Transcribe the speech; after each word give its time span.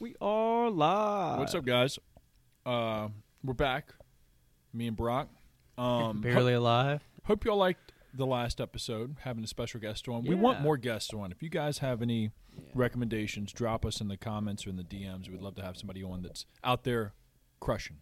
We 0.00 0.14
are 0.20 0.70
live. 0.70 1.38
What's 1.38 1.54
up, 1.54 1.64
guys? 1.66 1.98
Uh, 2.64 3.08
we're 3.44 3.52
back. 3.52 3.92
Me 4.72 4.86
and 4.86 4.96
Brock. 4.96 5.28
Um, 5.76 6.22
Barely 6.22 6.54
alive. 6.54 7.02
Hope, 7.24 7.26
hope 7.26 7.44
y'all 7.44 7.56
liked 7.58 7.92
the 8.14 8.26
last 8.26 8.60
episode, 8.62 9.16
having 9.20 9.44
a 9.44 9.46
special 9.46 9.78
guest 9.78 10.08
on. 10.08 10.24
We 10.24 10.34
want 10.34 10.58
Yeah. 10.58 10.64
more 10.64 10.78
guests 10.78 11.12
on. 11.12 11.30
If 11.32 11.42
you 11.42 11.50
guys 11.50 11.78
have 11.78 12.00
any 12.00 12.30
recommendations, 12.74 13.52
drop 13.52 13.84
us 13.84 14.00
in 14.00 14.08
the 14.08 14.16
comments 14.16 14.66
or 14.66 14.70
in 14.70 14.76
the 14.76 14.82
DMs. 14.84 15.28
We'd 15.28 15.42
love 15.42 15.54
to 15.56 15.62
have 15.62 15.76
somebody 15.76 16.02
on 16.02 16.22
that's 16.22 16.46
out 16.64 16.84
there 16.84 17.12
crushing. 17.60 17.98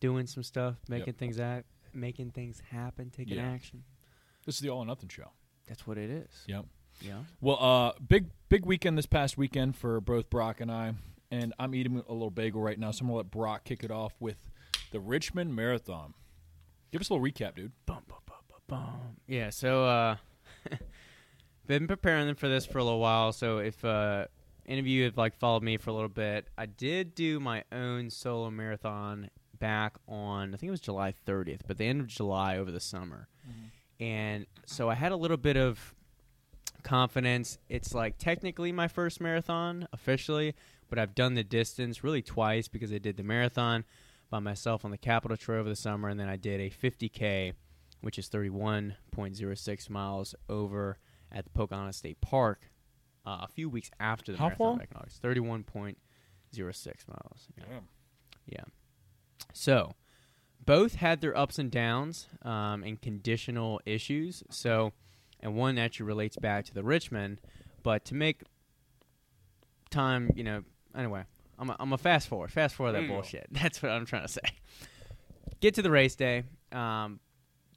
Doing 0.00 0.26
some 0.26 0.42
stuff, 0.42 0.76
making 0.86 1.14
things 1.14 1.40
act, 1.40 1.66
making 1.94 2.32
things 2.32 2.60
happen, 2.70 3.08
taking 3.10 3.36
Yeah. 3.38 3.50
action. 3.50 3.84
This 4.44 4.56
is 4.56 4.60
the 4.60 4.68
All 4.68 4.80
or 4.80 4.86
Nothing 4.86 5.08
show. 5.08 5.30
That's 5.66 5.86
what 5.86 5.96
it 5.96 6.10
is. 6.10 6.44
Yep. 6.46 6.66
Yeah. 7.00 7.24
Well, 7.40 7.56
uh, 7.58 7.92
big 8.06 8.30
big 8.50 8.66
weekend 8.66 8.98
this 8.98 9.06
past 9.06 9.38
weekend 9.38 9.76
for 9.76 9.98
both 10.00 10.28
Brock 10.28 10.60
and 10.60 10.70
I, 10.70 10.94
and 11.32 11.54
I'm 11.58 11.74
eating 11.74 12.02
a 12.08 12.12
little 12.12 12.30
bagel 12.30 12.60
right 12.60 12.78
now. 12.78 12.90
So 12.92 13.02
I'm 13.02 13.08
gonna 13.08 13.16
let 13.16 13.30
Brock 13.30 13.64
kick 13.64 13.82
it 13.82 13.90
off 13.90 14.12
with 14.20 14.50
the 14.92 15.00
Richmond 15.00 15.56
Marathon. 15.56 16.14
Give 16.92 17.00
us 17.00 17.08
a 17.08 17.14
little 17.14 17.26
recap, 17.26 17.56
dude. 17.56 17.72
Bum, 17.86 18.02
bum, 18.06 18.18
bum, 18.26 18.36
bum. 18.68 19.16
Yeah. 19.26 19.48
So, 19.48 19.86
uh, 19.86 20.16
been 21.66 21.88
preparing 21.88 22.34
for 22.34 22.48
this 22.48 22.66
for 22.66 22.78
a 22.78 22.84
little 22.84 23.00
while. 23.00 23.32
So, 23.32 23.58
if 23.58 23.82
uh, 23.82 24.26
any 24.66 24.78
of 24.78 24.86
you 24.86 25.04
have 25.04 25.16
like 25.16 25.34
followed 25.34 25.62
me 25.62 25.78
for 25.78 25.88
a 25.88 25.94
little 25.94 26.10
bit, 26.10 26.48
I 26.58 26.66
did 26.66 27.14
do 27.14 27.40
my 27.40 27.64
own 27.72 28.10
solo 28.10 28.50
marathon 28.50 29.30
back 29.58 29.94
on 30.08 30.52
I 30.52 30.56
think 30.56 30.68
it 30.68 30.72
was 30.72 30.80
July 30.80 31.14
30th, 31.26 31.60
but 31.66 31.78
the 31.78 31.86
end 31.86 32.00
of 32.00 32.08
July 32.08 32.58
over 32.58 32.70
the 32.70 32.80
summer. 32.80 33.28
And 34.00 34.46
so 34.66 34.90
I 34.90 34.94
had 34.94 35.12
a 35.12 35.16
little 35.16 35.36
bit 35.36 35.56
of 35.56 35.94
confidence. 36.82 37.58
It's 37.68 37.94
like 37.94 38.18
technically 38.18 38.72
my 38.72 38.88
first 38.88 39.20
marathon 39.20 39.86
officially, 39.92 40.54
but 40.92 40.98
I've 40.98 41.14
done 41.14 41.32
the 41.32 41.42
distance 41.42 42.04
really 42.04 42.20
twice 42.20 42.68
because 42.68 42.92
I 42.92 42.98
did 42.98 43.16
the 43.16 43.22
marathon 43.22 43.84
by 44.28 44.40
myself 44.40 44.84
on 44.84 44.90
the 44.90 44.98
Capital 44.98 45.38
Trail 45.38 45.60
over 45.60 45.70
the 45.70 45.74
summer, 45.74 46.10
and 46.10 46.20
then 46.20 46.28
I 46.28 46.36
did 46.36 46.60
a 46.60 46.68
50K, 46.68 47.54
which 48.02 48.18
is 48.18 48.28
31.06 48.28 49.88
miles 49.88 50.34
over 50.50 50.98
at 51.34 51.44
the 51.44 51.50
Pocahontas 51.50 51.96
State 51.96 52.20
Park 52.20 52.70
uh, 53.26 53.38
a 53.40 53.48
few 53.48 53.70
weeks 53.70 53.90
after 54.00 54.32
the 54.32 54.38
How 54.38 54.48
marathon 54.48 54.58
far? 54.58 54.78
back 54.80 54.88
in 54.90 54.96
August. 54.98 55.22
31.06 55.22 57.08
miles. 57.08 57.48
Yeah. 57.56 57.64
Yeah. 58.44 58.64
So, 59.54 59.94
both 60.62 60.96
had 60.96 61.22
their 61.22 61.34
ups 61.34 61.58
and 61.58 61.70
downs 61.70 62.28
um, 62.42 62.82
and 62.84 63.00
conditional 63.00 63.80
issues. 63.86 64.42
So, 64.50 64.92
and 65.40 65.54
one 65.54 65.78
actually 65.78 66.04
relates 66.04 66.36
back 66.36 66.66
to 66.66 66.74
the 66.74 66.82
Richmond. 66.82 67.40
But 67.82 68.04
to 68.04 68.14
make 68.14 68.42
time, 69.90 70.30
you 70.34 70.44
know, 70.44 70.64
anyway, 70.96 71.24
I'm 71.58 71.70
a, 71.70 71.76
I'm 71.78 71.92
a 71.92 71.98
fast 71.98 72.28
forward, 72.28 72.50
fast 72.50 72.74
forward 72.74 72.92
that 72.92 73.08
bullshit. 73.08 73.46
That's 73.50 73.82
what 73.82 73.92
I'm 73.92 74.06
trying 74.06 74.22
to 74.22 74.28
say. 74.28 74.40
Get 75.60 75.74
to 75.74 75.82
the 75.82 75.90
race 75.90 76.16
day. 76.16 76.44
Um, 76.72 77.20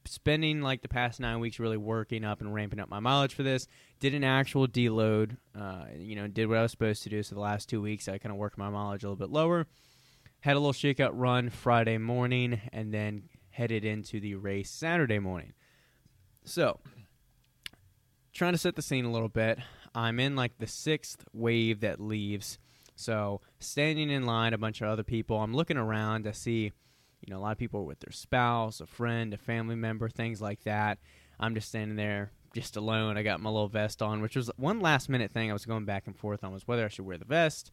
spending 0.08 0.62
like 0.62 0.82
the 0.82 0.88
past 0.88 1.20
nine 1.20 1.40
weeks 1.40 1.60
really 1.60 1.78
working 1.78 2.24
up 2.24 2.42
and 2.42 2.54
ramping 2.54 2.80
up 2.80 2.90
my 2.90 3.00
mileage 3.00 3.34
for 3.34 3.44
this. 3.44 3.68
Did 4.00 4.14
an 4.14 4.24
actual 4.24 4.68
deload. 4.68 5.38
Uh, 5.60 5.86
you 5.98 6.16
know, 6.16 6.28
did 6.28 6.48
what 6.48 6.58
I 6.58 6.62
was 6.62 6.72
supposed 6.72 7.04
to 7.04 7.10
do. 7.10 7.24
So 7.24 7.36
the 7.36 7.42
last 7.42 7.70
two 7.70 7.82
weeks, 7.82 8.08
I 8.08 8.18
kind 8.18 8.32
of 8.32 8.38
worked 8.38 8.58
my 8.58 8.70
mileage 8.70 9.04
a 9.04 9.08
little 9.08 9.16
bit 9.16 9.30
lower. 9.30 9.68
Had 10.42 10.56
a 10.56 10.60
little 10.60 10.74
shakeout 10.74 11.12
run 11.14 11.50
Friday 11.50 11.98
morning, 11.98 12.62
and 12.72 12.94
then 12.94 13.24
headed 13.50 13.84
into 13.84 14.20
the 14.20 14.36
race 14.36 14.70
Saturday 14.70 15.18
morning. 15.18 15.54
So, 16.44 16.80
trying 18.32 18.52
to 18.52 18.60
set 18.60 18.76
the 18.76 18.84
scene 18.84 19.06
a 19.06 19.12
little 19.12 19.30
bit. 19.30 19.58
I'm 19.96 20.20
in 20.20 20.36
like 20.36 20.60
the 20.60 20.68
sixth 20.68 21.26
wave 21.34 21.80
that 21.80 22.00
leaves. 22.00 22.60
So, 22.96 23.42
standing 23.60 24.10
in 24.10 24.26
line, 24.26 24.54
a 24.54 24.58
bunch 24.58 24.82
of 24.82 24.88
other 24.88 25.04
people. 25.04 25.40
I'm 25.40 25.54
looking 25.54 25.78
around 25.78 26.24
to 26.24 26.34
see, 26.34 26.72
you 27.22 27.34
know, 27.34 27.38
a 27.38 27.42
lot 27.42 27.52
of 27.52 27.58
people 27.58 27.82
are 27.82 27.86
with 27.86 28.00
their 28.00 28.12
spouse, 28.12 28.80
a 28.80 28.88
friend, 28.88 29.34
a 29.34 29.38
family 29.38 29.76
member, 29.76 30.10
things 30.10 30.42
like 30.42 30.64
that. 30.64 31.00
I'm 31.40 31.56
just 31.56 31.68
standing 31.68 31.98
there, 31.98 32.32
just 32.54 32.78
alone. 32.78 33.18
I 33.18 33.24
got 33.24 33.42
my 33.42 33.50
little 33.50 33.68
vest 33.68 34.02
on, 34.02 34.22
which 34.22 34.36
was 34.36 34.50
one 34.56 34.80
last 34.80 35.10
minute 35.10 35.32
thing 35.32 35.50
I 35.50 35.54
was 35.54 35.66
going 35.66 35.86
back 35.86 36.08
and 36.08 36.18
forth 36.18 36.44
on 36.44 36.54
was 36.54 36.68
whether 36.68 36.86
I 36.86 36.88
should 36.88 37.06
wear 37.06 37.18
the 37.18 37.26
vest. 37.26 37.72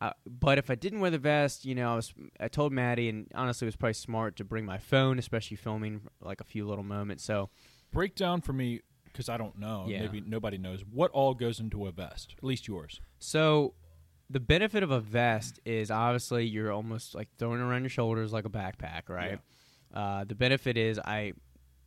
Uh, 0.00 0.10
but 0.26 0.58
if 0.58 0.68
I 0.68 0.74
didn't 0.74 1.00
wear 1.00 1.10
the 1.10 1.18
vest, 1.18 1.64
you 1.64 1.74
know, 1.74 1.92
I 1.92 1.96
was 1.96 2.12
I 2.40 2.48
told 2.48 2.72
Maddie, 2.72 3.08
and 3.08 3.28
honestly, 3.34 3.66
it 3.66 3.68
was 3.68 3.76
probably 3.76 3.94
smart 3.94 4.36
to 4.36 4.44
bring 4.44 4.66
my 4.66 4.78
phone, 4.78 5.18
especially 5.18 5.56
filming 5.56 6.02
like 6.20 6.40
a 6.40 6.44
few 6.44 6.66
little 6.66 6.84
moments. 6.84 7.24
So 7.24 7.50
Break 7.92 8.14
down 8.14 8.40
for 8.42 8.52
me 8.52 8.80
because 9.04 9.28
I 9.28 9.36
don't 9.36 9.58
know. 9.58 9.86
Yeah. 9.88 10.00
Maybe 10.00 10.20
nobody 10.20 10.58
knows 10.58 10.84
what 10.84 11.10
all 11.12 11.34
goes 11.34 11.60
into 11.60 11.86
a 11.86 11.92
vest. 11.92 12.34
At 12.36 12.44
least 12.44 12.68
yours. 12.68 13.00
So 13.18 13.74
the 14.28 14.40
benefit 14.40 14.82
of 14.82 14.90
a 14.90 15.00
vest 15.00 15.60
is 15.64 15.90
obviously 15.90 16.46
you're 16.46 16.72
almost 16.72 17.14
like 17.14 17.28
throwing 17.38 17.60
it 17.60 17.62
around 17.62 17.82
your 17.82 17.90
shoulders 17.90 18.32
like 18.32 18.44
a 18.44 18.50
backpack, 18.50 19.08
right? 19.08 19.38
Uh, 19.94 20.24
the 20.24 20.34
benefit 20.34 20.76
is 20.76 20.98
I 20.98 21.32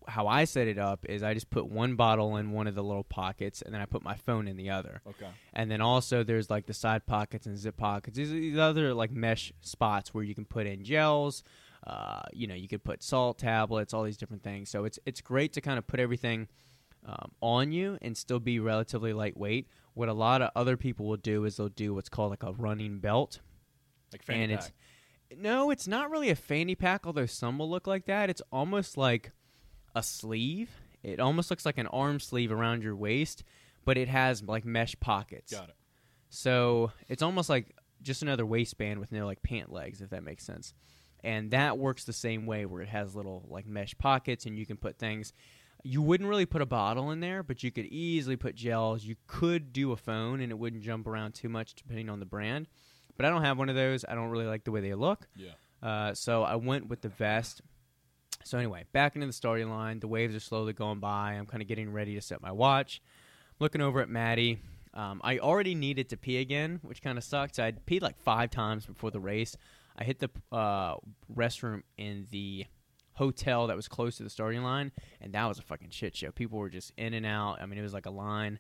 how 0.08 0.28
I 0.28 0.46
set 0.46 0.68
it 0.68 0.78
up 0.78 1.06
is 1.08 1.22
I 1.22 1.34
just 1.34 1.50
put 1.50 1.68
one 1.68 1.96
bottle 1.96 2.38
in 2.38 2.52
one 2.52 2.68
of 2.68 2.76
the 2.76 2.84
little 2.84 3.04
pockets 3.04 3.62
and 3.62 3.74
then 3.74 3.82
I 3.82 3.86
put 3.86 4.04
my 4.04 4.16
phone 4.16 4.48
in 4.48 4.58
the 4.58 4.70
other. 4.72 5.02
Okay. 5.08 5.28
And 5.54 5.70
then 5.70 5.82
also 5.82 6.24
there's 6.24 6.50
like 6.50 6.66
the 6.66 6.74
side 6.74 7.06
pockets 7.06 7.46
and 7.46 7.58
zip 7.58 7.78
pockets. 7.78 8.18
These, 8.18 8.32
these 8.32 8.58
other 8.58 8.94
like 8.94 9.12
mesh 9.12 9.54
spots 9.62 10.14
where 10.14 10.24
you 10.24 10.34
can 10.34 10.46
put 10.46 10.66
in 10.66 10.84
gels. 10.84 11.44
Uh, 11.86 12.24
you 12.34 12.48
know, 12.48 12.56
you 12.56 12.68
could 12.68 12.84
put 12.84 13.04
salt 13.04 13.38
tablets, 13.38 13.94
all 13.94 14.04
these 14.04 14.18
different 14.18 14.44
things. 14.44 14.70
So 14.70 14.84
it's 14.86 15.00
it's 15.06 15.22
great 15.22 15.54
to 15.54 15.62
kind 15.62 15.78
of 15.78 15.88
put 15.88 16.00
everything 16.00 16.48
um, 17.06 17.32
on 17.42 17.72
you 17.72 17.98
and 18.02 18.18
still 18.18 18.40
be 18.40 18.60
relatively 18.60 19.14
lightweight. 19.14 19.68
What 20.00 20.08
a 20.08 20.14
lot 20.14 20.42
of 20.42 20.52
other 20.56 20.78
people 20.78 21.08
will 21.08 21.18
do 21.18 21.44
is 21.44 21.58
they'll 21.58 21.68
do 21.68 21.94
what's 21.94 22.08
called 22.08 22.30
like 22.30 22.44
a 22.44 22.54
running 22.54 23.00
belt, 23.00 23.42
Like 24.14 24.24
fanny 24.24 24.44
and 24.44 24.54
pack. 24.54 24.72
it's 25.30 25.42
no, 25.42 25.72
it's 25.72 25.90
not 25.90 26.10
really 26.10 26.30
a 26.30 26.36
fanny 26.36 26.74
pack, 26.74 27.06
although 27.06 27.26
some 27.26 27.60
will 27.60 27.70
look 27.70 27.86
like 27.86 28.06
that. 28.06 28.30
It's 28.30 28.42
almost 28.50 28.96
like 28.96 29.34
a 29.94 30.02
sleeve. 30.02 30.70
It 31.04 31.20
almost 31.20 31.50
looks 31.50 31.66
like 31.66 31.78
an 31.78 31.88
arm 31.88 32.22
sleeve 32.22 32.50
around 32.50 32.82
your 32.82 32.96
waist, 32.96 33.44
but 33.84 33.98
it 33.98 34.08
has 34.08 34.42
like 34.42 34.64
mesh 34.64 34.96
pockets. 35.02 35.52
Got 35.52 35.68
it. 35.68 35.76
So 36.30 36.94
it's 37.10 37.22
almost 37.22 37.50
like 37.50 37.76
just 38.02 38.22
another 38.22 38.46
waistband 38.46 39.02
with 39.02 39.12
no 39.12 39.26
like 39.26 39.44
pant 39.44 39.70
legs, 39.70 40.00
if 40.00 40.12
that 40.12 40.24
makes 40.24 40.46
sense. 40.46 40.74
And 41.26 41.52
that 41.52 41.78
works 41.78 42.06
the 42.06 42.14
same 42.14 42.46
way, 42.46 42.66
where 42.66 42.82
it 42.82 42.88
has 42.88 43.18
little 43.18 43.46
like 43.50 43.68
mesh 43.68 43.98
pockets, 43.98 44.46
and 44.46 44.58
you 44.58 44.66
can 44.66 44.78
put 44.78 44.98
things. 44.98 45.34
You 45.84 46.02
wouldn't 46.02 46.30
really 46.30 46.46
put 46.46 46.62
a 46.62 46.66
bottle 46.66 47.12
in 47.12 47.20
there, 47.20 47.42
but 47.42 47.64
you 47.64 47.72
could 47.72 47.86
easily 47.86 48.36
put 48.36 48.56
gels. 48.56 49.04
You 49.04 49.16
could 49.28 49.72
do 49.72 49.92
a 49.92 49.98
phone, 49.98 50.42
and 50.42 50.52
it 50.52 50.56
wouldn't 50.56 50.84
jump 50.84 51.08
around 51.08 51.34
too 51.34 51.50
much 51.50 51.76
depending 51.76 52.10
on 52.10 52.20
the 52.20 52.26
brand. 52.26 52.68
But 53.16 53.26
I 53.26 53.30
don't 53.30 53.44
have 53.44 53.58
one 53.58 53.70
of 53.70 53.76
those. 53.76 54.06
I 54.08 54.16
don't 54.16 54.30
really 54.30 54.46
like 54.46 54.64
the 54.64 54.72
way 54.72 54.82
they 54.82 54.94
look. 54.94 55.28
Yeah. 55.36 55.52
Uh, 55.82 56.14
so 56.14 56.44
I 56.44 56.56
went 56.56 56.88
with 56.88 57.02
the 57.02 57.10
vest. 57.10 57.62
So 58.44 58.58
anyway, 58.58 58.86
back 58.94 59.16
into 59.16 59.28
the 59.28 59.34
starting 59.34 59.70
line. 59.70 60.00
The 60.00 60.08
waves 60.08 60.36
are 60.36 60.40
slowly 60.40 60.74
going 60.74 61.00
by. 61.00 61.34
I'm 61.34 61.46
kind 61.46 61.62
of 61.62 61.68
getting 61.68 61.92
ready 61.92 62.16
to 62.16 62.22
set 62.22 62.42
my 62.42 62.52
watch. 62.52 63.02
Looking 63.60 63.82
over 63.82 64.02
at 64.02 64.10
Maddie. 64.10 64.60
Um, 64.94 65.22
I 65.24 65.40
already 65.40 65.76
needed 65.76 66.10
to 66.10 66.18
pee 66.18 66.38
again, 66.38 66.80
which 66.82 67.02
kind 67.02 67.18
of 67.18 67.24
sucked. 67.24 67.60
I'd 67.60 67.86
peed 67.86 68.02
like 68.02 68.18
five 68.18 68.50
times 68.50 68.86
before 68.86 69.12
the 69.12 69.20
race. 69.20 69.56
I 69.98 70.04
hit 70.04 70.20
the 70.20 70.30
uh, 70.52 70.96
restroom 71.34 71.84
in 71.98 72.28
the 72.32 72.66
hotel 73.20 73.68
that 73.68 73.76
was 73.76 73.88
close 73.88 74.16
to 74.18 74.24
the 74.24 74.30
starting 74.30 74.64
line, 74.64 74.92
and 75.22 75.34
that 75.34 75.46
was 75.46 75.60
a 75.60 75.62
fucking 75.62 75.90
shit 75.90 76.16
show. 76.16 76.32
People 76.32 76.58
were 76.58 76.70
just 76.70 76.94
in 76.98 77.14
and 77.14 77.26
out. 77.26 77.62
I 77.62 77.66
mean, 77.66 77.78
it 77.78 77.84
was 77.84 77.94
like 77.94 78.06
a 78.06 78.12
line. 78.12 78.60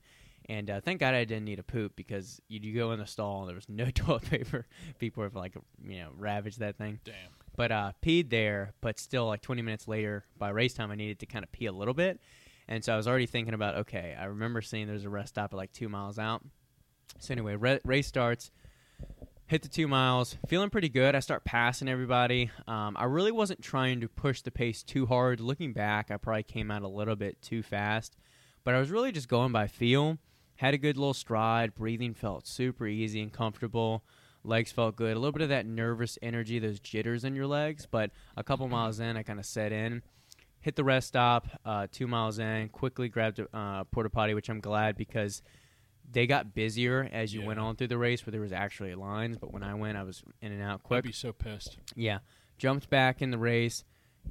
And 0.50 0.70
uh, 0.70 0.82
thank 0.82 1.00
God 1.00 1.14
I 1.14 1.24
didn't 1.24 1.46
need 1.46 1.60
a 1.60 1.64
poop 1.64 1.96
because 1.96 2.42
you, 2.50 2.60
you 2.62 2.76
go 2.76 2.92
in 2.92 3.00
the 3.00 3.06
stall 3.08 3.42
and 3.42 3.48
there 3.48 3.56
was 3.56 3.70
no 3.70 3.90
toilet 3.94 4.24
paper. 4.30 4.68
People 5.00 5.24
have 5.24 5.36
like 5.36 5.56
you 5.84 6.00
know 6.00 6.10
ravaged 6.18 6.60
that 6.60 6.78
thing. 6.78 7.00
Damn. 7.06 7.16
But 7.56 7.72
uh, 7.72 7.92
peed 8.04 8.30
there, 8.30 8.74
but 8.82 9.00
still 9.00 9.28
like 9.28 9.42
20 9.42 9.62
minutes 9.62 9.88
later 9.88 10.26
by 10.38 10.50
race 10.50 10.74
time, 10.74 10.92
I 10.92 10.96
needed 10.96 11.20
to 11.20 11.26
kind 11.26 11.44
of 11.44 11.52
pee 11.52 11.66
a 11.66 11.72
little 11.72 11.94
bit, 11.94 12.20
and 12.68 12.84
so 12.84 12.94
I 12.94 12.98
was 12.98 13.08
already 13.08 13.26
thinking 13.26 13.54
about 13.54 13.76
okay. 13.76 14.16
I 14.20 14.26
remember 14.26 14.62
seeing 14.62 14.88
there's 14.88 15.06
a 15.06 15.10
rest 15.10 15.30
stop 15.30 15.54
at 15.54 15.58
like 15.58 15.72
two 15.72 15.90
miles 15.90 16.20
out. 16.20 16.44
So 17.20 17.32
anyway, 17.32 17.56
re- 17.56 17.82
race 17.84 18.08
starts. 18.08 18.52
Hit 19.50 19.64
the 19.64 19.68
two 19.68 19.88
miles, 19.88 20.38
feeling 20.48 20.70
pretty 20.70 20.90
good. 20.90 21.16
I 21.16 21.22
start 21.22 21.44
passing 21.44 21.90
everybody. 21.90 22.52
Um, 22.68 22.96
I 22.96 23.06
really 23.06 23.32
wasn't 23.32 23.64
trying 23.64 24.00
to 24.02 24.08
push 24.08 24.44
the 24.44 24.52
pace 24.52 24.84
too 24.84 25.08
hard. 25.08 25.40
Looking 25.40 25.74
back, 25.74 26.12
I 26.12 26.18
probably 26.18 26.44
came 26.44 26.70
out 26.70 26.84
a 26.84 26.88
little 26.88 27.16
bit 27.16 27.42
too 27.42 27.64
fast, 27.64 28.16
but 28.64 28.76
I 28.76 28.80
was 28.80 28.92
really 28.92 29.12
just 29.12 29.28
going 29.28 29.52
by 29.52 29.66
feel. 29.66 30.20
Had 30.58 30.76
a 30.76 30.78
good 30.78 30.98
little 30.98 31.16
stride. 31.16 31.74
Breathing 31.74 32.14
felt 32.14 32.46
super 32.46 32.86
easy 32.86 33.24
and 33.24 33.34
comfortable. 33.34 34.04
Legs 34.44 34.72
felt 34.72 34.96
good. 34.96 35.18
A 35.18 35.20
little 35.20 35.32
bit 35.32 35.42
of 35.42 35.50
that 35.50 35.66
nervous 35.66 36.20
energy, 36.22 36.60
those 36.60 36.80
jitters 36.80 37.24
in 37.24 37.36
your 37.36 37.48
legs. 37.48 37.88
But 37.90 38.12
a 38.38 38.44
couple 38.44 38.68
miles 38.68 39.00
in, 39.00 39.18
I 39.18 39.24
kind 39.24 39.40
of 39.40 39.48
set 39.48 39.72
in. 39.72 40.04
Hit 40.62 40.76
the 40.76 40.84
rest 40.84 41.08
stop. 41.08 41.48
Uh, 41.66 41.88
two 41.92 42.06
miles 42.06 42.38
in, 42.38 42.70
quickly 42.70 43.10
grabbed 43.10 43.40
a 43.40 43.58
uh, 43.58 43.84
porta 43.86 44.12
potty, 44.12 44.36
which 44.36 44.52
I'm 44.52 44.60
glad 44.60 44.96
because 44.96 45.42
they 46.12 46.26
got 46.28 46.54
busier 46.56 47.08
as 47.12 47.34
you 47.34 47.42
Yeah. 47.42 47.48
went 47.48 47.60
on 47.60 47.76
through 47.76 47.88
the 47.88 47.98
race, 47.98 48.26
where 48.26 48.32
there 48.32 48.42
was 48.42 48.52
actually 48.52 48.96
lines. 48.96 49.38
But 49.38 49.52
when 49.54 49.64
I 49.64 49.74
went, 49.76 49.98
I 49.98 50.04
was 50.04 50.24
in 50.42 50.52
and 50.52 50.62
out 50.62 50.82
quick. 50.84 51.00
I'd 51.00 51.04
be 51.08 51.12
so 51.12 51.32
pissed. 51.32 51.78
Yeah, 51.96 52.20
jumped 52.58 52.90
back 52.90 53.22
in 53.22 53.32
the 53.32 53.38
race, 53.38 53.84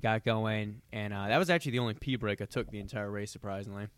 got 0.02 0.24
going, 0.24 0.82
and 0.92 1.12
uh, 1.14 1.28
that 1.28 1.38
was 1.38 1.50
actually 1.50 1.72
the 1.72 1.78
only 1.80 1.94
pee 1.94 2.16
break 2.16 2.40
I 2.40 2.46
took 2.46 2.70
the 2.70 2.80
entire 2.80 3.10
race, 3.10 3.30
surprisingly. 3.30 3.88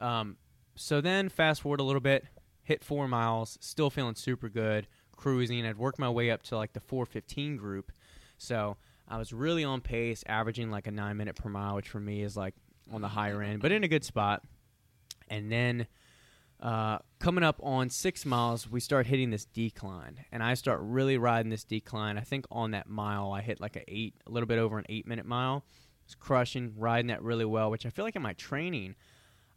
Um, 0.00 0.36
so 0.76 1.00
then, 1.00 1.28
fast 1.28 1.62
forward 1.62 1.80
a 1.80 1.84
little 1.84 2.00
bit, 2.00 2.24
hit 2.62 2.82
four 2.84 3.08
miles, 3.08 3.58
still 3.60 3.90
feeling 3.90 4.14
super 4.14 4.48
good, 4.48 4.86
cruising. 5.16 5.64
I'd 5.66 5.76
worked 5.78 5.98
my 5.98 6.10
way 6.10 6.30
up 6.30 6.42
to 6.44 6.56
like 6.56 6.72
the 6.72 6.80
415 6.80 7.56
group, 7.56 7.92
so 8.38 8.76
I 9.08 9.18
was 9.18 9.32
really 9.32 9.64
on 9.64 9.80
pace, 9.80 10.22
averaging 10.26 10.70
like 10.70 10.86
a 10.86 10.90
nine 10.90 11.16
minute 11.16 11.36
per 11.36 11.48
mile, 11.48 11.74
which 11.76 11.88
for 11.88 12.00
me 12.00 12.22
is 12.22 12.36
like 12.36 12.54
on 12.92 13.00
the 13.00 13.08
higher 13.08 13.42
end, 13.42 13.60
but 13.62 13.72
in 13.72 13.82
a 13.84 13.88
good 13.88 14.04
spot. 14.04 14.42
And 15.28 15.50
then 15.50 15.86
uh, 16.60 16.98
coming 17.18 17.44
up 17.44 17.60
on 17.62 17.90
six 17.90 18.24
miles, 18.24 18.70
we 18.70 18.80
start 18.80 19.06
hitting 19.06 19.30
this 19.30 19.44
decline, 19.44 20.24
and 20.32 20.42
I 20.42 20.54
start 20.54 20.80
really 20.82 21.18
riding 21.18 21.50
this 21.50 21.64
decline. 21.64 22.16
I 22.16 22.22
think 22.22 22.46
on 22.50 22.70
that 22.70 22.88
mile, 22.88 23.32
I 23.32 23.42
hit 23.42 23.60
like 23.60 23.76
a 23.76 23.82
eight, 23.88 24.14
a 24.26 24.30
little 24.30 24.46
bit 24.46 24.58
over 24.58 24.78
an 24.78 24.84
eight 24.88 25.06
minute 25.06 25.26
mile. 25.26 25.64
It's 26.04 26.14
crushing, 26.14 26.72
riding 26.76 27.08
that 27.08 27.22
really 27.22 27.44
well, 27.44 27.70
which 27.70 27.86
I 27.86 27.90
feel 27.90 28.04
like 28.04 28.16
in 28.16 28.22
my 28.22 28.34
training, 28.34 28.94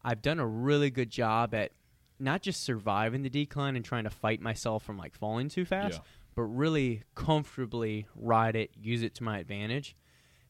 I've 0.04 0.22
done 0.22 0.40
a 0.40 0.48
really 0.48 0.90
good 0.90 1.10
job 1.10 1.54
at 1.54 1.72
not 2.20 2.42
just 2.42 2.64
surviving 2.64 3.22
the 3.22 3.30
decline 3.30 3.76
and 3.76 3.84
trying 3.86 4.06
to 4.06 4.10
fight 4.10 4.42
myself 4.42 4.84
from 4.84 4.98
like 4.98 5.14
falling 5.16 5.50
too 5.50 5.66
fast, 5.66 5.96
Yeah. 5.96 6.04
but 6.36 6.44
really 6.44 7.04
comfortably 7.16 8.08
ride 8.16 8.56
it, 8.56 8.72
use 8.76 9.04
it 9.04 9.14
to 9.16 9.24
my 9.24 9.40
advantage. 9.40 9.96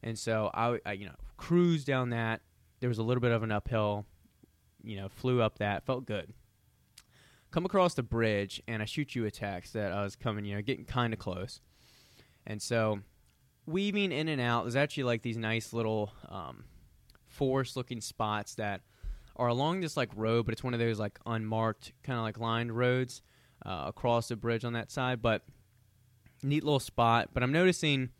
And 0.02 0.18
so 0.18 0.50
I, 0.54 0.78
I, 0.86 0.92
you 0.92 1.06
know, 1.06 1.14
cruise 1.36 1.84
down 1.84 2.10
that. 2.10 2.40
There 2.80 2.88
was 2.88 2.98
a 2.98 3.02
little 3.02 3.20
bit 3.20 3.32
of 3.32 3.42
an 3.42 3.50
uphill, 3.50 4.06
you 4.82 4.96
know, 4.96 5.08
flew 5.08 5.40
up 5.42 5.58
that, 5.58 5.84
felt 5.84 6.06
good. 6.06 6.32
Come 7.50 7.64
across 7.64 7.94
the 7.94 8.02
bridge, 8.02 8.62
and 8.68 8.82
I 8.82 8.84
shoot 8.84 9.14
you 9.14 9.24
a 9.24 9.30
text 9.30 9.72
that 9.72 9.92
I 9.92 10.02
was 10.02 10.16
coming, 10.16 10.44
you 10.44 10.54
know, 10.54 10.62
getting 10.62 10.84
kind 10.84 11.12
of 11.12 11.18
close. 11.18 11.60
And 12.46 12.60
so, 12.60 13.00
weaving 13.66 14.12
in 14.12 14.28
and 14.28 14.40
out, 14.40 14.64
there's 14.64 14.76
actually 14.76 15.04
like 15.04 15.22
these 15.22 15.38
nice 15.38 15.72
little 15.72 16.12
um, 16.28 16.64
forest-looking 17.26 18.00
spots 18.00 18.54
that 18.56 18.82
are 19.36 19.48
along 19.48 19.80
this 19.80 19.96
like 19.96 20.10
road, 20.14 20.44
but 20.44 20.52
it's 20.52 20.64
one 20.64 20.74
of 20.74 20.80
those 20.80 20.98
like 20.98 21.18
unmarked, 21.24 21.92
kind 22.02 22.18
of 22.18 22.24
like 22.24 22.38
lined 22.38 22.76
roads 22.76 23.22
uh, 23.64 23.84
across 23.86 24.28
the 24.28 24.36
bridge 24.36 24.64
on 24.64 24.74
that 24.74 24.90
side. 24.90 25.22
But 25.22 25.42
neat 26.42 26.64
little 26.64 26.80
spot. 26.80 27.30
But 27.32 27.42
I'm 27.42 27.52
noticing, 27.52 28.10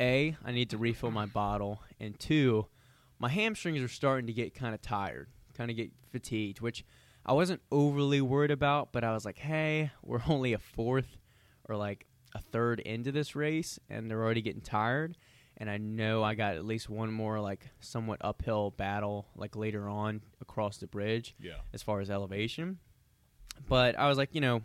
a, 0.00 0.36
I 0.44 0.52
need 0.52 0.70
to 0.70 0.78
refill 0.78 1.10
my 1.10 1.26
bottle, 1.26 1.82
and 1.98 2.18
two, 2.18 2.66
my 3.18 3.28
hamstrings 3.28 3.82
are 3.82 3.88
starting 3.88 4.26
to 4.26 4.32
get 4.32 4.54
kind 4.54 4.74
of 4.74 4.82
tired, 4.82 5.28
kind 5.58 5.70
of 5.70 5.76
get 5.76 5.90
fatigued, 6.10 6.60
which 6.62 6.84
I 7.26 7.32
wasn't 7.34 7.60
overly 7.70 8.22
worried 8.22 8.50
about. 8.50 8.92
But 8.92 9.04
I 9.04 9.12
was 9.12 9.24
like, 9.26 9.38
hey, 9.38 9.90
we're 10.02 10.22
only 10.28 10.54
a 10.54 10.58
fourth 10.58 11.18
or 11.68 11.76
like 11.76 12.06
a 12.34 12.40
third 12.40 12.80
into 12.80 13.12
this 13.12 13.36
race, 13.36 13.78
and 13.90 14.10
they're 14.10 14.22
already 14.22 14.40
getting 14.42 14.62
tired. 14.62 15.18
And 15.60 15.68
I 15.68 15.76
know 15.76 16.22
I 16.22 16.34
got 16.36 16.54
at 16.54 16.64
least 16.64 16.88
one 16.88 17.12
more 17.12 17.40
like 17.40 17.68
somewhat 17.80 18.18
uphill 18.22 18.70
battle 18.70 19.26
like 19.34 19.56
later 19.56 19.88
on 19.88 20.22
across 20.40 20.78
the 20.78 20.86
bridge 20.86 21.34
Yeah. 21.40 21.56
as 21.74 21.82
far 21.82 22.00
as 22.00 22.08
elevation. 22.10 22.78
But 23.68 23.98
I 23.98 24.08
was 24.08 24.16
like, 24.16 24.34
you 24.34 24.40
know, 24.40 24.62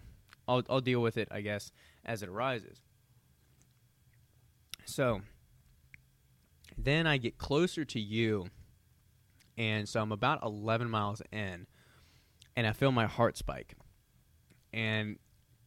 I'll 0.48 0.62
I'll 0.70 0.82
deal 0.82 1.02
with 1.02 1.18
it, 1.18 1.28
I 1.32 1.42
guess, 1.42 1.72
as 2.06 2.22
it 2.22 2.30
arises. 2.30 2.80
So 4.86 5.22
then 6.78 7.08
I 7.08 7.18
get 7.18 7.38
closer 7.38 7.86
to 7.86 8.00
you, 8.00 8.48
and 9.58 9.88
so 9.88 10.02
I'm 10.02 10.12
about 10.12 10.44
11 10.44 10.90
miles 10.90 11.22
in, 11.32 11.68
and 12.56 12.68
I 12.68 12.74
feel 12.74 12.92
my 12.92 13.06
heart 13.06 13.38
spike. 13.38 13.76
And 14.72 15.18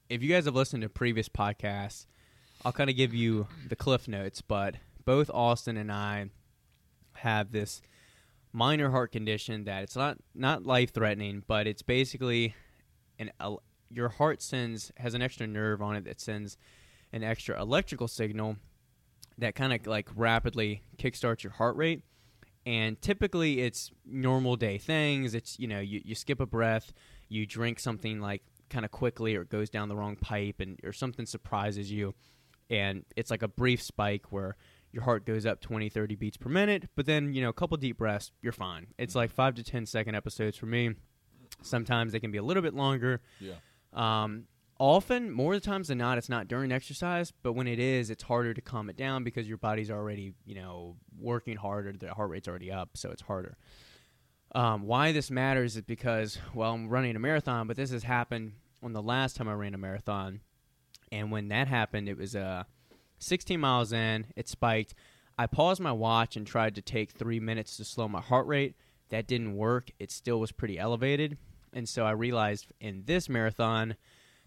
if 0.08 0.22
you 0.22 0.28
guys 0.28 0.44
have 0.44 0.54
listened 0.54 0.82
to 0.82 0.88
previous 0.88 1.28
podcasts, 1.28 2.06
I'll 2.64 2.72
kind 2.72 2.90
of 2.90 2.96
give 2.96 3.14
you 3.14 3.46
the 3.68 3.76
cliff 3.76 4.08
notes, 4.08 4.40
but 4.40 4.76
both 5.04 5.30
Austin 5.32 5.76
and 5.76 5.92
I 5.92 6.30
have 7.14 7.52
this 7.52 7.80
minor 8.52 8.90
heart 8.90 9.12
condition 9.12 9.64
that 9.64 9.82
it's 9.82 9.96
not 9.96 10.18
not 10.34 10.64
life 10.64 10.92
threatening, 10.92 11.44
but 11.46 11.66
it's 11.66 11.82
basically 11.82 12.54
an 13.18 13.30
your 13.90 14.08
heart 14.08 14.42
sends 14.42 14.92
has 14.96 15.14
an 15.14 15.22
extra 15.22 15.46
nerve 15.46 15.80
on 15.80 15.96
it 15.96 16.04
that 16.04 16.20
sends 16.20 16.56
an 17.12 17.22
extra 17.22 17.60
electrical 17.60 18.08
signal 18.08 18.56
that 19.38 19.54
kind 19.54 19.72
of 19.72 19.86
like 19.86 20.08
rapidly 20.14 20.82
kickstarts 20.98 21.42
your 21.42 21.52
heart 21.52 21.76
rate. 21.76 22.02
And 22.66 23.00
typically, 23.00 23.60
it's 23.60 23.90
normal 24.04 24.56
day 24.56 24.76
things. 24.76 25.34
It's 25.34 25.58
you 25.58 25.68
know 25.68 25.80
you, 25.80 26.02
you 26.04 26.14
skip 26.14 26.40
a 26.40 26.46
breath, 26.46 26.92
you 27.28 27.46
drink 27.46 27.78
something 27.78 28.20
like 28.20 28.42
kind 28.68 28.84
of 28.84 28.90
quickly, 28.90 29.36
or 29.36 29.42
it 29.42 29.48
goes 29.48 29.70
down 29.70 29.88
the 29.88 29.96
wrong 29.96 30.16
pipe, 30.16 30.56
and 30.58 30.78
or 30.84 30.92
something 30.92 31.24
surprises 31.26 31.90
you, 31.92 32.14
and 32.68 33.04
it's 33.16 33.30
like 33.30 33.42
a 33.42 33.48
brief 33.48 33.80
spike 33.80 34.32
where 34.32 34.56
your 34.92 35.04
heart 35.04 35.24
goes 35.26 35.44
up 35.46 35.60
20 35.60 35.90
30 35.90 36.14
beats 36.14 36.36
per 36.38 36.48
minute 36.48 36.88
but 36.94 37.04
then 37.04 37.34
you 37.34 37.42
know 37.42 37.50
a 37.50 37.52
couple 37.52 37.76
deep 37.76 37.98
breaths 37.98 38.32
you're 38.40 38.52
fine 38.52 38.86
it's 38.96 39.14
like 39.14 39.30
5 39.30 39.56
to 39.56 39.62
ten 39.62 39.84
second 39.84 40.14
episodes 40.14 40.56
for 40.56 40.64
me 40.64 40.94
sometimes 41.60 42.12
they 42.12 42.20
can 42.20 42.30
be 42.30 42.38
a 42.38 42.42
little 42.42 42.62
bit 42.62 42.72
longer 42.72 43.20
Yeah. 43.38 43.54
um, 43.92 44.44
often 44.78 45.30
more 45.30 45.58
times 45.58 45.88
than 45.88 45.98
not 45.98 46.18
it's 46.18 46.28
not 46.28 46.48
during 46.48 46.70
exercise 46.70 47.32
but 47.42 47.54
when 47.54 47.66
it 47.66 47.78
is 47.78 48.10
it's 48.10 48.22
harder 48.22 48.52
to 48.52 48.60
calm 48.60 48.90
it 48.90 48.96
down 48.96 49.24
because 49.24 49.48
your 49.48 49.56
body's 49.56 49.90
already 49.90 50.34
you 50.44 50.54
know 50.54 50.96
working 51.18 51.56
harder 51.56 51.92
the 51.92 52.12
heart 52.12 52.30
rate's 52.30 52.48
already 52.48 52.70
up 52.70 52.90
so 52.94 53.10
it's 53.10 53.22
harder 53.22 53.56
um, 54.54 54.82
why 54.82 55.12
this 55.12 55.30
matters 55.30 55.76
is 55.76 55.82
because 55.82 56.38
well 56.54 56.74
i'm 56.74 56.88
running 56.88 57.16
a 57.16 57.18
marathon 57.18 57.66
but 57.66 57.76
this 57.76 57.90
has 57.90 58.02
happened 58.02 58.52
on 58.82 58.92
the 58.92 59.02
last 59.02 59.34
time 59.36 59.48
i 59.48 59.52
ran 59.54 59.74
a 59.74 59.78
marathon 59.78 60.40
and 61.10 61.30
when 61.30 61.48
that 61.48 61.68
happened 61.68 62.08
it 62.08 62.18
was 62.18 62.36
uh 62.36 62.64
16 63.18 63.58
miles 63.58 63.92
in, 63.92 64.26
it 64.36 64.48
spiked. 64.48 64.94
I 65.38 65.46
paused 65.46 65.80
my 65.80 65.92
watch 65.92 66.36
and 66.36 66.46
tried 66.46 66.74
to 66.76 66.82
take 66.82 67.12
three 67.12 67.40
minutes 67.40 67.76
to 67.76 67.84
slow 67.84 68.08
my 68.08 68.20
heart 68.20 68.46
rate. 68.46 68.74
That 69.10 69.26
didn't 69.26 69.56
work. 69.56 69.90
It 69.98 70.10
still 70.10 70.40
was 70.40 70.52
pretty 70.52 70.78
elevated. 70.78 71.36
And 71.72 71.88
so 71.88 72.04
I 72.04 72.12
realized 72.12 72.66
in 72.80 73.02
this 73.06 73.28
marathon, 73.28 73.96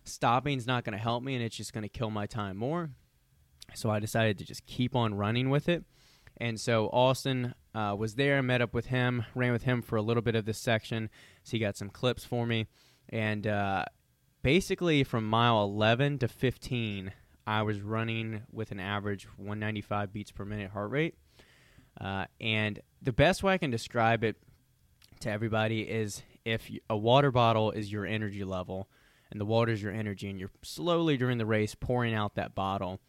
stopping's 0.04 0.68
not 0.68 0.84
going 0.84 0.94
to 0.94 1.04
help 1.04 1.24
me 1.24 1.36
and 1.36 1.44
it's 1.44 1.56
just 1.56 1.74
going 1.74 1.84
to 1.84 1.90
kill 1.90 2.10
my 2.10 2.26
time 2.26 2.58
more. 2.58 2.90
So 3.76 3.90
I 3.90 4.00
decided 4.00 4.38
to 4.40 4.46
just 4.46 4.66
keep 4.66 4.96
on 4.96 5.14
running 5.14 5.50
with 5.50 5.70
it. 5.70 5.84
And 6.38 6.60
so 6.60 6.88
Austin 6.88 7.54
uh, 7.76 7.96
was 7.98 8.16
there, 8.16 8.42
met 8.42 8.62
up 8.62 8.74
with 8.74 8.88
him, 8.88 9.26
ran 9.36 9.52
with 9.52 9.64
him 9.64 9.82
for 9.82 9.98
a 9.98 10.02
little 10.02 10.24
bit 10.24 10.36
of 10.36 10.46
this 10.46 10.58
section. 10.58 11.10
So 11.44 11.52
he 11.52 11.60
got 11.60 11.78
some 11.78 11.90
clips 11.90 12.24
for 12.24 12.46
me. 12.46 12.68
And 13.10 13.46
uh, 13.46 13.86
basically, 14.42 15.04
from 15.04 15.28
mile 15.28 15.64
11 15.64 16.20
to 16.20 16.28
15, 16.28 17.12
I 17.46 17.62
was 17.64 17.82
running 17.82 18.44
with 18.52 18.72
an 18.72 18.80
average 18.80 19.26
195 19.38 20.14
beats 20.14 20.32
per 20.32 20.46
minute 20.46 20.72
heart 20.72 20.92
rate. 20.92 21.16
Uh, 22.00 22.26
and 22.40 22.80
the 23.02 23.12
best 23.12 23.44
way 23.44 23.54
I 23.54 23.58
can 23.58 23.72
describe 23.72 24.24
it 24.24 24.38
to 25.22 25.30
everybody 25.30 25.82
is 25.82 26.24
if 26.46 26.70
a 26.90 26.96
water 26.96 27.32
bottle 27.32 27.72
is 27.72 27.92
your 27.92 28.06
energy 28.06 28.44
level 28.44 28.90
and 29.32 29.40
the 29.40 29.46
water 29.46 29.72
is 29.72 29.82
your 29.82 29.94
energy, 29.94 30.30
and 30.30 30.40
you're 30.40 30.52
slowly 30.64 31.18
during 31.18 31.38
the 31.38 31.46
race 31.46 31.76
pouring 31.76 32.14
out 32.14 32.36
that 32.36 32.56
bottle. 32.56 33.00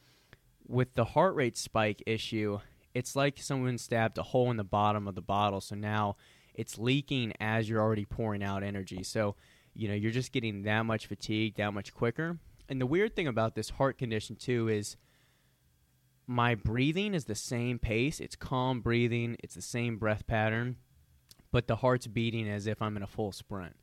With 0.67 0.95
the 0.95 1.05
heart 1.05 1.35
rate 1.35 1.57
spike 1.57 2.03
issue, 2.07 2.61
it's 2.95 3.17
like 3.17 3.39
someone 3.39 3.79
stabbed 3.79 4.19
a 4.19 4.23
hole 4.23 4.51
in 4.51 4.57
the 4.57 4.65
bottom 4.65 5.09
of 5.09 5.15
the 5.15 5.23
bottle. 5.23 5.61
So 5.61 5.75
now 5.75 6.17
it's 6.55 6.79
leaking 6.79 7.33
as 7.41 7.69
you're 7.69 7.81
already 7.81 8.05
pouring 8.05 8.43
out 8.43 8.63
energy. 8.63 9.03
So, 9.03 9.37
you 9.75 9.89
know, 9.89 9.95
you're 9.95 10.11
just 10.11 10.33
getting 10.33 10.63
that 10.63 10.83
much 10.83 11.07
fatigue 11.07 11.57
that 11.57 11.73
much 11.73 11.95
quicker. 11.95 12.39
And 12.69 12.81
the 12.81 12.87
weird 12.87 13.17
thing 13.17 13.27
about 13.27 13.55
this 13.55 13.71
heart 13.71 13.99
condition 13.99 14.37
too 14.37 14.69
is 14.69 14.97
my 16.27 16.55
breathing 16.55 17.15
is 17.15 17.25
the 17.25 17.35
same 17.35 17.79
pace. 17.79 18.21
It's 18.21 18.37
calm 18.37 18.81
breathing. 18.81 19.37
It's 19.43 19.55
the 19.55 19.63
same 19.63 19.97
breath 19.97 20.27
pattern, 20.27 20.77
but 21.51 21.67
the 21.67 21.77
heart's 21.77 22.07
beating 22.07 22.49
as 22.49 22.69
if 22.69 22.81
I'm 22.81 22.97
in 22.97 23.03
a 23.03 23.09
full 23.09 23.33
sprint. 23.33 23.75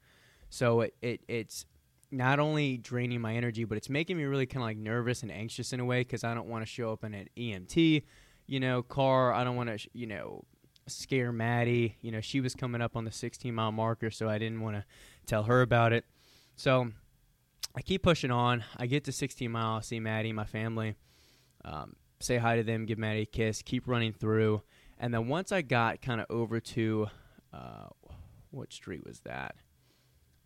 So 0.49 0.81
it, 0.81 0.95
it 1.01 1.21
it's 1.27 1.65
not 2.11 2.39
only 2.39 2.77
draining 2.77 3.21
my 3.21 3.35
energy, 3.35 3.63
but 3.63 3.77
it's 3.77 3.89
making 3.89 4.17
me 4.17 4.23
really 4.23 4.45
kind 4.45 4.63
of 4.63 4.67
like 4.67 4.77
nervous 4.77 5.23
and 5.23 5.31
anxious 5.31 5.73
in 5.73 5.79
a 5.79 5.85
way 5.85 6.01
because 6.01 6.23
I 6.23 6.33
don't 6.33 6.47
want 6.47 6.65
to 6.65 6.65
show 6.65 6.91
up 6.91 7.03
in 7.03 7.13
an 7.13 7.27
EMT, 7.37 8.03
you 8.47 8.59
know, 8.59 8.81
car. 8.81 9.33
I 9.33 9.43
don't 9.43 9.55
want 9.55 9.69
to, 9.69 9.77
sh- 9.77 9.89
you 9.93 10.07
know, 10.07 10.43
scare 10.87 11.31
Maddie. 11.31 11.97
You 12.01 12.11
know, 12.11 12.21
she 12.21 12.39
was 12.39 12.55
coming 12.55 12.81
up 12.81 12.95
on 12.95 13.03
the 13.03 13.11
16 13.11 13.53
mile 13.53 13.71
marker, 13.71 14.09
so 14.09 14.29
I 14.29 14.37
didn't 14.37 14.61
want 14.61 14.77
to 14.77 14.85
tell 15.25 15.43
her 15.43 15.61
about 15.61 15.91
it. 15.91 16.05
So 16.55 16.91
I 17.75 17.81
keep 17.81 18.03
pushing 18.03 18.31
on. 18.31 18.63
I 18.77 18.87
get 18.87 19.03
to 19.05 19.11
16 19.11 19.51
miles, 19.51 19.87
see 19.87 19.99
Maddie, 19.99 20.33
my 20.33 20.45
family, 20.45 20.95
um, 21.65 21.95
say 22.19 22.37
hi 22.37 22.55
to 22.55 22.63
them, 22.63 22.85
give 22.85 22.97
Maddie 22.97 23.23
a 23.23 23.25
kiss, 23.25 23.61
keep 23.61 23.87
running 23.87 24.13
through. 24.13 24.61
And 24.97 25.13
then 25.13 25.27
once 25.27 25.51
I 25.51 25.61
got 25.61 26.01
kind 26.01 26.21
of 26.21 26.27
over 26.29 26.59
to, 26.59 27.07
uh, 27.53 27.87
what 28.49 28.73
street 28.73 29.05
was 29.05 29.19
that? 29.25 29.55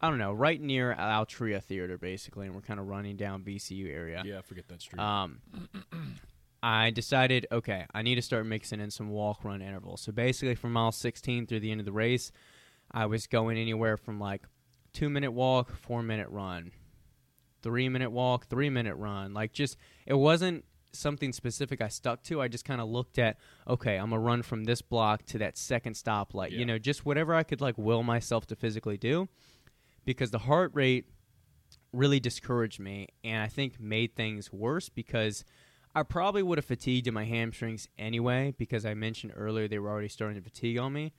I 0.02 0.10
don't 0.10 0.18
know, 0.18 0.34
right 0.34 0.60
near 0.60 0.96
Altria 0.96 1.62
Theater, 1.62 1.98
basically, 1.98 2.48
and 2.48 2.56
we're 2.56 2.62
kind 2.62 2.80
of 2.80 2.88
running 2.88 3.18
down 3.18 3.44
VCU 3.44 3.88
area. 3.94 4.24
Yeah, 4.26 4.40
I 4.40 4.42
forget 4.42 4.68
that 4.70 4.82
street. 4.82 5.00
Um, 5.00 5.42
I 6.64 6.90
decided, 6.90 7.46
okay, 7.52 7.86
I 7.94 8.02
need 8.02 8.16
to 8.16 8.22
start 8.22 8.48
mixing 8.48 8.80
in 8.80 8.90
some 8.90 9.10
walk 9.10 9.44
run 9.44 9.62
intervals. 9.62 10.02
So 10.02 10.12
basically, 10.12 10.56
from 10.56 10.74
mile 10.74 10.92
16 10.92 11.46
through 11.46 11.60
the 11.60 11.72
end 11.72 11.80
of 11.80 11.86
the 11.86 11.92
race, 11.92 12.32
I 12.92 13.06
was 13.06 13.28
going 13.28 13.58
anywhere 13.58 13.96
from 13.96 14.20
like 14.20 14.44
two 14.92 15.10
minute 15.10 15.32
walk, 15.32 15.72
four 15.76 16.02
minute 16.02 16.30
run, 16.30 16.72
three 17.62 17.88
minute 17.88 18.12
walk, 18.12 18.48
three 18.48 18.72
minute 18.72 18.96
run. 18.96 19.36
Like, 19.36 19.54
just, 19.54 19.78
it 20.08 20.16
wasn't 20.16 20.66
something 20.94 21.32
specific 21.32 21.80
I 21.80 21.88
stuck 21.90 22.24
to. 22.24 22.42
I 22.42 22.48
just 22.48 22.66
kind 22.66 22.82
of 22.82 22.90
looked 22.90 23.20
at, 23.20 23.38
okay, 23.68 23.98
I'm 23.98 24.10
going 24.10 24.22
to 24.22 24.26
run 24.26 24.42
from 24.42 24.64
this 24.64 24.82
block 24.82 25.26
to 25.28 25.38
that 25.40 25.58
second 25.58 25.94
stoplight. 25.94 26.52
Yeah. 26.52 26.60
You 26.60 26.66
know, 26.66 26.78
just 26.80 27.06
whatever 27.06 27.34
I 27.36 27.44
could 27.44 27.62
like 27.62 27.78
will 27.78 28.04
myself 28.04 28.48
to 28.48 28.56
physically 28.56 28.98
do 28.98 29.30
because 30.06 30.32
the 30.32 30.40
heart 30.40 30.72
rate 30.74 31.06
really 31.94 32.20
discouraged 32.20 32.80
me 32.80 33.08
and 33.24 33.42
I 33.42 33.48
think 33.48 33.80
made 33.80 34.16
things 34.16 34.52
worse 34.52 34.90
because 34.90 35.44
I 35.94 36.04
probably 36.04 36.42
would 36.42 36.58
have 36.58 36.66
fatigued 36.66 37.08
in 37.08 37.14
my 37.14 37.26
hamstrings 37.26 37.88
anyway 37.98 38.54
because 38.58 38.86
I 38.86 38.94
mentioned 38.94 39.34
earlier 39.36 39.68
they 39.68 39.80
were 39.80 39.90
already 39.90 40.08
starting 40.08 40.42
to 40.42 40.44
fatigue 40.44 40.78
on 40.78 40.94
me. 40.94 41.14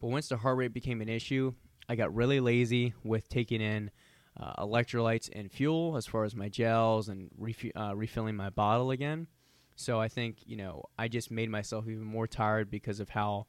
But 0.00 0.08
once 0.08 0.28
the 0.28 0.36
heart 0.36 0.58
rate 0.58 0.74
became 0.74 1.00
an 1.00 1.08
issue, 1.08 1.54
I 1.88 1.96
got 1.96 2.14
really 2.14 2.40
lazy 2.40 2.94
with 3.02 3.28
taking 3.28 3.60
in 3.60 3.90
uh, 4.38 4.62
electrolytes 4.62 5.28
and 5.32 5.50
fuel 5.50 5.96
as 5.96 6.06
far 6.06 6.24
as 6.24 6.36
my 6.36 6.48
gels 6.48 7.08
and 7.08 7.30
uh, 7.74 7.96
refilling 7.96 8.36
my 8.36 8.50
bottle 8.50 8.90
again. 8.90 9.26
So 9.74 10.00
I 10.00 10.08
think, 10.08 10.38
you 10.44 10.56
know, 10.56 10.84
I 10.98 11.08
just 11.08 11.30
made 11.30 11.50
myself 11.50 11.86
even 11.88 12.04
more 12.04 12.26
tired 12.26 12.70
because 12.70 13.00
of 13.00 13.10
how 13.10 13.46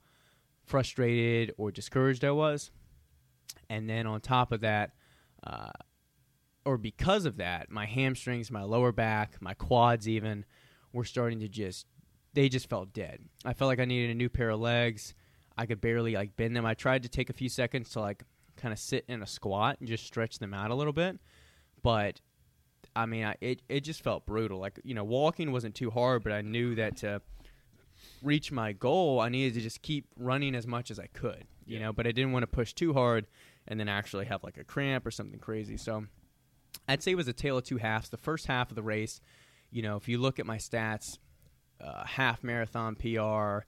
frustrated 0.63 1.53
or 1.57 1.71
discouraged 1.71 2.23
I 2.23 2.31
was. 2.31 2.71
And 3.69 3.89
then 3.89 4.07
on 4.07 4.21
top 4.21 4.51
of 4.51 4.61
that, 4.61 4.91
uh, 5.43 5.71
or 6.65 6.77
because 6.77 7.25
of 7.25 7.37
that, 7.37 7.69
my 7.69 7.85
hamstrings, 7.85 8.51
my 8.51 8.63
lower 8.63 8.91
back, 8.91 9.41
my 9.41 9.53
quads 9.53 10.07
even 10.07 10.45
were 10.93 11.05
starting 11.05 11.39
to 11.39 11.47
just 11.47 11.85
they 12.33 12.47
just 12.49 12.69
felt 12.69 12.93
dead. 12.93 13.21
I 13.43 13.53
felt 13.53 13.69
like 13.69 13.79
I 13.79 13.85
needed 13.85 14.11
a 14.11 14.15
new 14.15 14.29
pair 14.29 14.49
of 14.49 14.59
legs. 14.59 15.13
I 15.57 15.65
could 15.65 15.81
barely 15.81 16.13
like 16.13 16.35
bend 16.35 16.55
them. 16.55 16.65
I 16.65 16.73
tried 16.73 17.03
to 17.03 17.09
take 17.09 17.29
a 17.29 17.33
few 17.33 17.49
seconds 17.49 17.89
to 17.91 18.01
like 18.01 18.23
kind 18.55 18.71
of 18.71 18.79
sit 18.79 19.05
in 19.07 19.23
a 19.23 19.27
squat 19.27 19.77
and 19.79 19.87
just 19.87 20.05
stretch 20.05 20.39
them 20.39 20.53
out 20.53 20.71
a 20.71 20.75
little 20.75 20.93
bit, 20.93 21.19
but 21.81 22.21
I 22.95 23.05
mean, 23.05 23.25
I, 23.25 23.35
it 23.41 23.61
it 23.69 23.81
just 23.81 24.03
felt 24.03 24.25
brutal. 24.25 24.59
Like 24.59 24.79
you 24.83 24.93
know, 24.93 25.03
walking 25.03 25.51
wasn't 25.51 25.75
too 25.75 25.89
hard, 25.89 26.23
but 26.23 26.31
I 26.31 26.41
knew 26.41 26.75
that 26.75 26.97
to 26.97 27.21
reach 28.21 28.51
my 28.51 28.73
goal, 28.73 29.19
I 29.19 29.29
needed 29.29 29.53
to 29.55 29.61
just 29.61 29.81
keep 29.81 30.05
running 30.17 30.55
as 30.55 30.65
much 30.67 30.91
as 30.91 30.99
I 30.99 31.07
could. 31.07 31.45
You 31.65 31.77
Yeah. 31.77 31.85
know, 31.85 31.93
but 31.93 32.07
I 32.07 32.11
didn't 32.11 32.31
want 32.31 32.43
to 32.43 32.47
push 32.47 32.73
too 32.73 32.93
hard 32.93 33.27
and 33.67 33.79
then 33.79 33.87
actually 33.87 34.25
have 34.25 34.43
like 34.43 34.57
a 34.57 34.63
cramp 34.63 35.05
or 35.05 35.11
something 35.11 35.39
crazy. 35.39 35.77
So 35.77 36.05
I'd 36.87 37.03
say 37.03 37.11
it 37.11 37.15
was 37.15 37.27
a 37.27 37.33
tale 37.33 37.57
of 37.57 37.63
two 37.63 37.77
halves. 37.77 38.09
The 38.09 38.17
first 38.17 38.47
half 38.47 38.69
of 38.71 38.75
the 38.75 38.81
race, 38.83 39.21
you 39.71 39.81
know, 39.81 39.95
if 39.97 40.07
you 40.07 40.17
look 40.17 40.39
at 40.39 40.45
my 40.45 40.57
stats, 40.57 41.17
uh, 41.79 42.05
half 42.05 42.43
marathon 42.43 42.95
PR, 42.95 43.65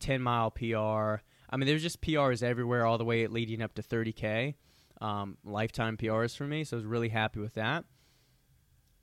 10 0.00 0.22
mile 0.22 0.50
PR. 0.50 1.22
I 1.52 1.56
mean, 1.56 1.66
there's 1.66 1.82
just 1.82 2.00
PRs 2.00 2.42
everywhere, 2.42 2.86
all 2.86 2.98
the 2.98 3.04
way 3.04 3.26
leading 3.26 3.60
up 3.62 3.74
to 3.74 3.82
30K. 3.82 4.54
Um, 5.00 5.38
lifetime 5.44 5.96
PRs 5.96 6.36
for 6.36 6.44
me, 6.44 6.62
so 6.62 6.76
I 6.76 6.78
was 6.78 6.84
really 6.84 7.08
happy 7.08 7.40
with 7.40 7.54
that. 7.54 7.84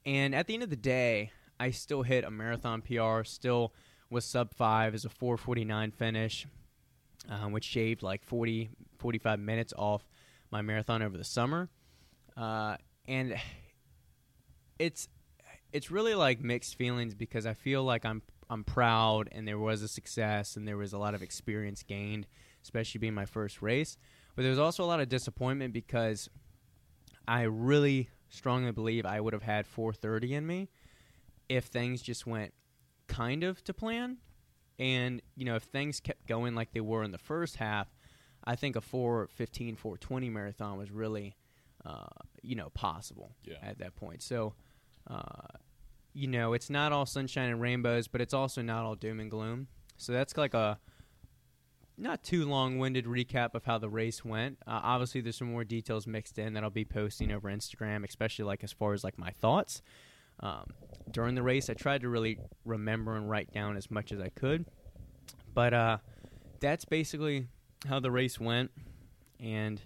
And 0.06 0.34
at 0.36 0.48
the 0.48 0.54
end 0.54 0.64
of 0.64 0.70
the 0.70 0.76
day, 0.76 1.32
I 1.60 1.72
still 1.72 2.04
hit 2.04 2.24
a 2.24 2.30
marathon 2.32 2.82
PR, 2.82 3.24
still 3.24 3.74
was 4.10 4.26
sub 4.26 4.54
5 4.54 4.96
as 4.96 5.06
a 5.06 5.10
449 5.10 5.92
finish, 5.92 6.48
um, 7.30 7.52
which 7.52 7.66
shaved 7.66 8.04
like 8.04 8.24
40, 8.24 8.70
45 9.00 9.40
minutes 9.40 9.74
off 9.78 10.08
my 10.52 10.62
marathon 10.62 11.02
over 11.02 11.18
the 11.18 11.24
summer. 11.24 11.70
Uh, 12.36 12.78
and 13.08 13.36
it's 14.80 15.08
it's 15.74 15.92
really 15.92 16.16
like 16.16 16.40
mixed 16.40 16.76
feelings 16.76 17.14
because 17.14 17.46
I 17.46 17.54
feel 17.54 17.84
like 17.84 18.06
I'm 18.06 18.22
I'm 18.50 18.64
proud 18.64 19.28
and 19.32 19.48
there 19.48 19.60
was 19.60 19.82
a 19.82 19.88
success 19.88 20.56
and 20.56 20.68
there 20.68 20.78
was 20.78 20.94
a 20.94 20.98
lot 20.98 21.14
of 21.14 21.22
experience 21.22 21.84
gained, 21.84 22.28
especially 22.64 23.00
being 23.00 23.14
my 23.14 23.26
first 23.26 23.62
race. 23.62 23.98
But 24.36 24.44
there 24.44 24.52
was 24.52 24.60
also 24.60 24.84
a 24.84 24.86
lot 24.86 25.00
of 25.00 25.10
disappointment 25.10 25.74
because 25.74 26.30
I 27.28 27.44
really 27.44 28.10
strongly 28.30 28.72
believe 28.72 29.06
I 29.06 29.20
would 29.20 29.34
have 29.34 29.44
had 29.44 29.68
430 29.68 30.36
in 30.36 30.48
me 30.48 30.70
if 31.50 31.66
things 31.66 32.02
just 32.02 32.26
went 32.26 32.54
kind 33.08 33.44
of 33.44 33.64
to 33.66 33.74
plan. 33.74 34.18
And, 34.80 35.22
you 35.36 35.46
know, 35.46 35.56
if 35.56 35.64
things 35.64 36.00
kept 36.00 36.28
going 36.28 36.54
like 36.56 36.72
they 36.72 36.82
were 36.82 37.04
in 37.04 37.12
the 37.12 37.18
first 37.18 37.56
half, 37.56 37.88
I 38.44 38.56
think 38.56 38.76
a 38.76 38.82
415, 38.82 39.76
420 39.76 40.30
marathon 40.30 40.78
was 40.78 40.92
really, 40.92 41.36
uh, 41.86 42.06
you 42.44 42.56
know, 42.56 42.70
possible 42.70 43.32
Yeah. 43.44 43.56
at 43.62 43.80
that 43.80 43.96
point. 43.96 44.22
So, 44.22 44.54
uh, 45.08 45.48
you 46.14 46.28
know, 46.28 46.54
it's 46.54 46.70
not 46.70 46.92
all 46.92 47.06
sunshine 47.06 47.50
and 47.50 47.60
rainbows, 47.62 48.08
but 48.08 48.22
it's 48.22 48.34
also 48.34 48.62
not 48.62 48.86
all 48.86 48.96
doom 48.96 49.20
and 49.20 49.30
gloom. 49.32 49.68
So 49.98 50.12
that's 50.14 50.38
like 50.38 50.54
a 50.54 50.80
not 51.98 52.24
too 52.24 52.46
long-winded 52.46 53.06
recap 53.06 53.56
of 53.56 53.66
how 53.66 53.80
the 53.80 53.90
race 53.90 54.24
went. 54.24 54.60
Uh, 54.68 54.80
obviously, 54.84 55.20
there's 55.22 55.38
some 55.38 55.52
more 55.52 55.64
details 55.64 56.06
mixed 56.06 56.38
in 56.38 56.54
that 56.54 56.64
I'll 56.64 56.70
be 56.70 56.86
posting 56.86 57.32
over 57.32 57.50
Instagram, 57.50 58.04
especially 58.08 58.46
like 58.46 58.64
as 58.64 58.72
far 58.72 58.94
as 58.94 59.04
like 59.04 59.18
my 59.18 59.32
thoughts 59.32 59.82
um, 60.40 60.66
during 61.12 61.36
the 61.36 61.44
race. 61.44 61.70
I 61.70 61.74
tried 61.74 62.02
to 62.02 62.10
really 62.10 62.40
remember 62.66 63.16
and 63.16 63.30
write 63.30 63.52
down 63.52 63.78
as 63.78 63.90
much 63.90 64.12
as 64.12 64.20
I 64.20 64.30
could, 64.30 64.66
but 65.54 65.74
uh, 65.74 65.98
that's 66.60 66.86
basically 66.86 67.48
how 67.88 68.00
the 68.00 68.12
race 68.12 68.40
went. 68.40 68.72
And 69.40 69.82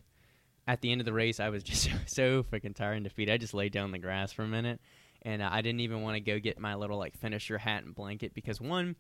at 0.67 0.81
the 0.81 0.91
end 0.91 1.01
of 1.01 1.05
the 1.05 1.13
race, 1.13 1.39
I 1.39 1.50
was 1.50 1.63
just 1.63 1.89
so 2.05 2.43
freaking 2.43 2.75
tired 2.75 2.96
and 2.96 3.03
defeated. 3.03 3.34
I 3.34 3.38
just 3.38 3.53
laid 3.53 3.72
down 3.72 3.86
in 3.86 3.91
the 3.91 4.00
grass 4.00 4.31
for 4.31 4.43
a 4.43 4.48
minute, 4.48 4.79
and 5.22 5.41
uh, 5.41 5.50
I 5.51 5.62
didn't 5.62 5.81
even 5.81 6.01
want 6.01 6.15
to 6.15 6.22
go 6.22 6.39
get 6.39 6.60
my 6.60 6.75
little 6.75 6.98
like 6.98 7.17
finisher 7.17 7.58
hat 7.58 7.84
and 7.84 7.96
blanket 7.96 8.34
because 8.34 8.60
one, 8.62 8.96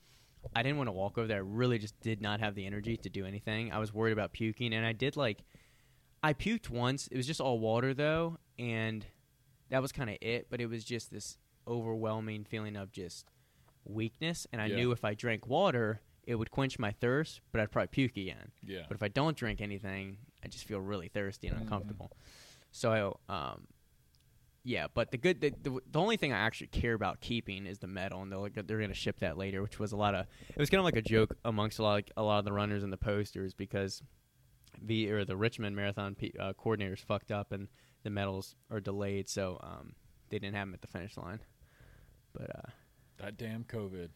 I 0.55 0.63
didn't 0.63 0.77
want 0.77 0.87
to 0.87 0.93
walk 0.93 1.17
over 1.17 1.27
there. 1.27 1.37
I 1.37 1.45
really 1.45 1.77
just 1.77 1.99
did 2.01 2.21
not 2.21 2.39
have 2.39 2.55
the 2.55 2.65
energy 2.65 2.97
to 2.97 3.09
do 3.09 3.25
anything. 3.25 3.71
I 3.71 3.79
was 3.79 3.93
worried 3.93 4.13
about 4.13 4.33
puking, 4.33 4.73
and 4.73 4.85
I 4.85 4.93
did 4.93 5.15
like, 5.15 5.39
I 6.23 6.33
puked 6.33 6.69
once. 6.69 7.07
It 7.07 7.17
was 7.17 7.27
just 7.27 7.41
all 7.41 7.59
water 7.59 7.93
though, 7.93 8.37
and 8.59 9.05
that 9.71 9.81
was 9.81 9.91
kind 9.91 10.09
of 10.09 10.17
it. 10.21 10.47
But 10.49 10.61
it 10.61 10.67
was 10.67 10.83
just 10.85 11.11
this 11.11 11.37
overwhelming 11.67 12.45
feeling 12.45 12.75
of 12.75 12.91
just 12.91 13.25
weakness, 13.83 14.45
and 14.53 14.61
I 14.61 14.67
Yeah. 14.67 14.75
knew 14.75 14.91
if 14.91 15.03
I 15.03 15.15
drank 15.15 15.47
water, 15.47 16.01
it 16.23 16.35
would 16.35 16.51
quench 16.51 16.77
my 16.77 16.91
thirst, 16.91 17.41
but 17.51 17.59
I'd 17.59 17.71
probably 17.71 17.87
puke 17.87 18.15
again. 18.15 18.51
Yeah. 18.63 18.85
But 18.87 18.95
if 18.95 19.01
I 19.03 19.07
don't 19.07 19.35
drink 19.35 19.59
anything, 19.59 20.17
I 20.43 20.47
just 20.49 20.65
feel 20.65 20.79
really 20.79 21.07
thirsty 21.07 21.47
and 21.47 21.57
Mhm. 21.57 21.61
uncomfortable. 21.61 22.11
So, 22.71 23.19
um, 23.27 23.67
yeah. 24.63 24.87
But 24.93 25.09
the 25.11 25.17
good, 25.17 25.41
the, 25.41 25.49
the, 25.49 25.79
the 25.89 25.99
only 25.99 26.17
thing 26.17 26.31
I 26.31 26.37
actually 26.37 26.67
care 26.67 26.93
about 26.93 27.21
keeping 27.21 27.65
is 27.65 27.79
the 27.79 27.87
medal, 27.87 28.21
and 28.21 28.31
they're 28.31 28.37
like, 28.39 28.53
they're 28.53 28.77
going 28.77 28.89
to 28.89 28.93
ship 28.95 29.19
that 29.19 29.35
later, 29.37 29.63
which 29.63 29.79
was 29.79 29.91
a 29.93 29.97
lot 29.97 30.13
of. 30.13 30.27
It 30.49 30.57
was 30.57 30.69
kind 30.69 30.79
of 30.79 30.85
like 30.85 30.95
a 30.95 31.01
joke 31.01 31.35
amongst 31.43 31.79
a 31.79 31.83
lot, 31.83 31.93
like, 31.93 32.11
a 32.15 32.21
lot 32.23 32.37
of 32.39 32.45
the 32.45 32.53
runners 32.53 32.83
and 32.83 32.93
the 32.93 32.97
posters 32.97 33.53
because 33.55 34.03
the 34.81 35.09
or 35.11 35.25
the 35.25 35.35
Richmond 35.35 35.75
Marathon 35.75 36.13
P, 36.15 36.33
uh, 36.39 36.53
coordinators 36.53 36.99
fucked 36.99 37.31
up 37.31 37.51
and 37.51 37.67
the 38.03 38.09
medals 38.09 38.55
are 38.69 38.79
delayed, 38.79 39.29
so 39.29 39.59
um, 39.61 39.93
they 40.29 40.39
didn't 40.39 40.55
have 40.55 40.67
them 40.67 40.73
at 40.73 40.81
the 40.81 40.87
finish 40.87 41.17
line. 41.17 41.39
But 42.33 42.49
uh, 42.55 42.69
that 43.17 43.37
damn 43.37 43.63
COVID. 43.65 44.09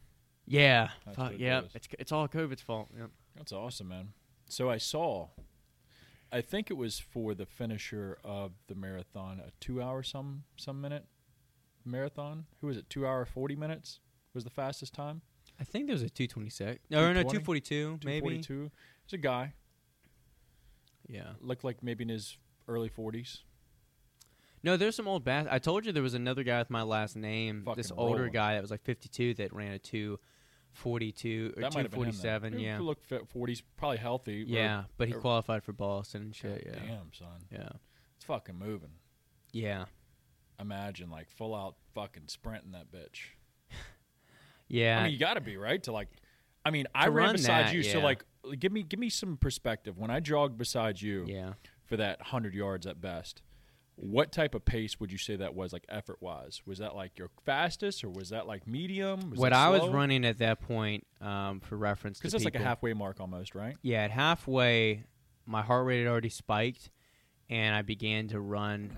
yeah, 0.45 0.89
That's 1.05 1.17
fuck, 1.17 1.25
what 1.25 1.33
it 1.35 1.39
yeah, 1.41 1.61
it's 1.73 1.87
it's 1.99 2.11
all 2.11 2.27
COVID's 2.27 2.61
fault. 2.61 2.89
Yep. 2.97 3.09
That's 3.35 3.51
awesome, 3.51 3.89
man. 3.89 4.09
So 4.47 4.69
I 4.69 4.77
saw, 4.77 5.29
I 6.31 6.41
think 6.41 6.69
it 6.71 6.75
was 6.75 6.99
for 6.99 7.33
the 7.33 7.45
finisher 7.45 8.17
of 8.23 8.51
the 8.67 8.75
marathon, 8.75 9.39
a 9.39 9.51
two-hour 9.59 10.03
some 10.03 10.43
some 10.55 10.79
minute 10.81 11.05
marathon. 11.83 12.45
Who 12.61 12.67
was 12.67 12.77
it? 12.77 12.89
Two 12.89 13.05
hour 13.05 13.25
forty 13.25 13.55
minutes 13.55 13.99
was 14.33 14.43
the 14.43 14.49
fastest 14.49 14.93
time. 14.93 15.21
I 15.59 15.63
think 15.63 15.87
there 15.87 15.93
was 15.93 16.01
a 16.01 16.09
226. 16.09 16.79
No, 16.89 16.97
no, 17.13 17.21
220? 17.23 17.23
242, 17.39 17.97
Two 18.01 18.05
maybe. 18.07 18.19
forty-two. 18.21 18.71
It's 19.05 19.13
a 19.13 19.17
guy 19.17 19.53
Yeah. 21.07 21.29
looked 21.39 21.63
like 21.63 21.81
maybe 21.83 22.03
in 22.03 22.09
his 22.09 22.37
early 22.67 22.89
forties. 22.89 23.43
No, 24.65 24.77
there's 24.77 24.95
some 24.95 25.07
old 25.07 25.23
bas 25.23 25.45
I 25.49 25.59
told 25.59 25.85
you 25.85 25.91
there 25.91 26.01
was 26.03 26.15
another 26.15 26.43
guy 26.43 26.57
with 26.59 26.69
my 26.71 26.81
last 26.81 27.15
name. 27.15 27.65
this 27.75 27.91
older 27.95 28.17
rolling. 28.21 28.33
guy 28.33 28.53
that 28.55 28.61
was 28.61 28.71
like 28.71 28.81
52 28.83 29.35
that 29.35 29.53
ran 29.53 29.73
a 29.73 29.79
242 29.79 31.53
or 31.55 31.61
That 31.61 31.73
might 31.75 31.83
have 31.83 31.91
been 31.91 31.99
him. 32.01 32.11
247. 32.11 32.51
then. 32.51 32.59
He 32.59 32.65
Yeah. 32.65 32.79
Looked 32.79 33.05
fit, 33.05 33.27
forties, 33.29 33.61
probably 33.77 33.97
healthy. 33.97 34.41
or- 34.41 34.45
Yeah, 34.45 34.85
but 34.97 35.07
he 35.07 35.13
or- 35.13 35.19
qualified 35.21 35.63
for 35.63 35.71
Boston 35.71 36.23
and 36.23 36.35
shit. 36.35 36.65
God 36.65 36.73
Yeah. 36.81 36.87
Damn, 36.87 37.13
son, 37.13 37.45
Yeah. 37.51 37.69
it's 38.15 38.25
fucking 38.25 38.55
moving. 38.57 38.95
Yeah. 39.51 39.85
Imagine 40.59 41.09
like 41.11 41.29
full 41.29 41.53
out 41.53 41.75
fucking 41.93 42.27
sprinting 42.27 42.71
that 42.71 42.91
bitch. 42.91 43.29
Yeah. 44.67 44.99
I 44.99 45.03
mean, 45.03 45.13
you 45.13 45.19
got 45.19 45.35
to 45.35 45.41
be 45.41 45.57
right 45.57 45.81
to 45.83 45.91
like. 45.91 46.07
I 46.65 46.71
mean, 46.71 46.87
I 46.95 47.09
ran 47.09 47.33
beside 47.33 47.67
that, 47.67 47.75
you, 47.75 47.83
so 47.83 47.99
like, 47.99 48.23
give 48.57 48.71
me 48.71 48.81
give 48.81 48.99
me 48.99 49.09
some 49.09 49.37
perspective. 49.37 49.95
When 49.99 50.09
I 50.09 50.19
jogged 50.19 50.57
beside 50.57 50.99
you 50.99 51.23
yeah. 51.27 51.53
for 51.83 51.97
that 51.97 52.19
hundred 52.23 52.55
yards 52.55 52.87
at 52.87 52.99
best, 52.99 53.43
what 53.97 54.31
type 54.31 54.55
of 54.55 54.65
pace 54.65 54.99
would 54.99 55.11
you 55.11 55.17
say 55.17 55.35
that 55.37 55.55
was, 55.55 55.71
like 55.71 55.85
effort 55.89 56.17
wise? 56.21 56.61
Was 56.65 56.79
that 56.79 56.95
like 56.95 57.17
your 57.17 57.29
fastest, 57.45 58.03
or 58.03 58.09
was 58.09 58.29
that 58.29 58.45
like 58.47 58.67
medium? 58.67 59.31
Was 59.31 59.39
What 59.39 59.53
I 59.53 59.69
was 59.69 59.87
running 59.89 60.25
at 60.25 60.39
that 60.39 60.61
point, 60.61 61.05
um, 61.21 61.59
for 61.61 61.77
reference, 61.77 62.19
because 62.19 62.33
that's 62.33 62.45
like 62.45 62.55
a 62.55 62.59
halfway 62.59 62.93
mark 62.93 63.19
almost, 63.19 63.55
right? 63.55 63.77
Yeah, 63.81 64.03
at 64.03 64.11
halfway, 64.11 65.05
my 65.45 65.61
heart 65.61 65.85
rate 65.85 65.99
had 65.99 66.07
already 66.07 66.29
spiked, 66.29 66.89
and 67.49 67.75
I 67.75 67.81
began 67.83 68.27
to 68.29 68.39
run 68.39 68.97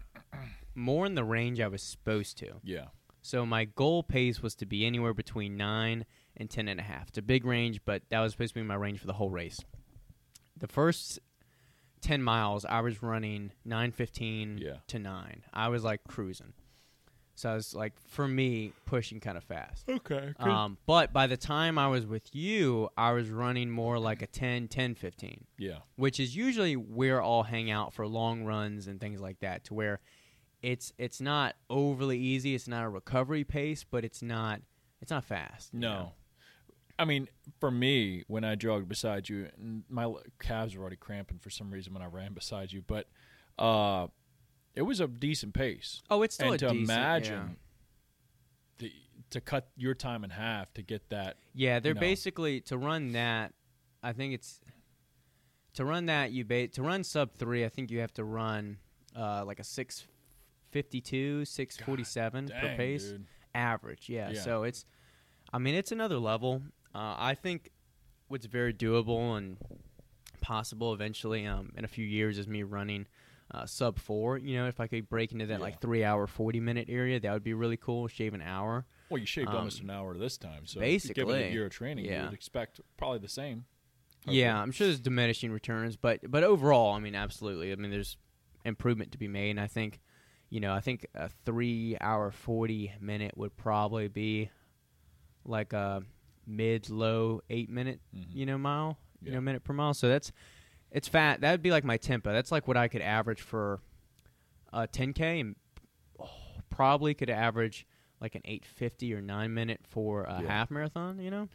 more 0.75 1.05
in 1.05 1.15
the 1.15 1.23
range 1.23 1.59
I 1.59 1.67
was 1.67 1.83
supposed 1.83 2.37
to. 2.39 2.53
Yeah, 2.63 2.85
So 3.21 3.45
my 3.45 3.65
goal 3.65 4.03
pace 4.03 4.41
was 4.41 4.55
to 4.55 4.65
be 4.65 4.85
anywhere 4.85 5.13
between 5.13 5.57
nine 5.57 6.05
and 6.35 6.49
ten 6.49 6.67
and 6.67 6.79
a 6.79 6.83
half. 6.83 7.09
It's 7.09 7.17
a 7.17 7.23
big 7.23 7.45
range, 7.45 7.81
but 7.85 8.03
that 8.09 8.19
was 8.19 8.31
supposed 8.33 8.53
to 8.53 8.59
be 8.59 8.63
my 8.63 8.75
range 8.75 8.99
for 8.99 9.07
the 9.07 9.13
whole 9.13 9.29
race. 9.29 9.59
The 10.55 10.67
first 10.67 11.19
ten 12.07 12.23
miles, 12.23 12.65
I 12.65 12.81
was 12.81 13.01
running 13.03 13.51
nine 13.65 13.91
fifteen 13.91 14.57
Yeah. 14.57 14.77
to 14.87 14.99
nine. 14.99 15.43
I 15.53 15.67
was 15.69 15.83
like 15.83 16.01
cruising. 16.07 16.53
So 17.35 17.51
I 17.51 17.53
was 17.53 17.75
like, 17.75 17.93
for 17.99 18.27
me, 18.27 18.73
pushing 18.85 19.19
kind 19.19 19.37
of 19.37 19.43
fast. 19.43 19.87
Okay. 19.87 20.33
Um, 20.39 20.79
but 20.87 21.13
by 21.13 21.27
the 21.27 21.37
time 21.37 21.77
I 21.77 21.87
was 21.87 22.03
with 22.07 22.33
you, 22.33 22.89
I 22.97 23.11
was 23.11 23.29
running 23.29 23.69
more 23.69 23.99
like 23.99 24.23
a 24.23 24.25
10, 24.27 24.69
10, 24.69 24.95
15 24.95 25.45
yeah. 25.59 25.77
which 25.97 26.19
is 26.19 26.35
usually 26.35 26.75
where 26.75 27.21
I'll 27.21 27.43
hang 27.43 27.69
out 27.69 27.93
for 27.93 28.07
long 28.07 28.43
runs 28.43 28.87
and 28.87 28.99
things 28.99 29.21
like 29.21 29.39
that. 29.41 29.65
To 29.65 29.75
where 29.75 29.99
it's 30.63 30.91
it's 30.97 31.21
not 31.21 31.55
overly 31.69 32.17
easy. 32.17 32.55
It's 32.55 32.67
not 32.67 32.83
a 32.83 32.89
recovery 32.89 33.43
pace, 33.43 33.83
but 33.83 34.03
it's 34.03 34.23
not 34.23 34.61
it's 34.99 35.11
not 35.11 35.23
fast. 35.23 35.75
you 35.75 35.81
No. 35.81 35.93
know? 35.93 36.13
I 36.99 37.05
mean, 37.05 37.27
for 37.59 37.69
me, 37.69 38.23
when 38.27 38.43
I 38.43 38.55
jogged 38.55 38.89
beside 38.89 39.29
you, 39.29 39.49
my 39.89 40.11
calves 40.39 40.75
were 40.75 40.81
already 40.81 40.95
cramping 40.95 41.37
for 41.39 41.49
some 41.49 41.69
reason 41.71 41.93
when 41.93 42.01
I 42.01 42.07
ran 42.07 42.33
beside 42.33 42.71
you, 42.71 42.81
but 42.85 43.07
uh, 43.59 44.07
it 44.75 44.81
was 44.81 44.99
a 44.99 45.07
decent 45.07 45.53
pace. 45.53 46.01
Oh, 46.09 46.23
it's 46.23 46.35
still 46.35 46.53
and 46.53 46.55
a 46.55 46.67
to 46.67 46.69
decent, 46.73 46.89
imagine 46.89 47.57
the, 48.79 48.91
to 49.29 49.41
cut 49.41 49.67
your 49.75 49.93
time 49.93 50.23
in 50.23 50.31
half 50.31 50.73
to 50.73 50.81
get 50.81 51.09
that, 51.09 51.37
Yeah, 51.53 51.73
yeah 51.75 51.79
they're 51.79 51.93
No. 51.93 51.99
basically 51.99 52.61
to 52.61 52.77
run 52.77 53.11
that. 53.13 53.53
I 54.03 54.13
think 54.13 54.33
it's 54.33 54.59
to 55.73 55.85
run 55.85 56.05
that 56.07 56.31
you 56.31 56.45
ba- 56.45 56.67
to 56.69 56.81
run 56.81 57.03
sub 57.03 57.33
three. 57.33 57.63
I 57.65 57.69
think 57.69 57.91
you 57.91 57.99
have 57.99 58.13
to 58.13 58.23
run 58.23 58.77
uh, 59.15 59.43
like 59.45 59.59
a 59.59 59.63
six 59.63 60.05
fifty 60.71 61.01
two, 61.01 61.45
six 61.45 61.77
forty 61.77 62.03
seven 62.03 62.47
per 62.47 62.75
pace 62.75 63.05
dude. 63.11 63.25
average. 63.53 64.07
Yeah, 64.09 64.29
Yeah. 64.31 64.41
so 64.41 64.63
it's 64.63 64.85
I 65.51 65.57
mean 65.59 65.75
it's 65.75 65.91
another 65.91 66.17
level. 66.19 66.61
Uh, 66.97 67.15
I 67.19 67.35
think 67.35 67.69
what's 68.27 68.47
very 68.47 68.73
doable 68.73 69.37
and 69.37 69.57
possible 70.41 70.93
eventually 70.93 71.45
um, 71.45 71.71
in 71.77 71.85
a 71.85 71.87
few 71.87 72.05
years 72.05 72.39
is 72.39 72.47
me 72.47 72.63
running 72.63 73.05
uh, 73.51 73.67
sub 73.67 73.99
four. 73.99 74.39
You 74.39 74.57
know, 74.57 74.67
if 74.67 74.79
I 74.79 74.87
could 74.87 75.07
break 75.07 75.31
into 75.31 75.45
that 75.45 75.59
Yeah. 75.59 75.63
like 75.63 75.79
three 75.79 76.03
hour 76.03 76.25
forty 76.25 76.59
minute 76.59 76.87
area, 76.89 77.19
that 77.19 77.31
would 77.31 77.43
be 77.43 77.53
really 77.53 77.77
cool. 77.77 78.07
Shave 78.07 78.33
an 78.33 78.41
hour. 78.41 78.85
Well, 79.09 79.19
you 79.19 79.27
shaved 79.27 79.49
almost 79.49 79.81
Um, 79.81 79.89
an 79.91 79.95
hour 79.95 80.17
this 80.17 80.37
time, 80.37 80.65
so 80.65 80.81
if 80.81 81.05
you 81.05 81.13
give 81.13 81.29
a 81.29 81.51
year 81.51 81.65
of 81.67 81.71
training, 81.71 82.05
you 82.05 82.11
yeah. 82.11 82.25
would 82.25 82.33
expect 82.33 82.81
probably 82.97 83.19
the 83.19 83.29
same. 83.29 83.65
Yeah. 84.25 84.59
I'm 84.61 84.71
sure 84.71 84.87
there's 84.87 84.99
diminishing 84.99 85.51
returns, 85.51 85.95
but 85.97 86.19
but 86.29 86.43
overall, 86.43 86.93
I 86.93 86.99
mean, 86.99 87.15
absolutely. 87.15 87.71
I 87.71 87.75
mean, 87.75 87.91
there's 87.91 88.17
improvement 88.65 89.11
to 89.11 89.17
be 89.19 89.27
made, 89.27 89.51
and 89.51 89.59
I 89.61 89.67
think, 89.67 90.01
you 90.49 90.59
know, 90.59 90.73
I 90.73 90.81
think 90.81 91.05
a 91.13 91.29
three 91.45 91.95
hour 92.01 92.31
forty 92.31 92.91
minute 92.99 93.37
would 93.37 93.55
probably 93.55 94.07
be 94.07 94.49
like 95.45 95.71
a 95.73 96.01
mid 96.47 96.89
low 96.89 97.41
eight 97.49 97.69
minute, 97.69 97.99
Mhm. 98.15 98.25
you 98.33 98.45
know, 98.45 98.57
mile, 98.57 98.97
you 99.21 99.31
know, 99.31 99.41
minute 99.41 99.63
per 99.63 99.73
mile. 99.73 99.93
So 99.93 100.07
that's 100.07 100.31
it's 100.91 101.07
fat. 101.07 101.41
That 101.41 101.51
would 101.51 101.61
be 101.61 101.71
like 101.71 101.83
my 101.83 101.97
tempo. 101.97 102.31
That's 102.31 102.51
like 102.51 102.67
what 102.67 102.77
I 102.77 102.87
could 102.87 103.01
average 103.01 103.41
for 103.41 103.81
a 104.71 104.87
10k, 104.87 105.41
and 105.41 105.55
oh, 106.19 106.29
probably 106.69 107.13
could 107.13 107.29
average 107.29 107.85
like 108.21 108.35
an 108.35 108.41
850 108.45 109.13
or 109.13 109.21
nine 109.21 109.53
minute 109.53 109.81
for 109.83 110.23
a 110.23 110.41
Yeah. 110.41 110.47
half 110.47 110.71
marathon. 110.71 111.19
You 111.19 111.29
know. 111.29 111.49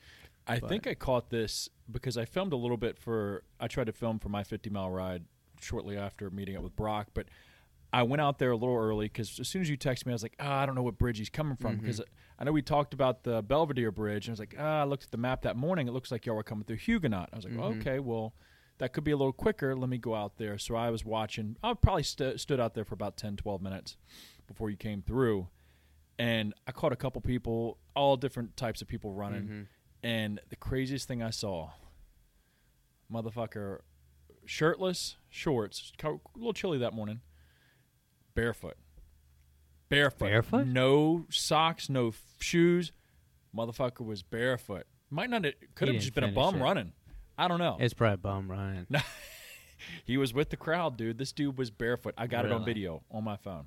I 0.47 0.59
But- 0.61 0.69
think 0.69 0.87
I 0.87 0.95
caught 0.95 1.31
this 1.31 1.69
because 1.91 2.19
I 2.19 2.25
filmed 2.25 2.53
a 2.53 2.57
little 2.57 2.77
bit 2.77 2.99
for. 2.99 3.45
I 3.61 3.69
tried 3.69 3.85
to 3.87 3.93
film 3.93 4.19
for 4.19 4.29
my 4.29 4.43
50 4.45 4.69
mile 4.71 4.91
ride 4.91 5.25
shortly 5.61 5.97
after 5.97 6.29
meeting 6.31 6.57
up 6.57 6.63
with 6.65 6.75
Brock, 6.77 7.09
but 7.15 7.29
I 7.93 8.03
went 8.03 8.21
out 8.21 8.39
there 8.39 8.51
a 8.51 8.57
little 8.57 8.75
early 8.77 9.07
because 9.07 9.39
as 9.39 9.49
soon 9.49 9.63
as 9.63 9.69
you 9.71 9.77
texted 9.79 10.07
me, 10.07 10.13
I 10.13 10.15
was 10.15 10.23
like, 10.23 10.35
ah, 10.41 10.61
I 10.63 10.67
don't 10.67 10.75
know 10.75 10.83
what 10.83 10.99
bridge 10.99 11.19
he's 11.19 11.29
coming 11.31 11.57
from 11.57 11.77
because 11.77 12.01
I 12.43 12.45
know 12.45 12.51
we 12.51 12.61
talked 12.61 12.93
about 12.93 13.23
the 13.23 13.41
Belvidere 13.41 13.93
Bridge, 13.95 14.27
and 14.27 14.33
I 14.33 14.35
was 14.35 14.39
like, 14.41 14.57
ah, 14.59 14.81
I 14.81 14.85
looked 14.85 15.05
at 15.05 15.13
the 15.13 15.17
map 15.17 15.43
that 15.43 15.57
morning. 15.57 15.87
It 15.87 15.93
looks 15.93 16.11
like 16.11 16.27
y'all 16.27 16.35
were 16.35 16.43
coming 16.43 16.65
through 16.65 16.79
Huguenot. 16.79 17.29
I 17.33 17.37
was 17.37 17.45
like, 17.45 17.55
Mhm. 17.55 17.79
okay, 17.81 18.01
well, 18.01 18.35
that 18.79 18.93
could 18.93 19.05
be 19.05 19.13
a 19.13 19.17
little 19.17 19.33
quicker. 19.33 19.77
Let 19.77 19.89
me 19.89 19.97
go 19.97 20.17
out 20.17 20.39
there. 20.39 20.59
So 20.59 20.75
I 20.75 20.91
was 20.91 21.05
watching. 21.05 21.57
I 21.63 21.73
probably 21.75 22.03
st- 22.03 22.41
stood 22.41 22.59
out 22.59 22.75
there 22.75 22.85
for 22.85 22.95
about 22.95 23.17
10, 23.17 23.37
12 23.37 23.63
minutes 23.63 23.97
before 24.49 24.71
you 24.71 24.77
came 24.77 25.03
through. 25.03 25.51
And 26.19 26.53
I 26.67 26.73
caught 26.73 26.93
a 26.93 26.97
couple 26.97 27.21
people, 27.21 27.79
all 27.95 28.17
different 28.17 28.57
types 28.57 28.83
of 28.83 28.89
people 28.89 29.13
running. 29.13 29.47
Mhm. 29.47 29.67
And 30.03 30.41
the 30.49 30.57
craziest 30.57 31.07
thing 31.07 31.23
I 31.23 31.31
saw, 31.31 31.71
motherfucker, 33.11 33.83
shirtless, 34.45 35.17
shorts, 35.29 35.93
a 36.03 36.19
little 36.35 36.53
chilly 36.53 36.79
that 36.79 36.93
morning, 36.93 37.21
barefoot, 38.35 38.77
barefoot, 39.93 40.27
Barefoot? 40.27 40.67
no 40.67 41.27
socks, 41.31 41.89
no 41.89 42.09
f- 42.09 42.21
shoes. 42.41 42.93
Motherfucker 43.57 44.05
was 44.05 44.23
barefoot. 44.23 44.87
Might 45.11 45.31
not. 45.31 45.45
It 45.45 45.75
could 45.75 45.89
have 45.89 45.99
just 45.99 46.15
been 46.15 46.25
a 46.25 46.33
bum 46.33 46.57
it. 46.57 46.63
running. 46.63 46.93
I 47.37 47.49
don't 47.49 47.59
know. 47.59 47.77
It's 47.79 47.95
probably 47.95 48.17
bum 48.17 48.51
running. 48.51 48.87
he 50.05 50.17
was 50.17 50.33
with 50.33 50.51
the 50.51 50.57
crowd, 50.57 50.97
dude. 50.97 51.19
This 51.19 51.33
dude 51.33 51.59
was 51.59 51.71
barefoot. 51.71 52.15
I 52.17 52.27
got 52.27 52.45
it 52.45 52.53
on 52.53 52.65
video 52.65 53.03
on 53.11 53.25
my 53.25 53.37
phone. 53.37 53.67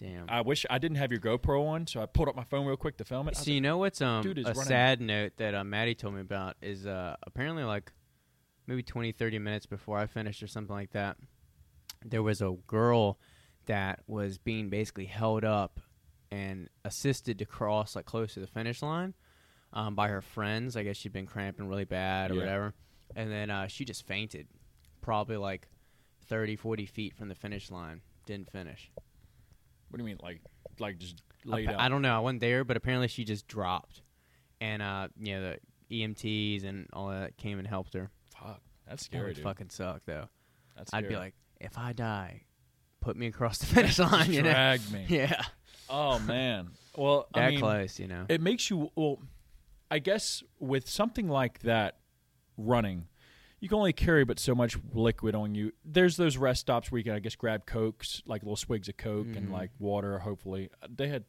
Damn. 0.00 0.26
I 0.28 0.42
wish 0.42 0.66
I 0.68 0.78
didn't 0.78 0.98
have 0.98 1.10
your 1.12 1.20
GoPro 1.20 1.66
on, 1.68 1.86
so 1.86 2.02
I 2.02 2.06
pulled 2.06 2.28
up 2.28 2.36
my 2.36 2.44
phone 2.44 2.66
real 2.66 2.76
quick 2.76 2.98
to 2.98 3.04
film 3.04 3.28
it. 3.28 3.36
So 3.36 3.50
you 3.50 3.60
know 3.60 3.78
what's 3.78 4.02
um 4.02 4.26
a 4.26 4.34
running- 4.34 4.54
sad 4.54 5.00
note 5.00 5.32
that 5.38 5.54
uh, 5.54 5.64
Maddie 5.64 5.94
told 5.94 6.14
me 6.14 6.20
about 6.20 6.56
is 6.60 6.86
uh 6.86 7.16
apparently 7.26 7.64
like 7.64 7.92
maybe 8.66 8.82
20 8.82 9.12
30 9.12 9.38
minutes 9.38 9.66
before 9.66 9.98
I 9.98 10.06
finished 10.06 10.42
or 10.42 10.46
something 10.46 10.74
like 10.74 10.90
that 10.92 11.16
there 12.04 12.22
was 12.22 12.40
a 12.42 12.54
girl 12.66 13.18
that 13.66 14.00
was 14.06 14.38
being 14.38 14.68
basically 14.70 15.06
held 15.06 15.44
up 15.44 15.80
and 16.30 16.68
assisted 16.84 17.38
to 17.38 17.44
cross 17.44 17.94
like 17.96 18.04
close 18.06 18.34
to 18.34 18.40
the 18.40 18.46
finish 18.46 18.82
line 18.82 19.14
um, 19.72 19.94
by 19.94 20.08
her 20.08 20.20
friends 20.20 20.76
I 20.76 20.82
guess 20.82 20.96
she'd 20.96 21.12
been 21.12 21.26
cramping 21.26 21.68
really 21.68 21.84
bad 21.84 22.30
or 22.30 22.34
Yeah. 22.34 22.40
whatever 22.40 22.74
and 23.16 23.30
then 23.30 23.50
uh, 23.50 23.66
she 23.66 23.84
just 23.84 24.06
fainted 24.06 24.46
probably 25.00 25.36
like 25.36 25.68
30 26.26 26.56
40 26.56 26.86
feet 26.86 27.14
from 27.14 27.28
the 27.28 27.34
finish 27.34 27.70
line 27.70 28.00
didn't 28.26 28.50
finish 28.50 28.90
what 29.90 29.98
do 29.98 30.02
you 30.02 30.06
mean, 30.06 30.18
like, 30.22 30.40
like 30.80 30.98
just 30.98 31.22
laid 31.44 31.68
out? 31.68 31.78
I 31.78 31.88
don't 31.88 32.02
know. 32.02 32.16
I 32.16 32.18
wasn't 32.18 32.40
there, 32.40 32.64
but 32.64 32.76
apparently 32.76 33.06
she 33.06 33.22
just 33.22 33.46
dropped, 33.46 34.02
and 34.60 34.82
uh, 34.82 35.06
you 35.20 35.34
know 35.34 35.54
the 35.88 36.02
EMTs 36.02 36.64
and 36.64 36.88
all 36.92 37.10
that 37.10 37.36
came 37.36 37.60
and 37.60 37.68
helped 37.68 37.94
her. 37.94 38.10
Fuck, 38.36 38.60
that's 38.88 39.04
scary. 39.04 39.04
That 39.04 39.04
scary, 39.04 39.26
would 39.28 39.34
dude. 39.36 39.44
fucking 39.44 39.70
suck 39.70 40.02
though. 40.04 40.24
That's 40.76 40.92
I'd 40.92 41.06
be 41.08 41.14
like, 41.14 41.34
if 41.60 41.78
I 41.78 41.92
die, 41.92 42.42
put 43.04 43.16
me 43.16 43.26
across 43.26 43.58
the 43.58 43.66
finish 43.74 43.98
line. 43.98 44.32
You 44.32 44.42
know? 44.42 44.50
drag 44.50 44.80
me. 44.92 45.04
Yeah, 45.08 45.42
Oh 45.88 46.18
man. 46.18 46.70
Well, 46.96 47.26
that 47.34 47.44
I 47.44 47.50
mean, 47.50 47.60
close. 47.60 47.98
You 47.98 48.08
know. 48.08 48.26
it 48.28 48.40
makes 48.40 48.70
you. 48.70 48.90
Well, 48.96 49.20
I 49.90 49.98
guess 49.98 50.42
with 50.58 50.88
something 50.88 51.28
like 51.28 51.60
that, 51.60 51.98
running, 52.56 53.06
you 53.60 53.68
can 53.68 53.78
only 53.78 53.92
carry 53.92 54.24
but 54.24 54.38
so 54.38 54.54
much 54.54 54.76
liquid 54.92 55.34
on 55.34 55.54
you. 55.54 55.72
There's 55.84 56.16
those 56.16 56.36
rest 56.36 56.60
stops 56.62 56.90
where 56.90 56.98
you 56.98 57.04
can, 57.04 57.12
I 57.14 57.18
guess, 57.18 57.36
grab 57.36 57.66
cokes, 57.66 58.22
like 58.26 58.42
little 58.42 58.56
swigs 58.56 58.88
of 58.88 58.96
coke 58.96 59.26
and 59.36 59.48
Mhm. 59.48 59.52
like 59.52 59.70
water. 59.78 60.18
Hopefully, 60.20 60.70
they 60.88 61.08
had 61.08 61.24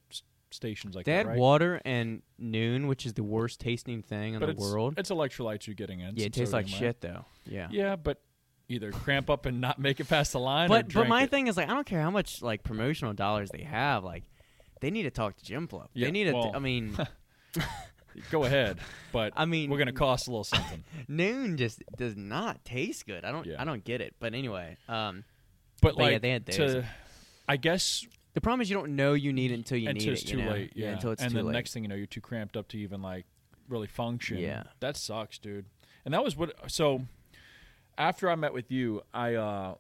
stations 0.52 0.96
like 0.96 1.06
they 1.06 1.12
that, 1.12 1.18
had 1.18 1.28
right? 1.28 1.38
water 1.38 1.82
and 1.84 2.22
Nuun, 2.40 2.88
which 2.88 3.06
is 3.06 3.14
the 3.14 3.24
worst 3.24 3.60
tasting 3.60 4.02
thing 4.02 4.36
in 4.36 4.40
but 4.40 4.46
the 4.46 4.52
it's, 4.54 4.62
world. 4.62 4.94
It's 4.98 5.10
electrolytes 5.10 5.68
you're 5.68 5.74
getting 5.76 6.00
in. 6.00 6.16
yeah, 6.16 6.28
it 6.28 6.34
tastes 6.34 6.54
like 6.54 6.68
right? 6.68 6.76
shit 6.76 7.02
though. 7.02 7.26
Yeah. 7.46 7.68
Yeah, 7.72 7.96
but 7.98 8.22
either 8.70 8.92
cramp 8.92 9.30
up 9.30 9.46
and 9.46 9.62
not 9.62 9.80
make 9.80 10.00
it 10.00 10.08
past 10.10 10.32
the 10.34 10.40
line, 10.40 10.68
or 10.72 10.82
But 10.82 10.94
but 10.94 11.08
my 11.08 11.24
it. 11.24 11.30
thing 11.30 11.48
is 11.48 11.58
like 11.58 11.70
I 11.70 11.74
don't 11.74 11.86
care 11.86 12.02
how 12.02 12.12
much 12.12 12.42
like 12.42 12.64
promotional 12.64 13.14
dollars 13.14 13.50
they 13.52 13.64
have. 13.64 14.04
Like 14.04 14.24
they 14.82 14.92
need 14.92 15.04
to 15.04 15.12
talk 15.12 15.36
to 15.38 15.44
GymFlo. 15.46 15.88
Yeah, 15.94 16.08
they 16.08 16.12
need 16.12 16.26
to. 16.26 16.34
well- 16.34 16.52
I 16.56 16.60
mean, 16.60 16.98
Go 18.32 18.46
ahead, 18.46 18.80
but 19.12 19.34
I 19.36 19.44
mean, 19.44 19.70
we're 19.70 19.78
gonna 19.78 19.92
cost 19.92 20.28
a 20.28 20.32
little 20.32 20.46
something. 20.46 20.86
Nuun 21.10 21.58
just 21.58 21.84
does 21.98 22.16
not 22.16 22.64
taste 22.64 23.06
good. 23.06 23.26
I 23.26 23.32
don't 23.34 23.46
Yeah. 23.46 23.62
I 23.62 23.66
don't 23.66 23.84
get 23.84 24.00
it. 24.00 24.16
But 24.22 24.34
anyway, 24.34 24.78
um, 24.88 25.26
But 25.82 25.98
But 25.98 26.12
yeah, 26.14 26.18
they 26.20 26.30
had 26.30 26.46
theirs. 26.46 26.74
to, 26.76 26.86
I 27.50 27.58
guess 27.58 28.06
the 28.34 28.40
problem 28.40 28.62
is 28.62 28.70
you 28.70 28.78
don't 28.78 28.96
know 28.96 29.14
you 29.14 29.34
need 29.34 29.52
it 29.52 29.56
until 29.56 29.78
you 29.78 29.90
until 29.90 30.06
need 30.08 30.14
it's 30.14 30.22
it. 30.24 30.28
too 30.28 30.38
you 30.38 30.46
know? 30.46 30.52
late. 30.52 30.72
Yeah, 30.76 30.92
until 30.92 31.12
it's 31.12 31.22
and 31.22 31.32
too 31.32 31.38
then 31.40 31.48
late. 31.48 31.54
next 31.54 31.74
thing 31.74 31.84
you 31.84 31.90
know, 31.90 31.96
you're 31.96 32.06
too 32.06 32.22
cramped 32.22 32.56
up 32.56 32.70
to 32.70 32.78
even 32.78 33.02
like 33.02 33.26
really 33.68 33.88
function. 33.88 34.38
Yeah. 34.38 34.64
that 34.80 34.96
sucks, 34.96 35.38
dude. 35.38 35.66
And 36.06 36.14
that 36.14 36.24
was 36.24 36.38
what. 36.38 36.54
So 36.72 37.02
after 37.98 38.30
I 38.30 38.36
met 38.36 38.54
with 38.54 38.72
you, 38.72 39.02
I 39.14 39.36
uh, 39.36 39.76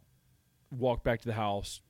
walked 0.71 1.03
back 1.03 1.21
to 1.21 1.27
the 1.27 1.33
house, 1.33 1.81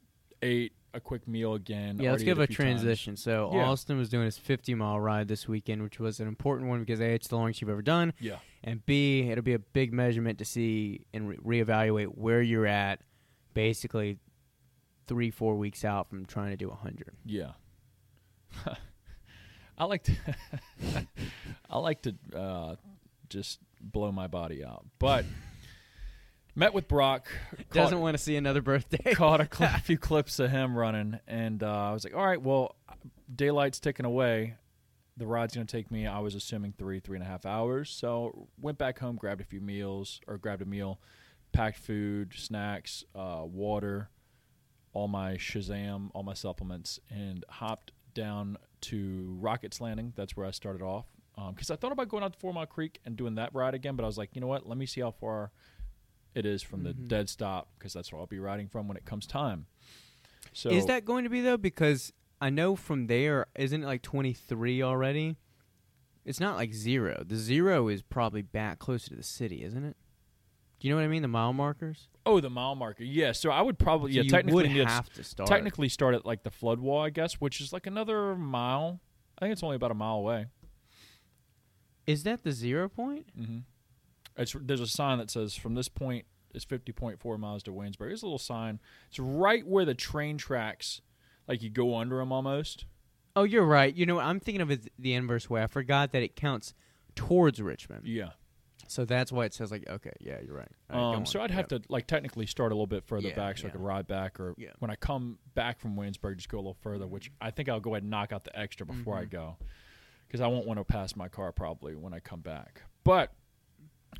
ate 0.42 0.74
a 0.94 1.00
quick 1.00 1.28
meal 1.28 1.56
again. 1.56 1.98
yeah, 2.00 2.12
let's 2.12 2.24
give 2.24 2.40
ate 2.40 2.44
a 2.44 2.48
few 2.48 2.56
times. 2.56 2.82
transition. 2.82 3.18
So 3.18 3.52
Yeah. 3.54 3.66
Austin 3.66 3.98
was 3.98 4.08
doing 4.10 4.26
his 4.26 4.38
50 4.38 4.76
mile 4.76 5.00
ride 5.00 5.28
this 5.28 5.48
weekend, 5.48 5.84
which 5.84 6.00
was 6.00 6.20
an 6.22 6.28
important 6.28 6.70
one 6.70 6.80
because 6.80 7.02
a 7.02 7.14
it's 7.14 7.28
the 7.28 7.36
longest 7.36 7.60
you've 7.62 7.70
ever 7.70 7.82
done, 7.82 8.14
Yeah, 8.20 8.38
and 8.64 8.86
b 8.86 9.30
it'll 9.30 9.44
be 9.44 9.54
a 9.54 9.60
big 9.60 9.92
measurement 9.94 10.40
to 10.40 10.46
see 10.46 11.06
and 11.14 11.28
re- 11.44 11.64
reevaluate 11.64 12.18
where 12.18 12.42
you're 12.42 12.66
at, 12.66 13.02
basically 13.54 14.20
three 15.08 15.30
four 15.32 15.56
weeks 15.56 15.84
out 15.84 16.10
from 16.10 16.26
trying 16.26 16.52
to 16.52 16.58
do 16.58 16.70
100. 16.70 17.16
yeah. 17.26 17.52
I 19.78 19.84
like 19.86 20.04
to. 20.04 20.14
I 21.70 21.78
like 21.80 22.02
to 22.04 22.16
uh, 22.34 22.76
just 23.28 23.60
blow 23.82 24.12
my 24.14 24.28
body 24.28 24.64
out, 24.64 24.86
but 25.00 25.26
met 26.56 26.74
with 26.74 26.88
Brock. 26.88 27.28
Doesn't 27.72 27.98
caught- 27.98 28.02
want 28.02 28.18
to 28.18 28.24
see 28.24 28.36
another 28.36 28.62
birthday. 28.62 29.14
caught 29.14 29.42
a, 29.42 29.48
cl- 29.56 29.76
a 29.76 29.80
few 29.80 29.98
clips 29.98 30.40
of 30.40 30.52
him 30.52 30.76
running, 30.78 31.20
and 31.28 31.62
uh, 31.62 31.90
I 31.90 31.92
was 31.94 32.04
like, 32.04 32.16
"All 32.16 32.26
right, 32.26 32.42
well, 32.42 32.76
daylight's 33.34 33.80
ticking 33.80 34.06
away. 34.06 34.56
The 35.18 35.28
ride's 35.28 35.54
gonna 35.54 35.66
take 35.66 35.92
me. 35.92 36.08
I 36.08 36.20
was 36.20 36.36
assuming 36.36 36.74
three, 36.78 37.00
three 37.00 37.18
and 37.18 37.24
a 37.26 37.30
half 37.30 37.46
hours. 37.46 37.90
So 37.90 38.48
went 38.60 38.78
back 38.78 39.00
home, 39.00 39.16
grabbed 39.16 39.42
a 39.42 39.46
few 39.46 39.62
meals, 39.62 40.20
or 40.28 40.38
grabbed 40.38 40.62
a 40.62 40.66
meal, 40.66 41.00
packed 41.54 41.78
food, 41.80 42.34
snacks, 42.36 43.04
uh, 43.16 43.44
water, 43.46 44.10
all 44.94 45.08
my 45.08 45.36
Shazam, 45.36 46.10
all 46.14 46.24
my 46.24 46.34
supplements, 46.34 47.00
and 47.10 47.46
hopped 47.50 47.92
down 48.14 48.58
to 48.82 49.38
Rockets 49.40 49.80
Landing. 49.80 50.12
That's 50.18 50.36
where 50.36 50.46
I 50.46 50.52
started 50.52 50.82
off. 50.82 51.06
Because 51.50 51.70
I 51.70 51.76
thought 51.76 51.92
about 51.92 52.08
going 52.08 52.24
out 52.24 52.32
to 52.34 52.40
Four 52.40 52.54
Mile 52.54 52.66
Creek 52.66 53.00
and 53.06 53.18
doing 53.18 53.36
that 53.36 53.54
ride 53.54 53.74
again, 53.74 53.96
but 53.98 54.04
I 54.04 54.08
was 54.08 54.18
like, 54.18 54.30
you 54.34 54.40
know 54.42 54.48
what? 54.48 54.68
Let 54.68 54.78
me 54.78 54.86
see 54.86 55.02
how 55.02 55.12
far 55.12 55.52
it 56.36 56.46
is 56.46 56.62
from 56.62 56.84
the 56.84 56.94
Mhm. 56.94 57.08
dead 57.08 57.30
stop 57.30 57.70
because 57.78 57.94
that's 57.94 58.12
where 58.12 58.20
I'll 58.22 58.28
be 58.28 58.40
riding 58.40 58.68
from 58.68 58.88
when 58.88 58.98
it 58.98 59.06
comes 59.06 59.26
time. 59.26 59.66
So 60.54 60.70
is 60.70 60.86
that 60.86 61.06
going 61.06 61.24
to 61.24 61.30
be 61.30 61.42
though? 61.42 61.58
Because 61.58 62.14
I 62.40 62.50
know 62.50 62.76
from 62.76 63.08
there, 63.08 63.48
isn't 63.56 63.84
it 63.84 63.86
like 63.86 64.02
23 64.02 64.82
already? 64.84 65.38
It's 66.26 66.40
not 66.40 66.56
like 66.56 66.74
zero. 66.74 67.24
The 67.26 67.36
zero 67.38 67.88
is 67.88 68.02
probably 68.02 68.42
back 68.42 68.80
closer 68.80 69.10
to 69.10 69.16
the 69.16 69.24
city, 69.24 69.64
isn't 69.64 69.84
it? 69.84 69.96
Do 70.80 70.88
you 70.88 70.94
know 70.94 70.98
what 70.98 71.06
I 71.06 71.08
mean? 71.08 71.22
The 71.22 71.28
mile 71.28 71.54
markers. 71.54 72.10
Oh, 72.26 72.40
the 72.42 72.50
mile 72.50 72.76
marker. 72.76 73.04
Yeah. 73.04 73.32
So 73.32 73.50
I 73.52 73.62
would 73.62 73.80
probably 73.80 74.12
So 74.12 74.18
yeah 74.18 74.24
you 74.24 74.30
technically 74.30 74.68
would 74.80 74.88
have 74.88 75.10
to 75.14 75.24
start. 75.24 75.48
technically 75.48 75.88
start 75.90 76.16
at 76.16 76.26
like 76.26 76.44
the 76.44 76.52
flood 76.52 76.80
wall, 76.80 77.02
I 77.02 77.12
guess, 77.12 77.36
which 77.36 77.62
is 77.62 77.72
like 77.72 77.88
another 77.88 78.36
mile. 78.36 79.00
I 79.38 79.46
think 79.46 79.54
it's 79.54 79.64
only 79.64 79.76
about 79.78 79.92
a 79.92 79.96
mile 79.96 80.18
away. 80.18 80.48
is 82.08 82.24
that 82.24 82.44
the 82.44 82.52
zero 82.52 82.88
point? 82.88 83.26
Mm-hmm. 83.40 83.60
It's 84.38 84.56
there's 84.60 84.82
a 84.82 84.88
sign 84.88 85.18
that 85.20 85.30
says 85.32 85.56
from 85.56 85.76
this 85.76 85.88
point 85.90 86.26
it's 86.54 86.66
50.4 86.66 87.38
miles 87.40 87.64
to 87.64 87.74
Williamsburg. 87.74 88.12
It's 88.14 88.22
a 88.22 88.26
little 88.26 88.38
sign. 88.40 88.80
It's 89.10 89.20
right 89.20 89.66
where 89.68 89.84
the 89.86 89.94
train 89.94 90.38
tracks, 90.38 91.02
like 91.48 91.62
you 91.62 91.70
go 91.70 91.98
under 91.98 92.18
them 92.18 92.32
almost. 92.32 92.86
Oh, 93.36 93.44
you're 93.44 93.66
right. 93.66 93.94
You 93.94 94.06
know? 94.06 94.20
I'm 94.20 94.40
thinking 94.40 94.62
of 94.62 94.72
it 94.72 94.90
the 94.98 95.14
inverse 95.14 95.50
way. 95.50 95.62
I 95.64 95.68
forgot 95.68 96.14
that 96.14 96.24
it 96.24 96.38
counts 96.38 96.74
towards 97.14 97.62
Richmond, 97.62 98.08
Yeah. 98.08 98.30
so 98.88 99.04
that's 99.04 99.32
why 99.34 99.44
it 99.46 99.54
says 99.54 99.70
like, 99.72 99.86
okay, 99.90 100.14
yeah, 100.22 100.38
you're 100.46 100.56
right. 100.56 100.72
Right, 100.90 100.98
Um, 101.16 101.26
so 101.26 101.42
I'd 101.42 101.52
have 101.52 101.68
to 101.70 101.82
like 101.90 102.08
technically 102.08 102.46
start 102.46 102.72
a 102.72 102.76
little 102.76 102.88
bit 102.88 103.04
further 103.04 103.28
Yeah, 103.30 103.36
back 103.36 103.58
so 103.58 103.68
I 103.68 103.72
could 103.72 103.82
ride 103.82 104.08
back, 104.08 104.40
or 104.40 104.54
Yeah. 104.58 104.72
when 104.80 104.90
I 104.92 104.96
come 104.96 105.40
back 105.56 105.80
from 105.80 105.96
Williamsburg, 105.98 106.38
just 106.38 106.48
go 106.50 106.58
a 106.58 106.60
little 106.60 106.78
further. 106.82 107.06
Which 107.08 107.32
I 107.42 107.52
think 107.52 107.68
I'll 107.68 107.80
go 107.82 107.96
ahead 107.96 108.04
and 108.04 108.10
knock 108.10 108.32
out 108.32 108.46
the 108.46 108.58
extra 108.58 108.86
before 108.86 109.18
I 109.18 109.26
Mhm. 109.26 109.30
go, 109.32 109.58
because 110.28 110.40
I 110.40 110.48
won't 110.48 110.66
want 110.68 110.78
to 110.80 110.86
pass 110.86 111.16
my 111.18 111.28
car 111.28 111.52
probably 111.52 111.96
when 111.96 112.14
I 112.14 112.20
come 112.22 112.40
back. 112.42 112.84
But 113.04 113.34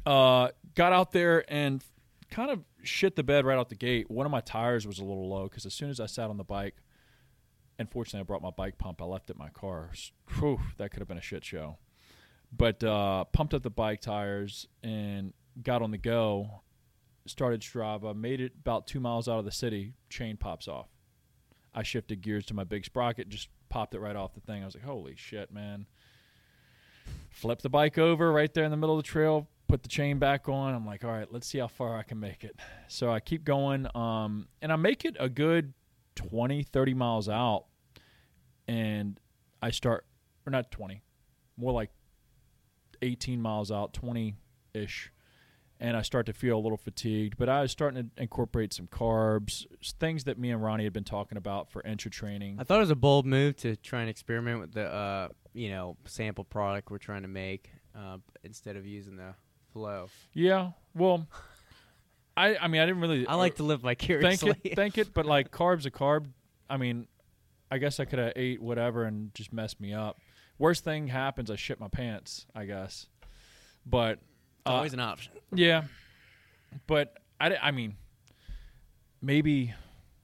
uh, 0.06 0.50
got 0.76 0.94
out 0.94 1.12
there 1.12 1.44
and 1.48 1.84
kind 2.30 2.52
of 2.52 2.60
shit 2.84 3.16
the 3.16 3.24
bed 3.24 3.46
right 3.46 3.58
out 3.58 3.70
the 3.70 3.76
gate. 3.76 4.10
One 4.10 4.26
of 4.26 4.32
my 4.32 4.42
tires 4.42 4.88
was 4.88 5.00
a 5.00 5.04
little 5.04 5.30
low 5.30 5.44
because 5.44 5.66
as 5.66 5.74
soon 5.74 5.90
as 5.90 6.00
I 6.00 6.06
sat 6.06 6.30
on 6.30 6.38
the 6.38 6.44
bike, 6.44 6.76
unfortunately 7.80 8.22
I 8.22 8.24
brought 8.24 8.42
my 8.42 8.52
bike 8.52 8.78
pump. 8.78 9.02
I 9.02 9.06
left 9.06 9.30
it 9.30 9.34
in 9.34 9.40
my 9.40 9.50
car. 9.50 9.92
Whew, 10.40 10.60
that 10.78 10.92
could 10.92 11.00
have 11.00 11.08
been 11.08 11.18
a 11.18 11.22
shit 11.22 11.44
show. 11.44 11.78
But 12.56 12.84
uh, 12.84 13.26
pumped 13.26 13.54
up 13.54 13.64
the 13.64 13.70
bike 13.70 14.02
tires 14.02 14.68
and 14.84 15.34
got 15.62 15.82
on 15.82 15.92
the 15.92 15.98
go. 15.98 16.62
Started 17.28 17.62
Strava, 17.62 18.16
made 18.16 18.40
it 18.40 18.54
about 18.60 18.86
two 18.86 19.00
miles 19.00 19.28
out 19.28 19.40
of 19.40 19.46
the 19.46 19.52
city. 19.52 19.94
Chain 20.10 20.38
pops 20.38 20.68
off. 20.68 20.88
I 21.74 21.82
shifted 21.84 22.22
gears 22.22 22.46
to 22.48 22.54
my 22.54 22.64
big 22.64 22.86
sprocket, 22.86 23.30
just 23.30 23.50
popped 23.68 23.96
it 23.96 24.00
right 24.00 24.16
off 24.16 24.36
the 24.36 24.42
thing. 24.42 24.62
I 24.62 24.66
was 24.66 24.76
like, 24.76 24.84
"Holy 24.84 25.16
shit, 25.16 25.52
man!" 25.52 25.88
Flip 27.32 27.62
the 27.62 27.70
bike 27.70 27.98
over 27.98 28.32
right 28.32 28.54
there 28.54 28.64
in 28.64 28.72
the 28.72 28.78
middle 28.78 28.98
of 28.98 29.04
the 29.04 29.10
trail. 29.10 29.50
Put 29.68 29.84
the 29.84 29.90
chain 29.90 30.20
back 30.20 30.48
on. 30.48 30.74
I'm 30.74 30.86
like, 30.86 31.04
"All 31.04 31.12
right, 31.12 31.32
let's 31.32 31.48
see 31.48 31.58
how 31.58 31.68
far 31.68 31.98
I 31.98 32.04
can 32.04 32.20
make 32.20 32.44
it." 32.44 32.56
So 32.88 33.12
I 33.12 33.20
keep 33.20 33.44
going, 33.44 33.88
um, 33.96 34.48
and 34.62 34.72
I 34.72 34.76
make 34.76 35.06
it 35.06 35.16
a 35.20 35.28
good 35.28 35.74
20, 36.16 36.64
30 36.64 36.94
miles 36.94 37.28
out, 37.30 37.66
and 38.68 39.20
I 39.62 39.72
start, 39.72 40.06
or 40.46 40.52
not 40.52 40.72
20, 40.72 41.02
more 41.58 41.72
like 41.72 41.92
18 43.02 43.42
miles 43.42 43.72
out, 43.72 43.94
20 43.94 44.36
ish, 44.74 45.12
and 45.80 45.98
I 45.98 46.02
start 46.02 46.26
to 46.28 46.34
feel 46.34 46.58
a 46.58 46.62
little 46.62 46.78
fatigued. 46.78 47.38
But 47.38 47.50
I 47.50 47.62
was 47.62 47.72
starting 47.72 48.12
to 48.16 48.22
incorporate 48.22 48.74
some 48.74 48.88
carbs, 48.88 49.66
things 50.00 50.24
that 50.26 50.38
me 50.38 50.52
and 50.52 50.64
Ronnie 50.64 50.84
had 50.86 50.94
been 50.94 51.04
talking 51.04 51.38
about 51.38 51.70
for 51.70 51.82
intra 51.84 52.12
training. 52.12 52.58
I 52.60 52.64
thought 52.64 52.78
it 52.78 52.82
was 52.82 52.90
a 52.92 52.96
bold 52.96 53.26
move 53.26 53.58
to 53.58 53.76
try 53.76 54.02
and 54.02 54.10
experiment 54.10 54.60
with 54.60 54.74
the, 54.74 54.86
uh, 54.86 55.30
you 55.54 55.70
know, 55.70 55.98
sample 56.06 56.44
product 56.44 56.92
we're 56.92 56.98
trying 56.98 57.24
to 57.24 57.28
make 57.28 57.72
uh, 57.96 58.18
instead 58.44 58.76
of 58.76 58.86
using 58.86 59.18
the 59.18 59.34
flow. 59.76 60.10
Yeah, 60.34 60.72
well, 60.96 61.28
I 62.36 62.56
I 62.56 62.68
mean 62.68 62.82
I 62.82 62.86
didn't 62.86 63.02
really. 63.02 63.28
I 63.28 63.36
like 63.36 63.56
to 63.56 63.64
live 63.64 63.82
think 63.82 64.00
vicariously. 64.00 64.56
it, 64.64 64.76
think 64.76 64.98
it, 64.98 65.14
but 65.14 65.26
like 65.26 65.52
carbs 65.52 65.86
a 65.86 65.92
carb. 65.92 66.28
I 66.70 66.78
mean, 66.78 67.08
I 67.70 67.78
guess 67.78 68.00
I 68.00 68.06
could 68.06 68.20
have 68.20 68.34
ate 68.38 68.62
whatever 68.62 69.04
and 69.04 69.34
just 69.36 69.52
messed 69.54 69.80
me 69.82 69.94
up. 69.94 70.20
Worst 70.58 70.86
thing 70.86 71.08
happens, 71.08 71.52
I 71.52 71.58
shit 71.58 71.80
my 71.80 71.90
pants. 71.90 72.48
I 72.56 72.66
guess, 72.66 73.08
but 73.86 74.20
uh, 74.66 74.72
always 74.72 74.94
an 74.94 75.02
option. 75.02 75.34
Yeah, 75.54 75.84
but 76.88 77.14
I 77.40 77.56
I 77.58 77.72
mean, 77.72 77.96
maybe 79.22 79.74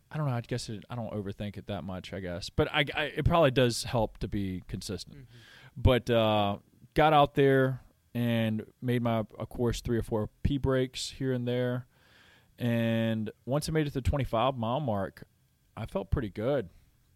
I 0.09 0.17
don't 0.17 0.27
know. 0.27 0.33
I 0.33 0.41
guess 0.41 0.69
it, 0.69 0.85
I 0.89 0.95
don't 0.95 1.11
overthink 1.11 1.57
it 1.57 1.67
that 1.67 1.83
much. 1.83 2.13
I 2.13 2.21
guess, 2.21 2.49
but 2.49 2.69
I, 2.71 2.85
I 2.95 3.03
it 3.17 3.25
probably 3.25 3.51
does 3.51 3.83
help 3.83 4.17
to 4.19 4.29
be 4.29 4.63
consistent. 4.69 5.27
But 5.75 6.09
uh, 6.09 6.57
got 6.93 7.11
out 7.11 7.35
there 7.35 7.81
and 8.13 8.63
made 8.81 9.01
my 9.01 9.19
of 9.19 9.49
course 9.49 9.81
three 9.81 9.97
or 9.97 10.03
four 10.03 10.29
p 10.43 10.57
breaks 10.57 11.11
here 11.11 11.31
and 11.33 11.47
there, 11.47 11.87
and 12.59 13.31
once 13.45 13.67
I 13.69 13.71
made 13.71 13.87
it 13.87 13.91
to 13.91 14.01
the 14.01 14.01
twenty 14.01 14.25
five 14.25 14.55
mile 14.55 14.79
mark, 14.79 15.23
I 15.77 15.85
felt 15.85 16.11
pretty 16.11 16.29
good. 16.29 16.69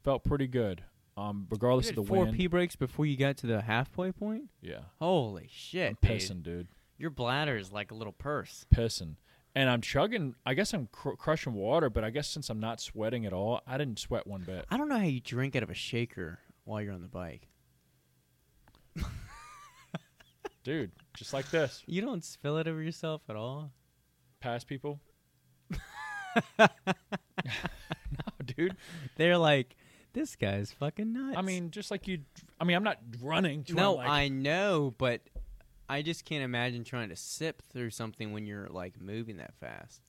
Felt 0.03 0.23
pretty 0.23 0.47
good. 0.47 0.83
Um, 1.17 1.47
regardless 1.49 1.89
of 1.89 1.95
the 1.95 2.03
four 2.03 2.25
wind. 2.25 2.35
P 2.37 2.47
breaks 2.47 2.75
before 2.75 3.05
you 3.05 3.15
got 3.15 3.37
to 3.37 3.47
the 3.47 3.61
halfway 3.61 4.11
point. 4.11 4.49
yeah, 4.61 4.79
Holy 4.99 5.47
shit, 5.49 5.89
I'm 5.91 5.97
dude. 6.01 6.19
pissing, 6.19 6.43
dude. 6.43 6.67
Your 6.97 7.09
bladder 7.09 7.57
is 7.57 7.71
like 7.71 7.91
a 7.91 7.95
little 7.95 8.13
purse. 8.13 8.65
pissing. 8.73 9.15
And 9.57 9.69
I'm 9.69 9.79
chugging. 9.79 10.35
I 10.45 10.53
guess 10.53 10.73
I'm 10.73 10.87
cr- 10.91 11.11
crushing 11.11 11.53
water, 11.53 11.89
but 11.89 12.03
I 12.03 12.09
guess 12.09 12.27
since 12.27 12.49
I'm 12.49 12.59
not 12.59 12.81
sweating 12.81 13.25
at 13.25 13.31
all, 13.31 13.61
I 13.65 13.77
didn't 13.77 13.99
sweat 13.99 14.27
one 14.27 14.41
bit. 14.41 14.65
I 14.69 14.75
don't 14.75 14.89
know 14.89 14.97
how 14.97 15.05
you 15.05 15.21
drink 15.21 15.55
out 15.55 15.63
of 15.63 15.69
a 15.69 15.73
shaker 15.73 16.39
while 16.65 16.81
you're 16.81 16.93
on 16.93 17.01
the 17.01 17.07
bike. 17.07 17.47
Dude, 20.65 20.91
just 21.15 21.31
like 21.31 21.47
this. 21.51 21.83
You 21.85 22.01
don't 22.01 22.25
spill 22.25 22.57
it 22.57 22.67
over 22.67 22.81
yourself 22.81 23.21
at 23.29 23.35
all. 23.35 23.71
Pass 24.39 24.63
people. 24.63 24.99
no, 26.59 26.67
dude. 28.43 28.75
They're 29.15 29.37
like, 29.37 29.75
this 30.13 30.35
guy's 30.35 30.71
fucking 30.71 31.13
nuts. 31.13 31.37
I 31.37 31.43
mean, 31.43 31.69
just 31.69 31.91
like 31.91 32.07
you. 32.07 32.21
I 32.59 32.63
mean, 32.63 32.75
I'm 32.75 32.83
not 32.83 32.97
running. 33.21 33.63
to, 33.65 33.75
no, 33.75 33.93
like- 33.93 34.09
I 34.09 34.27
know, 34.29 34.95
but 34.97 35.21
I 35.87 36.01
just 36.01 36.25
can't 36.25 36.43
imagine 36.43 36.83
trying 36.83 37.09
to 37.09 37.15
sip 37.15 37.61
through 37.71 37.91
something 37.91 38.33
when 38.33 38.47
you're 38.47 38.67
like 38.67 38.99
moving 38.99 39.37
that 39.37 39.53
fast. 39.59 40.01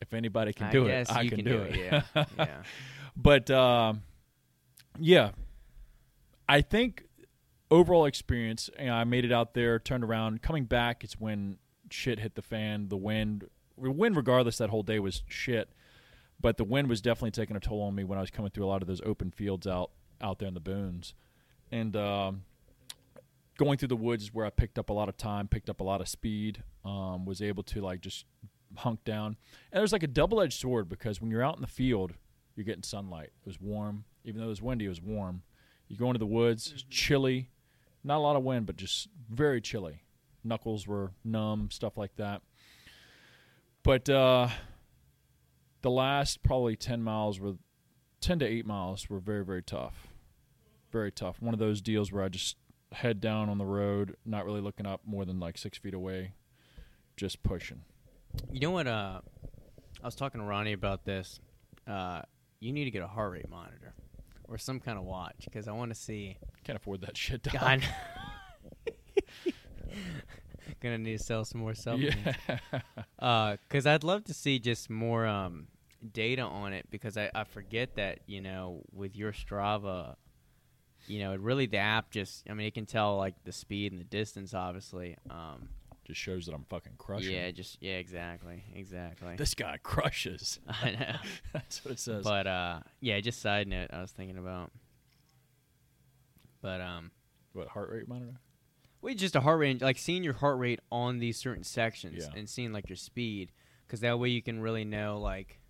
If 0.00 0.14
anybody 0.14 0.52
can 0.52 0.68
I 0.68 0.70
do 0.70 0.86
it, 0.86 1.10
I 1.10 1.26
can, 1.26 1.38
can 1.38 1.44
do, 1.44 1.50
do 1.50 1.62
it. 1.62 1.74
it, 1.74 2.04
yeah, 2.14 2.24
yeah. 2.38 2.62
But 3.16 3.50
um, 3.50 4.02
yeah, 5.00 5.30
I 6.48 6.60
think 6.60 7.04
overall 7.70 8.04
experience. 8.04 8.70
You 8.78 8.86
know, 8.86 8.94
I 8.94 9.04
made 9.04 9.24
it 9.24 9.32
out 9.32 9.54
there, 9.54 9.78
turned 9.78 10.04
around, 10.04 10.42
coming 10.42 10.64
back. 10.64 11.04
It's 11.04 11.20
when 11.20 11.58
shit 11.90 12.18
hit 12.18 12.34
the 12.34 12.42
fan. 12.42 12.88
The 12.88 12.96
wind, 12.96 13.48
the 13.80 13.90
wind, 13.90 14.16
regardless, 14.16 14.58
that 14.58 14.70
whole 14.70 14.82
day 14.82 14.98
was 14.98 15.22
shit. 15.28 15.70
But 16.40 16.56
the 16.56 16.64
wind 16.64 16.88
was 16.88 17.00
definitely 17.00 17.30
taking 17.30 17.56
a 17.56 17.60
toll 17.60 17.82
on 17.82 17.94
me 17.94 18.04
when 18.04 18.18
I 18.18 18.20
was 18.20 18.30
coming 18.30 18.50
through 18.50 18.64
a 18.64 18.68
lot 18.68 18.82
of 18.82 18.88
those 18.88 19.00
open 19.04 19.30
fields 19.30 19.66
out 19.66 19.90
out 20.20 20.38
there 20.38 20.48
in 20.48 20.54
the 20.54 20.60
boons, 20.60 21.14
and 21.70 21.96
um, 21.96 22.42
going 23.58 23.78
through 23.78 23.88
the 23.88 23.96
woods 23.96 24.24
is 24.24 24.34
where 24.34 24.46
I 24.46 24.50
picked 24.50 24.78
up 24.78 24.90
a 24.90 24.92
lot 24.92 25.08
of 25.08 25.16
time, 25.16 25.48
picked 25.48 25.68
up 25.68 25.80
a 25.80 25.84
lot 25.84 26.00
of 26.00 26.08
speed. 26.08 26.62
Um, 26.84 27.24
was 27.24 27.40
able 27.40 27.62
to 27.64 27.80
like 27.80 28.00
just 28.00 28.26
hunk 28.76 29.04
down, 29.04 29.36
and 29.72 29.80
was 29.80 29.92
like 29.92 30.02
a 30.02 30.08
double 30.08 30.40
edged 30.40 30.60
sword 30.60 30.88
because 30.88 31.20
when 31.20 31.30
you're 31.30 31.42
out 31.42 31.56
in 31.56 31.62
the 31.62 31.66
field 31.66 32.14
you're 32.56 32.64
getting 32.64 32.82
sunlight. 32.82 33.30
It 33.44 33.46
was 33.46 33.60
warm, 33.60 34.04
even 34.24 34.40
though 34.40 34.46
it 34.46 34.50
was 34.50 34.62
windy. 34.62 34.86
It 34.86 34.90
was 34.90 35.02
warm. 35.02 35.42
You 35.88 35.96
go 35.96 36.06
into 36.06 36.18
the 36.18 36.26
woods, 36.26 36.72
it's 36.72 36.84
chilly, 36.88 37.50
not 38.04 38.18
a 38.18 38.20
lot 38.20 38.36
of 38.36 38.44
wind, 38.44 38.66
but 38.66 38.76
just 38.76 39.08
very 39.30 39.60
chilly. 39.60 40.02
Knuckles 40.44 40.86
were 40.86 41.12
numb, 41.24 41.70
stuff 41.70 41.96
like 41.96 42.14
that. 42.16 42.42
But 43.82 44.08
uh, 44.08 44.48
the 45.82 45.90
last 45.90 46.42
probably 46.42 46.76
ten 46.76 47.02
miles 47.02 47.40
were 47.40 47.54
ten 48.20 48.38
to 48.38 48.46
eight 48.46 48.66
miles 48.66 49.08
were 49.08 49.20
very 49.20 49.44
very 49.44 49.62
tough, 49.62 50.08
very 50.92 51.10
tough. 51.10 51.40
One 51.40 51.54
of 51.54 51.60
those 51.60 51.80
deals 51.80 52.12
where 52.12 52.22
I 52.22 52.28
just 52.28 52.56
head 52.92 53.20
down 53.20 53.48
on 53.48 53.58
the 53.58 53.64
road, 53.64 54.16
not 54.24 54.44
really 54.44 54.60
looking 54.60 54.86
up 54.86 55.00
more 55.04 55.24
than 55.24 55.40
like 55.40 55.58
six 55.58 55.78
feet 55.78 55.94
away, 55.94 56.32
just 57.16 57.42
pushing. 57.42 57.80
You 58.52 58.60
know 58.60 58.70
what? 58.70 58.86
Uh, 58.86 59.20
I 60.02 60.06
was 60.06 60.14
talking 60.14 60.40
to 60.40 60.46
Ronnie 60.46 60.72
about 60.72 61.04
this. 61.04 61.40
Uh, 61.86 62.22
you 62.60 62.72
need 62.72 62.84
to 62.84 62.90
get 62.90 63.02
a 63.02 63.06
heart 63.08 63.32
rate 63.32 63.48
monitor 63.48 63.94
or 64.48 64.58
some 64.58 64.80
kind 64.80 64.98
of 64.98 65.04
watch 65.04 65.44
because 65.44 65.68
I 65.68 65.72
want 65.72 65.92
to 65.92 65.94
see. 65.94 66.36
Can't 66.64 66.76
afford 66.76 67.00
that 67.02 67.16
shit. 67.16 67.42
Dog. 67.42 67.54
God. 67.54 67.82
Gonna 70.80 70.98
need 70.98 71.18
to 71.18 71.24
sell 71.24 71.44
some 71.44 71.60
more 71.60 71.74
supplements. 71.74 72.38
Yeah. 73.20 73.56
because 73.68 73.86
I'd 73.86 74.04
love 74.04 74.24
to 74.24 74.34
see 74.34 74.58
just 74.58 74.90
more 74.90 75.26
um, 75.26 75.68
data 76.12 76.42
on 76.42 76.72
it 76.72 76.86
because 76.90 77.16
I, 77.16 77.30
I 77.34 77.44
forget 77.44 77.96
that 77.96 78.20
you 78.26 78.40
know 78.40 78.82
with 78.92 79.16
your 79.16 79.32
Strava, 79.32 80.16
you 81.06 81.20
know, 81.20 81.32
it 81.32 81.40
really 81.40 81.66
the 81.66 81.78
app 81.78 82.10
just 82.10 82.44
I 82.48 82.54
mean 82.54 82.66
it 82.66 82.74
can 82.74 82.86
tell 82.86 83.16
like 83.16 83.34
the 83.44 83.52
speed 83.52 83.92
and 83.92 84.00
the 84.00 84.06
distance 84.06 84.54
obviously. 84.54 85.16
Um, 85.30 85.68
just 86.04 86.20
shows 86.20 86.46
that 86.46 86.54
I'm 86.54 86.64
fucking 86.64 86.94
crushing. 86.98 87.32
yeah, 87.34 87.50
just 87.50 87.78
yeah, 87.80 87.94
exactly, 87.96 88.62
exactly. 88.74 89.36
This 89.36 89.54
guy 89.54 89.78
crushes. 89.82 90.60
I 90.68 90.90
know, 90.92 91.16
That's 91.52 91.84
what 91.84 91.92
it 91.92 91.98
says. 91.98 92.24
but 92.24 92.46
uh, 92.46 92.80
yeah, 93.00 93.18
just 93.20 93.40
side 93.40 93.66
note 93.68 93.88
I 93.92 94.00
was 94.00 94.10
thinking 94.12 94.38
about, 94.38 94.70
but 96.60 96.80
um, 96.80 97.10
what 97.52 97.68
heart 97.68 97.90
rate 97.90 98.08
monitor? 98.08 98.38
Wait, 99.02 99.18
just 99.18 99.36
a 99.36 99.40
heart 99.40 99.58
rate, 99.58 99.82
like 99.82 99.98
seeing 99.98 100.24
your 100.24 100.32
heart 100.34 100.58
rate 100.58 100.80
on 100.90 101.18
these 101.18 101.36
certain 101.36 101.62
sections 101.64 102.24
Yeah. 102.26 102.38
and 102.38 102.48
seeing 102.48 102.72
like 102.72 102.88
your 102.88 102.96
speed, 102.96 103.52
because 103.86 104.00
that 104.00 104.18
way 104.18 104.30
you 104.30 104.40
can 104.40 104.60
really 104.60 104.84
know 104.84 105.18
like, 105.20 105.60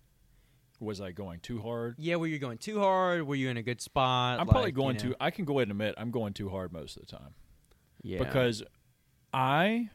Was 0.79 1.01
I 1.01 1.11
going 1.11 1.39
too 1.41 1.61
hard? 1.61 1.95
Yeah, 1.97 2.15
were 2.15 2.27
you 2.27 2.39
going 2.39 2.57
too 2.59 2.79
hard? 2.79 3.23
Were 3.27 3.35
you 3.35 3.49
in 3.49 3.57
a 3.57 3.61
good 3.63 3.81
spot? 3.81 4.39
I'm 4.39 4.47
probably 4.47 4.71
going 4.71 4.95
you 4.97 5.03
know- 5.03 5.09
too. 5.11 5.15
I 5.19 5.31
can 5.31 5.43
go 5.45 5.59
ahead 5.59 5.63
and 5.69 5.71
admit 5.71 5.95
I'm 5.97 6.11
going 6.11 6.33
too 6.33 6.49
hard 6.49 6.71
most 6.71 6.95
of 6.97 7.05
the 7.05 7.11
time 7.17 7.33
Yeah. 8.03 8.19
because 8.19 8.63
I, 9.33 9.89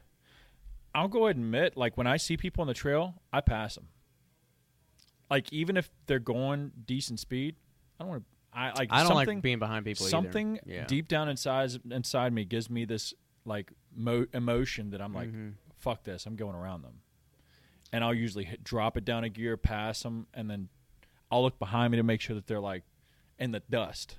I'll 0.95 1.09
go 1.09 1.27
ahead 1.27 1.37
and 1.37 1.45
admit 1.45 1.77
like 1.77 1.97
when 1.97 2.07
I 2.07 2.17
see 2.17 2.37
people 2.37 2.63
on 2.63 2.69
the 2.69 2.75
trail, 2.75 3.15
I 3.33 3.41
pass 3.41 3.75
them. 3.77 3.89
Like 5.31 5.53
even 5.53 5.77
if 5.77 5.91
they're 6.07 6.19
going 6.19 6.73
decent 6.87 7.21
speed, 7.21 7.55
I 7.99 8.05
don't 8.05 8.11
want 8.11 8.23
to. 8.23 8.27
I 8.59 8.73
like 8.73 8.89
I 8.91 9.05
don't 9.05 9.15
like 9.15 9.43
being 9.43 9.61
behind 9.61 9.85
people. 9.85 10.05
either. 10.07 10.11
something 10.11 10.59
Yeah. 10.67 10.85
deep 10.87 11.07
down 11.07 11.29
inside 11.29 11.71
inside 11.91 12.33
me 12.33 12.45
gives 12.45 12.69
me 12.69 12.85
this 12.85 13.15
like 13.45 13.73
mo- 13.95 14.27
emotion 14.33 14.91
that 14.91 15.01
I'm 15.01 15.15
like, 15.15 15.31
Mhm. 15.33 15.55
fuck 15.77 16.03
this, 16.03 16.27
I'm 16.27 16.35
going 16.35 16.57
around 16.57 16.83
them, 16.83 17.01
and 17.93 18.03
I'll 18.03 18.13
usually 18.13 18.45
hit, 18.45 18.65
drop 18.65 18.97
it 18.97 19.05
down 19.05 19.23
a 19.23 19.29
gear, 19.29 19.57
pass 19.57 20.03
them, 20.03 20.27
and 20.35 20.51
then 20.51 20.69
I'll 21.31 21.43
look 21.43 21.61
behind 21.61 21.93
me 21.93 21.97
to 21.99 22.03
make 22.03 22.21
sure 22.21 22.35
that 22.35 22.49
they're 22.49 22.59
like 22.61 22.83
in 23.39 23.53
the 23.53 23.61
dust. 23.71 24.19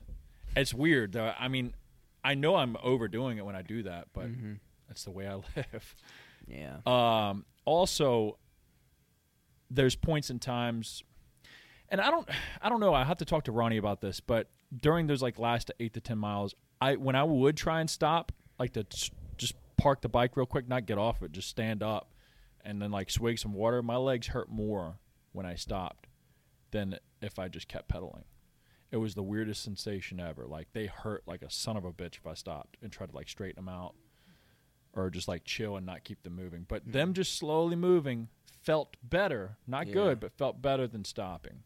It's 0.56 0.74
weird 0.74 1.12
though. 1.12 1.34
I 1.38 1.50
mean, 1.50 1.74
I 2.24 2.34
know 2.36 2.56
I'm 2.56 2.78
overdoing 2.82 3.38
it 3.38 3.46
when 3.46 3.56
I 3.56 3.62
do 3.64 3.84
that, 3.84 4.08
but 4.14 4.28
Mhm. 4.32 4.60
that's 4.88 5.04
the 5.04 5.12
way 5.12 5.28
I 5.28 5.36
live. 5.58 5.96
Yeah. 6.48 6.78
Um, 6.86 7.46
also, 7.66 8.38
there's 9.70 9.96
points 9.96 10.30
and 10.30 10.42
times, 10.42 11.04
and 11.90 12.02
I 12.02 12.12
don't, 12.12 12.28
I 12.62 12.70
don't 12.70 12.80
know. 12.80 12.94
I 12.94 13.04
have 13.04 13.18
to 13.18 13.26
talk 13.26 13.46
to 13.46 13.52
Ronnie 13.52 13.78
about 13.78 14.02
this, 14.02 14.20
but 14.20 14.50
during 14.76 15.08
those 15.08 15.22
like 15.22 15.40
last 15.40 15.72
eight 15.80 15.94
to 15.94 16.02
ten 16.02 16.18
miles, 16.18 16.56
I 16.80 16.96
when 16.96 17.16
I 17.16 17.24
would 17.24 17.58
try 17.58 17.80
and 17.80 17.90
stop, 17.90 18.32
like 18.60 18.74
to 18.74 18.86
just 19.38 19.54
park 19.78 20.02
the 20.02 20.10
bike 20.10 20.38
real 20.38 20.46
quick, 20.46 20.68
not 20.68 20.86
get 20.86 20.98
off 20.98 21.22
it, 21.24 21.32
just 21.32 21.50
stand 21.50 21.84
up, 21.84 22.14
and 22.64 22.82
then 22.82 22.92
like 22.92 23.10
swig 23.10 23.40
some 23.40 23.54
water. 23.54 23.82
My 23.82 23.98
legs 23.98 24.28
hurt 24.28 24.50
more 24.50 25.00
when 25.32 25.46
I 25.46 25.56
stopped 25.56 26.08
than 26.72 26.98
if 27.22 27.40
I 27.40 27.48
just 27.48 27.68
kept 27.68 27.88
pedaling. 27.88 28.24
It 28.92 28.98
was 28.98 29.16
the 29.16 29.24
weirdest 29.24 29.64
sensation 29.64 30.20
ever. 30.20 30.46
Like 30.46 30.68
they 30.74 30.88
hurt 30.88 31.24
like 31.26 31.42
a 31.42 31.50
son 31.50 31.78
of 31.78 31.86
a 31.86 31.94
bitch 31.94 32.18
if 32.18 32.28
I 32.28 32.34
stopped 32.34 32.78
and 32.82 32.92
tried 32.92 33.10
to 33.10 33.16
like 33.16 33.30
straighten 33.30 33.64
them 33.64 33.74
out 33.74 33.96
or 34.94 35.10
just 35.10 35.28
like 35.28 35.44
chill 35.46 35.78
and 35.78 35.86
not 35.86 36.04
keep 36.04 36.24
them 36.24 36.36
moving. 36.36 36.66
But 36.68 36.92
them 36.92 37.14
just 37.14 37.38
slowly 37.38 37.76
moving 37.76 38.28
felt 38.62 38.96
better, 39.04 39.58
not 39.68 39.88
Yeah. 39.88 39.94
good, 39.94 40.20
but 40.20 40.34
felt 40.38 40.62
better 40.62 40.88
than 40.88 41.04
stopping. 41.06 41.64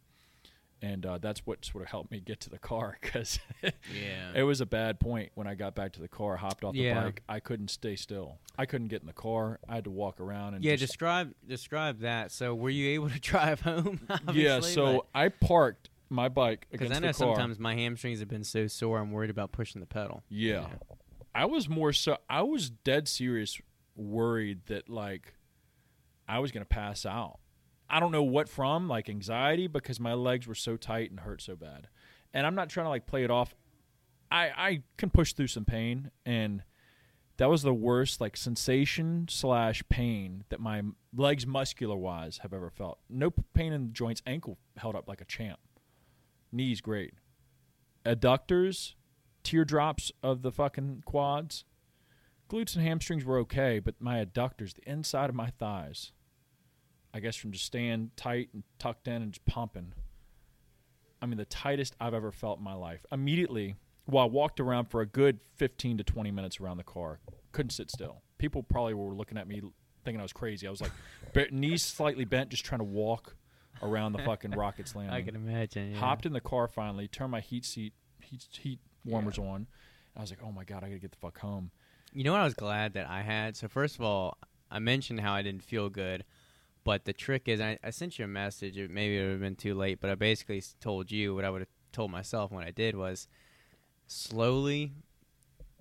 And 0.82 1.06
uh, 1.06 1.18
that's 1.18 1.46
what 1.48 1.66
sort 1.66 1.84
of 1.86 1.90
helped 1.90 2.12
me 2.12 2.20
get 2.20 2.40
to 2.42 2.50
the 2.50 2.60
car 2.60 2.98
because 3.02 3.40
Yeah. 3.64 4.32
it 4.36 4.44
was 4.44 4.62
a 4.62 4.66
bad 4.66 5.00
point 5.00 5.32
when 5.34 5.48
I 5.48 5.56
got 5.56 5.74
back 5.74 5.94
to 5.94 6.02
the 6.02 6.08
car, 6.08 6.36
hopped 6.38 6.64
off 6.64 6.74
the 6.74 6.80
Yeah. 6.82 7.04
bike. 7.06 7.24
I 7.28 7.40
couldn't 7.40 7.70
stay 7.70 7.96
still. 7.96 8.38
I 8.58 8.66
couldn't 8.66 8.90
get 8.90 9.02
in 9.02 9.08
the 9.08 9.14
car. 9.14 9.60
I 9.68 9.76
had 9.76 9.86
to 9.86 9.90
walk 9.90 10.20
around 10.20 10.54
and 10.54 10.64
yeah. 10.64 10.76
just, 10.76 10.92
Describe 10.94 11.34
describe 11.48 12.00
that. 12.02 12.32
So, 12.32 12.54
were 12.54 12.70
you 12.70 12.90
able 12.90 13.10
to 13.10 13.20
drive 13.32 13.62
home? 13.62 14.02
yeah. 14.34 14.60
So 14.60 15.06
I 15.16 15.30
parked 15.30 15.90
my 16.10 16.30
bike 16.30 16.68
because 16.70 16.92
I 16.92 17.00
know 17.00 17.08
the 17.08 17.14
sometimes 17.14 17.58
my 17.58 17.74
hamstrings 17.74 18.20
have 18.20 18.30
been 18.30 18.44
so 18.44 18.68
sore, 18.68 19.00
I'm 19.00 19.12
worried 19.12 19.32
about 19.32 19.52
pushing 19.52 19.80
the 19.82 19.88
pedal. 19.88 20.24
Yeah. 20.30 20.68
I 21.36 21.46
was 21.46 21.68
more 21.68 21.92
so 21.92 22.18
I 22.30 22.44
was 22.44 22.70
dead 22.70 23.10
serious 23.10 23.60
worried 23.96 24.62
that 24.68 24.90
like 24.90 25.36
I 26.28 26.40
was 26.40 26.52
to 26.64 26.66
pass 26.66 27.06
out. 27.06 27.40
I 27.90 28.00
don't 28.00 28.14
know 28.14 28.24
what 28.24 28.48
from, 28.50 28.88
like 28.88 29.10
anxiety 29.10 29.68
because 29.68 30.00
my 30.00 30.14
legs 30.14 30.48
were 30.48 30.56
so 30.56 30.78
tight 30.78 31.12
and 31.12 31.20
hurt 31.20 31.42
so 31.42 31.56
bad. 31.56 31.90
And 32.34 32.48
I'm 32.48 32.56
not 32.56 32.70
trying 32.70 32.86
to 32.86 32.90
like 32.90 33.06
play 33.06 33.26
it 33.26 33.30
off. 33.30 33.54
I 34.32 34.44
I 34.56 34.84
can 34.98 35.10
push 35.10 35.34
through 35.34 35.48
some 35.48 35.66
pain 35.66 36.10
and 36.26 36.64
that 37.38 37.50
was 37.50 37.64
the 37.64 37.74
worst 37.74 38.22
like 38.22 38.38
sensation 38.38 39.28
slash 39.30 39.84
pain 39.90 40.46
that 40.48 40.62
my 40.62 40.84
legs 41.14 41.46
muscular 41.46 41.98
wise 41.98 42.40
have 42.40 42.54
ever 42.54 42.70
felt. 42.70 43.00
No 43.10 43.30
pain 43.54 43.74
in 43.74 43.88
the 43.88 43.94
joints. 43.94 44.22
Ankle 44.26 44.58
held 44.78 44.96
up 44.96 45.10
like 45.10 45.20
a 45.20 45.26
champ. 45.26 45.60
Knees 46.54 46.80
great. 46.80 47.14
Adductors, 48.06 48.94
teardrops 49.46 50.12
of 50.22 50.42
the 50.42 50.52
fucking 50.52 51.04
quads. 51.06 51.64
Glutes 52.50 52.76
and 52.76 52.84
hamstrings 52.84 53.24
were 53.24 53.38
okay, 53.40 53.80
but 53.80 53.96
my 54.00 54.24
adductors, 54.24 54.74
the 54.74 54.90
inside 54.90 55.30
of 55.30 55.36
my 55.36 55.50
thighs, 55.50 56.12
I 57.14 57.20
guess 57.20 57.36
from 57.36 57.52
just 57.52 57.66
staying 57.66 58.12
tight 58.18 58.50
and 58.54 58.64
tucked 58.78 59.08
in 59.08 59.22
and 59.22 59.32
just 59.32 59.46
pumping. 59.46 59.94
I 61.22 61.26
mean, 61.28 61.38
the 61.38 61.46
tightest 61.46 61.96
I've 62.00 62.14
ever 62.14 62.32
felt 62.32 62.58
in 62.60 62.64
my 62.64 62.74
life. 62.74 63.06
Immediately, 63.12 63.76
well, 64.06 64.26
I 64.26 64.28
walked 64.28 64.60
around 64.60 64.86
for 64.86 65.02
a 65.02 65.06
good 65.06 65.40
15 65.56 65.98
to 66.00 66.04
20 66.04 66.30
minutes 66.32 66.60
around 66.60 66.78
the 66.78 66.84
car. 66.84 67.20
Couldn't 67.52 67.72
sit 67.72 67.90
still. 67.90 68.22
People 68.38 68.64
probably 68.64 68.94
were 68.94 69.16
looking 69.16 69.38
at 69.38 69.48
me 69.48 69.62
thinking 70.04 70.20
I 70.20 70.24
was 70.24 70.34
crazy. 70.34 70.68
I 70.68 70.70
was 70.72 70.82
like, 70.82 70.92
knees 71.52 71.82
slightly 71.82 72.26
bent, 72.26 72.50
just 72.50 72.66
trying 72.66 72.80
to 72.80 72.86
walk 72.86 73.36
around 73.82 74.14
the 74.14 74.20
fucking 74.20 74.52
rockets 74.52 74.96
landing 74.96 75.14
I 75.16 75.22
can 75.22 75.36
imagine. 75.36 75.92
Yeah. 75.92 75.98
hopped 75.98 76.26
in 76.26 76.34
the 76.34 76.42
car 76.42 76.68
finally, 76.68 77.08
turned 77.08 77.32
my 77.32 77.42
heat 77.42 77.66
seat 77.66 77.94
heat 78.22 78.48
heat 78.52 78.80
warmers 79.06 79.38
on. 79.38 79.68
I 80.18 80.22
was 80.22 80.30
like, 80.30 80.40
"Oh 80.44 80.52
my 80.52 80.64
god, 80.64 80.84
I 80.84 80.88
got 80.88 80.94
to 80.96 81.00
get 81.00 81.12
the 81.12 81.18
fuck 81.18 81.40
home." 81.40 81.72
You 82.14 82.24
know 82.24 82.32
what 82.32 82.42
I 82.42 82.46
was 82.46 82.54
glad 82.54 82.94
that 82.94 83.10
I 83.10 83.22
had? 83.22 83.56
So 83.58 83.68
first 83.68 83.96
of 83.96 84.02
all, 84.02 84.38
I 84.72 84.80
mentioned 84.80 85.20
how 85.20 85.34
I 85.34 85.42
didn't 85.42 85.64
feel 85.64 85.90
good, 85.90 86.24
but 86.84 87.06
the 87.06 87.14
trick 87.14 87.48
is 87.48 87.60
I, 87.60 87.78
I 87.84 87.90
sent 87.90 88.18
you 88.18 88.26
a 88.26 88.28
message. 88.28 88.78
It 88.78 88.90
maybe 88.90 89.18
it 89.18 89.24
would 89.24 89.32
have 89.32 89.40
been 89.42 89.56
too 89.56 89.74
late, 89.74 90.00
but 90.00 90.10
I 90.10 90.16
basically 90.16 90.64
told 90.80 91.12
you 91.12 91.36
what 91.36 91.44
I 91.44 91.50
would 91.50 91.62
have 91.62 91.70
told 91.92 92.12
myself 92.12 92.52
when 92.52 92.64
I 92.64 92.72
did 92.72 92.96
was 92.96 93.28
slowly 94.08 94.92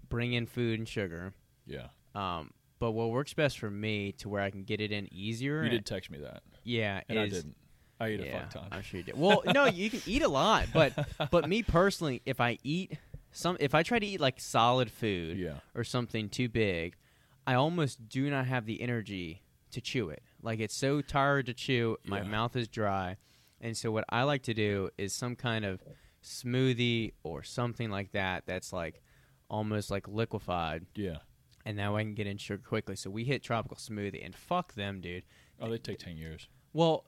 bring 0.09 0.33
in 0.33 0.47
food 0.47 0.79
and 0.79 0.89
sugar. 0.89 1.33
Yeah. 1.67 1.89
Um, 2.15 2.53
but 2.79 2.93
what 2.93 3.11
works 3.11 3.33
best 3.35 3.59
for 3.59 3.71
me 3.71 4.13
to 4.19 4.29
where 4.29 4.43
I 4.43 4.51
can 4.51 4.65
get 4.65 4.81
it 4.81 4.93
in 4.93 5.13
easier. 5.13 5.65
You 5.65 5.71
did 5.71 5.87
text 5.87 6.11
me 6.11 6.19
that. 6.19 6.43
Yeah, 6.65 7.01
And 7.09 7.19
I 7.19 7.29
didn't. 7.29 7.57
I 8.01 8.09
ate 8.09 8.21
yeah, 8.21 8.27
a 8.27 8.41
fuck 8.41 8.51
ton. 8.51 8.69
I'm 8.73 8.83
sure 8.83 8.99
you 8.99 9.05
did. 9.05 9.17
Well, 9.19 9.43
no, 9.55 9.67
you 9.67 9.89
can 9.89 10.03
eat 10.07 10.23
a 10.23 10.29
lot, 10.29 10.67
but 10.73 10.93
but 11.31 11.49
me 11.49 11.63
personally, 11.67 12.23
if 12.27 12.41
I 12.41 12.59
eat 12.65 12.99
some, 13.35 13.57
if 13.61 13.75
I 13.75 13.83
try 13.83 13.99
to 13.99 14.07
eat 14.07 14.20
like 14.20 14.40
solid 14.40 14.90
food, 14.90 15.37
yeah. 15.38 15.59
or 15.75 15.85
something 15.85 16.29
too 16.29 16.49
big, 16.49 16.97
I 17.47 17.55
almost 17.55 18.09
do 18.09 18.31
not 18.31 18.47
have 18.47 18.64
the 18.64 18.81
energy 18.81 19.42
to 19.73 19.81
chew 19.81 20.09
it. 20.09 20.23
Like 20.40 20.61
it's 20.61 20.75
so 20.75 21.01
tired 21.03 21.47
to 21.47 21.55
chew, 21.55 21.99
my 22.05 22.18
Yeah. 22.23 22.29
mouth 22.29 22.57
is 22.57 22.68
dry. 22.68 23.16
And 23.61 23.77
so 23.77 23.90
what 23.90 24.05
I 24.09 24.23
like 24.23 24.42
to 24.44 24.55
do 24.55 24.88
is 24.97 25.12
some 25.12 25.37
kind 25.37 25.64
of 25.64 25.83
smoothie 26.23 27.12
or 27.23 27.42
something 27.42 27.90
like 27.90 28.12
that 28.12 28.44
that's 28.47 28.73
like 28.73 29.03
almost 29.51 29.90
like 29.90 30.09
liquefied 30.09 30.87
Yeah. 30.94 31.18
and 31.66 31.77
now 31.77 31.97
I 31.97 32.03
can 32.03 32.14
get 32.14 32.27
in 32.27 32.38
sugar 32.38 32.62
quickly. 32.66 32.97
So 32.97 33.11
we 33.11 33.25
hit 33.25 33.42
tropical 33.42 33.77
smoothie 33.77 34.25
and 34.25 34.35
fuck 34.35 34.75
them, 34.75 35.01
dude. 35.01 35.25
Oh, 35.61 35.68
they 35.70 35.79
take 35.79 35.99
10 35.99 36.16
years. 36.16 36.49
Well, 36.73 37.05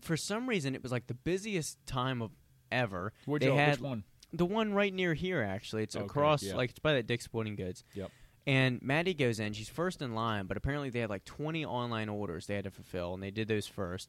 for 0.00 0.16
some 0.16 0.48
reason 0.48 0.74
it 0.74 0.82
was 0.82 0.92
like 0.92 1.06
the 1.06 1.14
busiest 1.14 1.78
time 1.86 2.20
of 2.22 2.30
ever. 2.70 3.12
Which, 3.26 3.42
they 3.42 3.54
had 3.54 3.72
which 3.72 3.80
one? 3.80 4.04
The 4.32 4.44
one 4.46 4.72
right 4.72 4.92
near 4.92 5.14
here 5.14 5.42
actually. 5.42 5.82
It's 5.84 5.96
Okay, 5.96 6.04
across 6.04 6.42
yeah. 6.42 6.54
like 6.56 6.70
it's 6.70 6.78
by 6.78 6.94
that 6.94 7.06
Dick's 7.06 7.24
Sporting 7.24 7.56
Goods. 7.56 7.84
Yep. 7.94 8.10
And 8.46 8.82
Maddie 8.82 9.14
goes 9.14 9.38
in. 9.38 9.52
She's 9.52 9.68
first 9.68 10.02
in 10.02 10.14
line, 10.14 10.46
but 10.46 10.56
apparently 10.56 10.90
they 10.90 10.98
had 11.00 11.10
like 11.10 11.24
20 11.24 11.64
online 11.64 12.08
orders 12.08 12.46
they 12.46 12.56
had 12.56 12.64
to 12.64 12.70
fulfill, 12.72 13.14
and 13.14 13.22
they 13.22 13.30
did 13.30 13.46
those 13.46 13.66
first. 13.68 14.08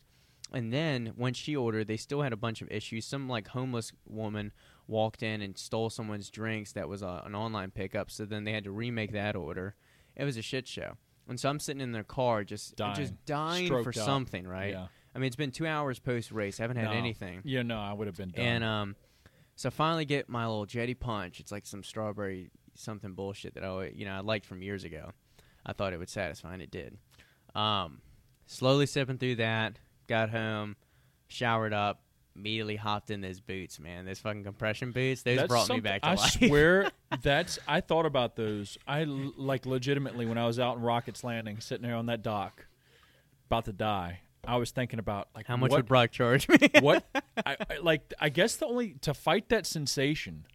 And 0.52 0.74
then 0.74 1.14
when 1.16 1.34
she 1.34 1.56
ordered, 1.56 1.88
they 1.88 1.98
still 1.98 2.22
had 2.22 2.34
a 2.34 2.38
bunch 2.38 2.62
of 2.62 2.70
issues. 2.72 3.06
Some 3.06 3.30
like 3.30 3.50
homeless 3.50 3.92
woman 4.08 4.52
walked 4.88 5.24
in 5.24 5.42
and 5.42 5.58
stole 5.58 5.90
someone's 5.90 6.30
drinks 6.30 6.72
that 6.74 6.88
was 6.90 7.02
uh, 7.04 7.22
an 7.26 7.34
online 7.36 7.72
pickup. 7.72 8.10
So 8.12 8.26
then 8.26 8.44
they 8.44 8.52
had 8.54 8.64
to 8.66 8.72
remake 8.72 9.12
that 9.14 9.36
order. 9.36 9.76
It 10.16 10.24
was 10.26 10.38
a 10.38 10.42
shit 10.42 10.68
show. 10.68 10.98
And 11.28 11.40
so 11.40 11.50
I'm 11.50 11.60
sitting 11.60 11.82
in 11.82 11.92
their 11.92 12.04
car 12.04 12.44
just 12.44 12.76
Dying. 12.76 12.96
just 12.96 13.14
dying 13.26 13.68
for 13.68 13.82
Stroked 13.82 13.98
out. 14.00 14.06
something, 14.06 14.46
right? 14.48 14.72
Yeah. 14.72 14.88
I 15.16 15.20
mean, 15.20 15.28
it's 15.28 15.36
been 15.36 15.52
two 15.52 15.66
hours 15.68 16.00
post 16.00 16.32
race. 16.32 16.60
I 16.60 16.64
haven't 16.64 16.78
had 16.78 16.86
No. 16.88 16.92
anything. 16.92 17.42
Yeah, 17.46 17.62
no, 17.62 17.78
I 17.80 17.94
would 17.94 18.08
have 18.08 18.18
been 18.18 18.30
done. 18.32 18.46
And 18.46 18.64
um, 18.64 18.96
so 19.56 19.68
I 19.68 19.72
finally 19.72 20.06
get 20.06 20.30
my 20.30 20.46
little 20.46 20.66
Jetty 20.66 20.94
Punch. 20.94 21.40
It's 21.40 21.52
like 21.52 21.66
some 21.66 21.84
strawberry 21.84 22.50
something 22.76 23.14
bullshit 23.14 23.54
that 23.56 23.64
I 23.64 23.92
you 23.96 24.06
know 24.06 24.14
I 24.14 24.20
liked 24.20 24.46
from 24.46 24.62
years 24.62 24.84
ago. 24.84 25.12
I 25.66 25.74
thought 25.74 25.94
it 25.94 25.98
would 26.00 26.10
satisfy, 26.10 26.54
and 26.54 26.62
it 26.62 26.72
did. 26.72 26.98
Um, 27.56 28.02
slowly 28.48 28.86
sipping 28.86 29.18
through 29.18 29.36
that, 29.36 29.80
got 30.08 30.30
home, 30.30 30.76
showered 31.28 31.72
up, 31.74 32.02
immediately 32.36 32.76
hopped 32.76 33.12
in 33.12 33.22
those 33.22 33.40
boots. 33.40 33.80
Man, 33.80 34.06
those 34.06 34.20
fucking 34.20 34.44
compression 34.44 34.92
boots. 34.92 35.22
Those 35.22 35.38
That's 35.38 35.48
brought 35.48 35.70
me 35.70 35.80
back 35.80 36.02
to 36.02 36.08
I 36.10 36.16
life. 36.16 36.32
swear, 36.32 36.92
that's. 37.22 37.60
I 37.68 37.80
thought 37.82 38.06
about 38.06 38.36
those. 38.36 38.78
I 38.88 39.04
l- 39.04 39.34
like 39.38 39.66
legitimately 39.66 40.26
when 40.26 40.38
I 40.38 40.46
was 40.46 40.60
out 40.60 40.78
in 40.78 40.82
Rockets 40.84 41.24
Landing, 41.24 41.60
sitting 41.60 41.86
there 41.88 41.96
on 41.96 42.08
that 42.08 42.24
dock, 42.24 42.66
about 43.48 43.66
to 43.66 43.74
die. 43.74 44.22
I 44.46 44.58
was 44.58 44.72
thinking 44.72 45.00
about 45.00 45.30
like 45.36 45.48
How 45.48 45.56
much 45.58 45.72
what 45.72 45.78
would 45.80 45.86
Brock 45.88 46.12
charge 46.12 46.48
me? 46.50 46.58
what 46.82 47.06
I, 47.46 47.56
I 47.70 47.78
like 47.82 48.14
I 48.20 48.30
guess 48.30 48.56
the 48.58 48.66
only 48.66 48.96
to 49.02 49.14
fight 49.14 49.50
that 49.50 49.66
sensation 49.66 50.46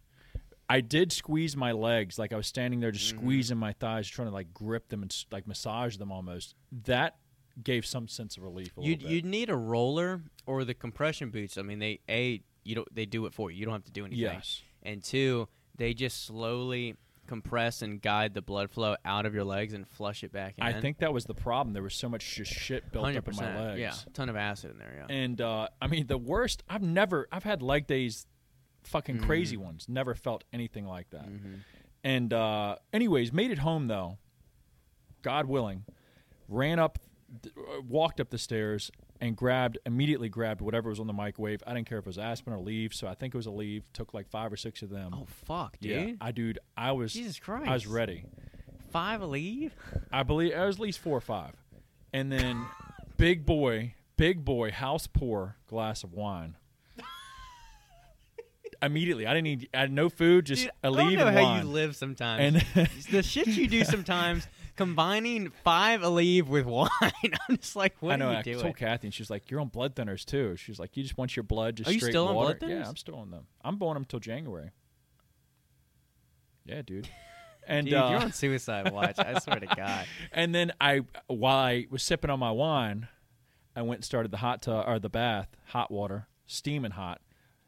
I 0.69 0.81
did 0.81 1.11
squeeze 1.11 1.57
my 1.57 1.71
legs 1.71 2.19
like 2.19 2.31
I 2.31 2.35
was 2.35 2.45
standing 2.47 2.79
there 2.79 2.91
just 2.91 3.15
Mm. 3.15 3.19
squeezing 3.19 3.57
my 3.57 3.73
thighs 3.73 4.07
trying 4.07 4.27
to 4.27 4.33
like 4.33 4.53
grip 4.53 4.89
them 4.89 5.01
and 5.01 5.15
like 5.31 5.47
massage 5.47 5.97
them 5.97 6.11
almost 6.11 6.53
that 6.85 7.15
gave 7.63 7.85
some 7.85 8.07
sense 8.07 8.37
of 8.37 8.43
relief 8.43 8.77
a 8.77 8.81
You'd 8.81 8.99
little 8.99 9.07
bit. 9.09 9.15
you'd 9.15 9.25
need 9.25 9.49
a 9.49 9.55
roller 9.57 10.21
or 10.45 10.63
the 10.63 10.73
compression 10.73 11.29
boots. 11.29 11.57
I 11.57 11.63
mean, 11.63 11.79
they 11.79 11.99
a 12.07 12.41
you 12.63 12.75
don't 12.75 12.93
they 12.93 13.05
do 13.05 13.25
it 13.25 13.33
for 13.33 13.49
you. 13.51 13.57
You 13.57 13.65
don't 13.65 13.73
have 13.73 13.85
to 13.85 13.91
do 13.91 14.05
anything. 14.05 14.19
yes 14.23 14.61
and 14.83 15.03
two, 15.03 15.47
they 15.75 15.93
just 15.93 16.25
slowly 16.25 16.95
compress 17.29 17.81
and 17.81 18.01
guide 18.01 18.33
the 18.33 18.41
blood 18.41 18.69
flow 18.71 18.95
out 19.05 19.25
of 19.25 19.33
your 19.33 19.43
legs 19.45 19.73
and 19.73 19.87
flush 19.87 20.23
it 20.23 20.31
back 20.33 20.55
in. 20.57 20.63
I 20.63 20.73
think 20.81 20.97
that 20.97 21.13
was 21.13 21.25
the 21.25 21.33
problem. 21.35 21.73
There 21.73 21.83
was 21.83 21.93
so 21.93 22.09
much 22.09 22.35
just 22.35 22.51
shit 22.51 22.91
built 22.91 23.15
up 23.15 23.27
in 23.27 23.35
my 23.35 23.67
legs. 23.67 23.79
Yeah, 23.79 23.93
a 24.05 24.09
ton 24.09 24.27
of 24.29 24.35
acid 24.35 24.71
in 24.71 24.77
there. 24.79 25.05
Yeah. 25.07 25.15
And 25.15 25.39
uh, 25.39 25.67
I 25.81 25.87
mean, 25.87 26.07
the 26.07 26.17
worst. 26.17 26.63
I've 26.67 26.81
never. 26.81 27.27
I've 27.31 27.43
had 27.43 27.61
leg 27.61 27.87
days, 27.87 28.25
fucking 28.83 29.19
crazy 29.21 29.55
Mhm. 29.55 29.61
ones. 29.61 29.85
Never 29.87 30.15
felt 30.15 30.43
anything 30.51 30.85
like 30.85 31.09
that. 31.11 31.27
Mhm. 31.29 31.59
And 32.03 32.33
uh, 32.33 32.75
anyways, 32.91 33.31
made 33.31 33.51
it 33.51 33.59
home 33.59 33.87
though. 33.87 34.17
God 35.21 35.45
willing, 35.45 35.83
ran 36.47 36.79
up, 36.79 36.97
uh, 37.45 37.81
walked 37.87 38.19
up 38.19 38.29
the 38.29 38.37
stairs, 38.37 38.89
and 39.21 39.35
grabbed 39.35 39.77
immediately 39.85 40.29
grabbed 40.29 40.61
whatever 40.61 40.89
was 40.89 40.99
on 40.99 41.07
the 41.07 41.13
microwave. 41.13 41.61
I 41.67 41.73
didn't 41.73 41.87
care 41.89 41.97
if 41.97 42.05
it 42.05 42.07
was 42.07 42.17
Aspen 42.17 42.53
or 42.53 42.59
Leave, 42.59 42.93
so 42.93 43.07
I 43.07 43.13
think 43.15 43.33
it 43.33 43.37
was 43.37 43.45
a 43.47 43.51
Leave. 43.51 43.91
Took 43.93 44.13
like 44.13 44.29
five 44.29 44.51
or 44.51 44.57
six 44.57 44.81
of 44.81 44.89
them. 44.89 45.13
Oh 45.13 45.27
fuck, 45.45 45.77
dude. 45.79 45.91
yeah, 46.09 46.13
I 46.21 46.31
dude, 46.31 46.59
I 46.77 46.91
was 46.93 47.13
Jesus 47.13 47.39
Christ. 47.39 47.67
I 47.67 47.73
was 47.73 47.85
ready. 47.87 48.25
Five 48.91 49.21
Aleve. 49.21 49.71
I 50.11 50.23
believe 50.23 50.53
it 50.53 50.59
was 50.59 50.77
at 50.77 50.81
least 50.81 50.99
four 50.99 51.17
or 51.17 51.21
five, 51.21 51.53
and 52.13 52.31
then 52.31 52.65
big 53.17 53.45
boy, 53.45 53.93
big 54.17 54.43
boy, 54.45 54.71
house 54.71 55.05
pour 55.07 55.57
glass 55.67 56.03
of 56.03 56.13
wine. 56.13 56.55
Immediately, 58.81 59.27
I 59.27 59.33
didn't 59.33 59.43
need. 59.43 59.69
I 59.73 59.79
had 59.81 59.91
no 59.91 60.07
food, 60.07 60.45
just 60.45 60.63
Dude, 60.63 60.71
a 60.83 60.87
I 60.87 60.89
don't 60.91 61.07
leave 61.09 61.19
know 61.19 61.27
and 61.27 61.37
how 61.37 61.43
wine. 61.43 61.65
you 61.65 61.69
live 61.71 61.97
sometimes. 61.97 62.63
and 62.75 62.87
the 63.11 63.21
shit 63.21 63.47
you 63.47 63.67
do 63.67 63.83
sometimes, 63.83 64.47
combining 64.79 65.51
five 65.63 66.01
Aleve 66.01 66.47
with 66.47 66.65
wine. 66.65 66.89
I'm 67.49 67.57
just 67.57 67.75
like, 67.75 67.95
what 67.99 68.13
I 68.13 68.15
know. 68.15 68.27
are 68.29 68.31
you 68.33 68.37
I 68.37 68.41
doing? 68.41 68.59
told 68.61 68.77
Kathy, 68.77 69.07
and 69.07 69.13
she's 69.13 69.29
like, 69.29 69.51
"You're 69.51 69.59
on 69.59 69.67
blood 69.67 69.93
thinners 69.95 70.23
too." 70.25 70.55
She's 70.55 70.79
like, 70.79 70.95
"You 70.95 71.03
just 71.03 71.17
want 71.17 71.35
your 71.35 71.43
blood 71.43 71.75
just 71.75 71.89
Are 71.89 71.93
you 71.93 71.99
straight 71.99 72.13
still 72.13 72.27
on 72.29 72.35
water." 72.35 72.55
blood 72.57 72.69
thinners? 72.69 72.79
Yeah, 72.83 72.87
I'm 72.89 72.95
still 72.95 73.15
on 73.15 73.29
them. 73.29 73.45
I'm 73.61 73.81
on 73.83 73.93
them 73.93 74.05
till 74.05 74.19
January. 74.19 74.71
Yeah, 76.65 76.81
dude. 76.81 77.09
And 77.67 77.85
Dude, 77.85 77.93
uh, 77.93 78.07
you're 78.09 78.19
on 78.21 78.31
suicide 78.33 78.91
watch. 78.91 79.19
I 79.19 79.37
swear 79.37 79.59
to 79.59 79.67
God. 79.77 80.07
and 80.31 80.55
then 80.55 80.71
I, 80.81 81.01
while 81.27 81.57
I 81.57 81.85
was 81.91 82.01
sipping 82.01 82.31
on 82.31 82.39
my 82.39 82.49
wine, 82.49 83.07
I 83.75 83.83
went 83.83 83.99
and 83.99 84.05
started 84.05 84.31
the 84.31 84.37
hot 84.37 84.63
tub 84.63 84.85
or 84.87 84.97
the 84.97 85.09
bath, 85.09 85.49
hot 85.65 85.91
water, 85.91 86.27
steaming 86.47 86.89
hot. 86.89 87.21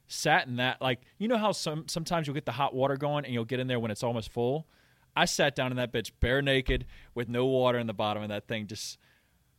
Sat 0.08 0.48
in 0.48 0.56
that 0.56 0.82
like 0.82 1.02
you 1.20 1.28
know 1.28 1.38
how 1.38 1.52
some 1.52 1.88
sometimes 1.88 2.26
you'll 2.26 2.34
get 2.34 2.48
the 2.48 2.52
hot 2.52 2.74
water 2.74 2.98
going 2.98 3.26
and 3.26 3.34
you'll 3.34 3.46
get 3.46 3.60
in 3.60 3.68
there 3.68 3.80
when 3.80 3.92
it's 3.92 4.02
almost 4.02 4.32
full. 4.32 4.66
I 5.16 5.26
sat 5.26 5.56
down 5.56 5.72
in 5.72 5.78
that 5.78 5.92
bitch 5.92 6.12
bare 6.20 6.42
naked 6.42 6.86
with 7.14 7.28
no 7.28 7.46
water 7.46 7.80
in 7.80 7.88
the 7.88 7.94
bottom 7.94 8.24
of 8.24 8.30
that 8.30 8.48
thing, 8.48 8.68
just 8.68 8.98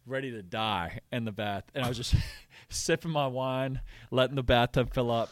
ready 0.06 0.30
to 0.30 0.42
die 0.42 1.00
in 1.12 1.24
the 1.24 1.32
bath. 1.32 1.64
And 1.74 1.84
I 1.84 1.88
was 1.88 1.96
just 1.96 2.14
sipping 2.68 3.10
my 3.10 3.26
wine, 3.26 3.80
letting 4.10 4.36
the 4.36 4.42
bathtub 4.42 4.92
fill 4.92 5.10
up. 5.10 5.30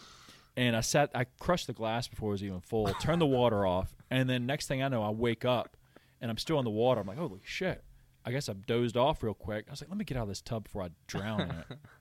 And 0.56 0.76
I 0.76 0.80
sat, 0.80 1.10
I 1.14 1.24
crushed 1.38 1.66
the 1.66 1.72
glass 1.72 2.08
before 2.08 2.30
it 2.30 2.32
was 2.32 2.44
even 2.44 2.60
full, 2.60 2.92
turned 2.94 3.20
the 3.20 3.26
water 3.26 3.64
off. 3.66 3.94
And 4.10 4.28
then 4.28 4.46
next 4.46 4.66
thing 4.66 4.82
I 4.82 4.88
know, 4.88 5.02
I 5.02 5.10
wake 5.10 5.44
up 5.44 5.76
and 6.20 6.30
I'm 6.30 6.38
still 6.38 6.58
in 6.58 6.64
the 6.64 6.70
water. 6.70 7.00
I'm 7.00 7.06
like, 7.06 7.18
holy 7.18 7.40
shit. 7.44 7.82
I 8.24 8.32
guess 8.32 8.48
I 8.50 8.52
dozed 8.52 8.98
off 8.98 9.22
real 9.22 9.32
quick. 9.32 9.64
I 9.68 9.70
was 9.70 9.80
like, 9.80 9.88
let 9.88 9.96
me 9.96 10.04
get 10.04 10.18
out 10.18 10.24
of 10.24 10.28
this 10.28 10.42
tub 10.42 10.64
before 10.64 10.82
I 10.82 10.90
drown 11.06 11.40
in 11.40 11.50
it. 11.50 11.66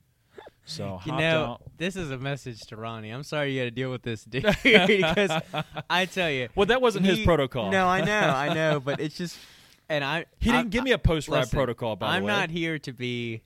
So 0.64 1.00
You 1.04 1.12
know, 1.12 1.44
out. 1.44 1.62
this 1.78 1.96
is 1.96 2.10
a 2.10 2.18
message 2.18 2.60
to 2.68 2.76
Ronnie. 2.76 3.10
I'm 3.10 3.22
sorry 3.24 3.52
you 3.54 3.58
had 3.60 3.64
to 3.66 3.70
deal 3.70 3.90
with 3.90 4.02
this, 4.02 4.22
dude. 4.24 4.42
because 4.62 5.42
I 5.88 6.04
tell 6.06 6.30
you, 6.30 6.48
Well, 6.54 6.66
that 6.66 6.80
wasn't 6.80 7.06
his 7.06 7.20
protocol. 7.20 7.70
No, 7.70 7.86
I 7.88 8.02
know, 8.02 8.20
I 8.28 8.54
know, 8.54 8.78
but 8.78 9.00
it's 9.00 9.16
just, 9.16 9.36
and 9.88 10.04
I 10.04 10.26
he 10.38 10.50
I- 10.50 10.58
didn't 10.58 10.70
give 10.70 10.84
me 10.84 10.92
a 10.92 10.98
post 10.98 11.28
ride 11.28 11.50
protocol. 11.50 11.96
By 11.96 12.14
I'm 12.14 12.22
the 12.22 12.26
way, 12.26 12.32
I'm 12.32 12.38
not 12.40 12.50
here 12.50 12.78
to 12.80 12.92
be 12.92 13.42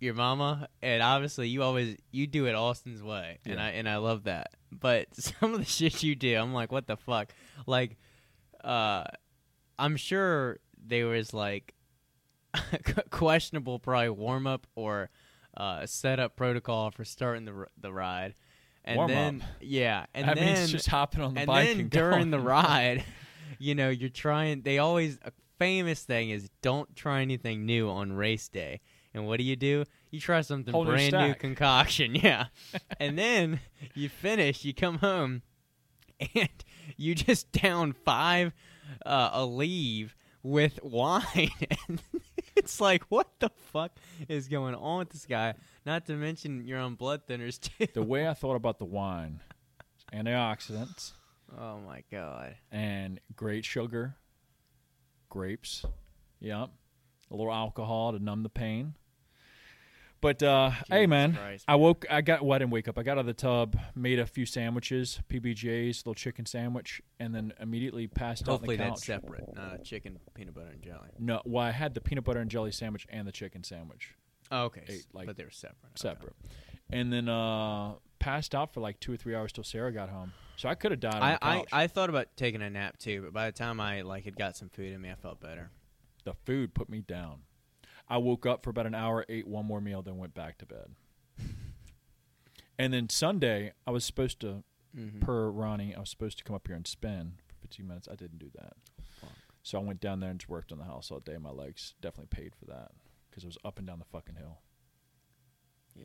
your 0.00 0.12
mama, 0.14 0.68
and 0.82 1.02
obviously 1.02 1.48
you 1.48 1.62
always 1.62 1.96
you 2.10 2.26
do 2.26 2.44
it 2.46 2.54
Austin's 2.54 3.02
way, 3.02 3.38
and 3.46 3.58
I 3.58 3.70
and 3.70 3.88
I 3.88 3.96
love 3.96 4.24
that. 4.24 4.50
But 4.70 5.06
some 5.14 5.54
of 5.54 5.58
the 5.60 5.64
shit 5.64 6.02
you 6.02 6.14
do, 6.14 6.36
I'm 6.36 6.52
like, 6.52 6.70
what 6.72 6.86
the 6.86 6.96
fuck? 6.96 7.32
Like, 7.66 7.96
uh, 8.62 9.04
I'm 9.78 9.96
sure 9.96 10.58
there 10.86 11.06
was 11.06 11.32
like 11.32 11.72
questionable, 13.10 13.78
probably 13.78 14.10
warm 14.10 14.46
up 14.46 14.66
or 14.74 15.10
uh, 15.56 15.86
setup 15.86 16.36
protocol 16.36 16.90
for 16.90 17.04
starting 17.04 17.44
the 17.44 17.52
r- 17.52 17.68
the 17.80 17.92
ride, 17.92 18.34
and 18.84 18.96
Warm 18.96 19.10
then 19.10 19.42
up. 19.42 19.48
yeah, 19.60 20.06
and 20.14 20.28
that 20.28 20.36
then 20.36 20.66
just 20.68 20.88
hopping 20.88 21.20
on 21.22 21.34
the 21.34 21.40
and 21.40 21.46
bike 21.46 21.68
then 21.68 21.80
and 21.80 21.90
during 21.90 22.10
going. 22.18 22.30
the 22.30 22.40
ride, 22.40 23.04
you 23.58 23.74
know, 23.74 23.88
you're 23.90 24.08
trying. 24.08 24.62
They 24.62 24.78
always 24.78 25.18
a 25.24 25.32
famous 25.58 26.02
thing 26.02 26.30
is 26.30 26.50
don't 26.62 26.94
try 26.96 27.22
anything 27.22 27.64
new 27.64 27.88
on 27.88 28.12
race 28.12 28.48
day. 28.48 28.80
And 29.16 29.28
what 29.28 29.38
do 29.38 29.44
you 29.44 29.54
do? 29.54 29.84
You 30.10 30.18
try 30.18 30.40
something 30.40 30.72
Whole 30.74 30.84
brand 30.84 31.12
new 31.12 31.34
concoction, 31.34 32.14
yeah. 32.22 32.46
and 33.00 33.16
then 33.16 33.60
you 33.94 34.08
finish. 34.08 34.64
You 34.64 34.74
come 34.74 34.98
home, 34.98 35.42
and 36.34 36.48
you 36.96 37.14
just 37.14 37.52
down 37.52 37.92
five 37.92 38.52
uh, 39.06 39.38
Aleve 39.38 40.10
with 40.42 40.80
wine. 40.82 41.50
it's 42.56 42.80
like, 42.80 43.04
what 43.04 43.28
the 43.40 43.50
fuck 43.72 43.92
is 44.28 44.48
going 44.48 44.74
on 44.74 44.98
with 45.00 45.10
this 45.10 45.26
guy? 45.26 45.54
Not 45.84 46.06
to 46.06 46.14
mention 46.14 46.64
you're 46.64 46.78
on 46.78 46.94
blood 46.94 47.26
thinners 47.26 47.60
too. 47.60 47.86
the 47.92 48.02
way 48.02 48.28
I 48.28 48.34
thought 48.34 48.56
about 48.56 48.78
the 48.78 48.84
wine, 48.84 49.40
antioxidants 50.12 51.12
oh 51.58 51.78
my 51.80 52.02
god. 52.10 52.56
and 52.70 53.20
great 53.36 53.64
sugar, 53.64 54.16
grapes, 55.28 55.84
yep, 56.40 56.70
a 57.30 57.36
little 57.36 57.52
alcohol 57.52 58.12
to 58.12 58.18
numb 58.18 58.42
the 58.42 58.48
pain. 58.48 58.94
But 60.24 60.42
uh, 60.42 60.70
hey, 60.88 61.06
man, 61.06 61.34
Christ, 61.34 61.66
I 61.68 61.74
woke. 61.74 62.06
I 62.08 62.22
got. 62.22 62.42
Well, 62.42 62.56
I 62.56 62.58
didn't 62.58 62.70
wake 62.70 62.88
up. 62.88 62.98
I 62.98 63.02
got 63.02 63.12
out 63.12 63.18
of 63.18 63.26
the 63.26 63.34
tub, 63.34 63.76
made 63.94 64.18
a 64.18 64.24
few 64.24 64.46
sandwiches, 64.46 65.20
PBJs, 65.28 65.98
little 65.98 66.14
chicken 66.14 66.46
sandwich, 66.46 67.02
and 67.20 67.34
then 67.34 67.52
immediately 67.60 68.06
passed 68.06 68.46
Hopefully 68.46 68.76
out 68.76 68.84
the 68.84 68.90
that's 68.92 69.04
separate, 69.04 69.44
chicken, 69.84 70.18
peanut 70.32 70.54
butter, 70.54 70.70
and 70.72 70.80
jelly. 70.80 71.10
No, 71.18 71.42
well, 71.44 71.62
I 71.62 71.72
had 71.72 71.92
the 71.92 72.00
peanut 72.00 72.24
butter 72.24 72.40
and 72.40 72.50
jelly 72.50 72.72
sandwich 72.72 73.06
and 73.10 73.28
the 73.28 73.32
chicken 73.32 73.64
sandwich 73.64 74.14
Oh, 74.50 74.62
okay, 74.64 74.84
Ate, 74.88 75.04
like, 75.12 75.26
but 75.26 75.36
they 75.36 75.44
were 75.44 75.50
separate. 75.50 75.76
okay. 75.90 75.92
separate, 75.94 76.36
and 76.90 77.12
then 77.12 77.28
uh, 77.28 77.92
passed 78.18 78.54
out 78.54 78.72
for 78.72 78.80
like 78.80 78.98
two 79.00 79.12
or 79.12 79.18
three 79.18 79.34
hours 79.34 79.52
till 79.52 79.62
Sarah 79.62 79.92
got 79.92 80.08
home. 80.08 80.32
So 80.56 80.70
I 80.70 80.74
could 80.74 80.92
have 80.92 81.00
died 81.00 81.16
on 81.16 81.22
I, 81.22 81.38
I. 81.42 81.64
I 81.70 81.86
thought 81.86 82.08
about 82.08 82.28
taking 82.34 82.62
a 82.62 82.70
nap 82.70 82.96
too, 82.96 83.20
but 83.24 83.34
by 83.34 83.44
the 83.50 83.52
time 83.52 83.78
I 83.78 84.00
like 84.00 84.24
had 84.24 84.36
got 84.36 84.56
some 84.56 84.70
food 84.70 84.90
in 84.90 85.02
me, 85.02 85.10
I 85.10 85.16
felt 85.16 85.38
better. 85.40 85.68
the 86.24 86.32
food 86.46 86.72
put 86.72 86.88
me 86.88 87.02
down. 87.02 87.40
I 88.08 88.18
woke 88.18 88.44
up 88.46 88.62
for 88.62 88.70
about 88.70 88.86
an 88.86 88.94
hour, 88.94 89.24
ate 89.28 89.46
one 89.46 89.64
more 89.66 89.80
meal, 89.80 90.02
then 90.02 90.18
went 90.18 90.34
back 90.34 90.58
to 90.58 90.66
bed. 90.66 90.94
and 92.78 92.92
then 92.92 93.08
Sunday, 93.08 93.72
I 93.86 93.90
was 93.90 94.04
supposed 94.04 94.40
to, 94.40 94.62
Mm-hmm. 94.96 95.18
per 95.22 95.48
Ronnie, 95.50 95.92
I 95.92 95.98
was 95.98 96.08
supposed 96.10 96.38
to 96.38 96.44
come 96.44 96.54
up 96.54 96.68
here 96.68 96.76
and 96.76 96.86
spin 96.86 97.32
for 97.48 97.54
15 97.62 97.84
minutes. 97.84 98.06
I 98.08 98.14
didn't 98.14 98.38
do 98.38 98.48
that. 98.54 98.74
Fuck. 99.20 99.30
So 99.64 99.80
I 99.80 99.82
went 99.82 99.98
down 100.00 100.20
there 100.20 100.30
and 100.30 100.38
just 100.38 100.48
worked 100.48 100.70
on 100.70 100.78
the 100.78 100.84
house 100.84 101.10
all 101.10 101.18
day. 101.18 101.36
My 101.36 101.50
legs 101.50 101.94
definitely 102.00 102.28
paid 102.30 102.52
for 102.54 102.66
that 102.66 102.92
because 103.28 103.42
it 103.42 103.48
was 103.48 103.58
up 103.64 103.78
and 103.78 103.88
down 103.88 103.98
the 103.98 104.04
fucking 104.04 104.36
hill. 104.36 104.58
yeah. 105.96 106.04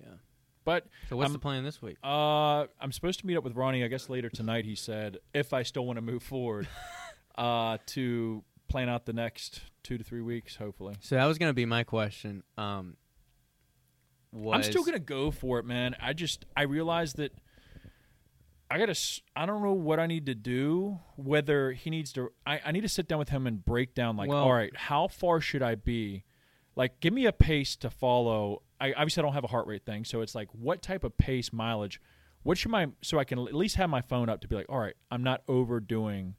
But 0.65 0.87
So 1.07 1.17
what's 1.17 1.25
I'm- 1.27 1.33
the 1.33 1.39
plan 1.39 1.63
this 1.63 1.83
week? 1.83 1.97
uh, 2.03 2.65
I'm 2.81 2.91
supposed 2.91 3.19
to 3.19 3.27
meet 3.27 3.37
up 3.37 3.43
with 3.43 3.55
Ronnie, 3.55 3.83
I 3.83 3.87
guess 3.89 4.09
later 4.09 4.29
tonight, 4.29 4.65
he 4.65 4.73
said, 4.73 5.17
if 5.35 5.53
I 5.53 5.61
still 5.61 5.85
want 5.85 5.97
to 5.97 6.01
move 6.01 6.23
forward, 6.23 6.67
uh, 7.37 7.77
to 7.87 8.43
plan 8.69 8.89
out 8.89 9.05
the 9.05 9.13
next 9.13 9.61
two 9.83 9.97
to 9.97 10.03
three 10.03 10.21
weeks, 10.21 10.55
hopefully. 10.55 10.95
So 11.01 11.15
that 11.15 11.25
was 11.25 11.37
gonna 11.37 11.53
be 11.53 11.65
my 11.65 11.83
question. 11.83 12.43
Um, 12.57 12.97
was, 14.31 14.55
I'm 14.55 14.63
still 14.63 14.83
gonna 14.83 14.99
go 14.99 15.31
for 15.31 15.59
it, 15.59 15.65
man. 15.65 15.95
I 16.01 16.13
just 16.13 16.45
I 16.55 16.63
realized 16.63 17.17
that 17.17 17.33
I 18.71 18.77
gotta. 18.77 18.95
I 19.35 19.45
don't 19.45 19.63
know 19.63 19.73
what 19.73 19.99
I 19.99 20.05
need 20.05 20.27
to 20.27 20.35
do. 20.35 20.99
Whether 21.15 21.71
he 21.71 21.89
needs 21.89 22.13
to, 22.13 22.31
I, 22.45 22.61
I 22.65 22.71
need 22.71 22.81
to 22.81 22.89
sit 22.89 23.07
down 23.07 23.17
with 23.17 23.29
him 23.29 23.47
and 23.47 23.63
break 23.65 23.95
down 23.95 24.15
like, 24.15 24.29
Well- 24.29 24.43
all 24.43 24.53
right, 24.53 24.75
how 24.75 25.07
far 25.07 25.41
should 25.41 25.63
I 25.63 25.75
be? 25.75 26.23
Like, 26.75 26.99
give 26.99 27.13
me 27.13 27.25
a 27.25 27.33
pace 27.33 27.75
to 27.77 27.89
follow. 27.89 28.61
I 28.79 28.93
obviously 28.93 29.21
I 29.21 29.23
don't 29.25 29.33
have 29.33 29.43
a 29.43 29.47
heart 29.47 29.67
rate 29.67 29.85
thing, 29.85 30.05
so 30.05 30.21
it's 30.21 30.35
like, 30.35 30.47
what 30.53 30.81
type 30.81 31.03
of 31.03 31.17
pace 31.17 31.51
mileage? 31.51 31.99
What 32.43 32.57
should 32.57 32.71
my 32.71 32.87
so 33.01 33.17
I 33.19 33.23
can 33.23 33.39
at 33.39 33.53
least 33.55 33.75
have 33.75 33.89
my 33.89 34.01
phone 34.01 34.29
up 34.29 34.41
to 34.41 34.47
be 34.47 34.55
like, 34.55 34.67
all 34.69 34.79
right, 34.79 34.95
I'm 35.11 35.23
not 35.23 35.41
overdoing 35.47 36.35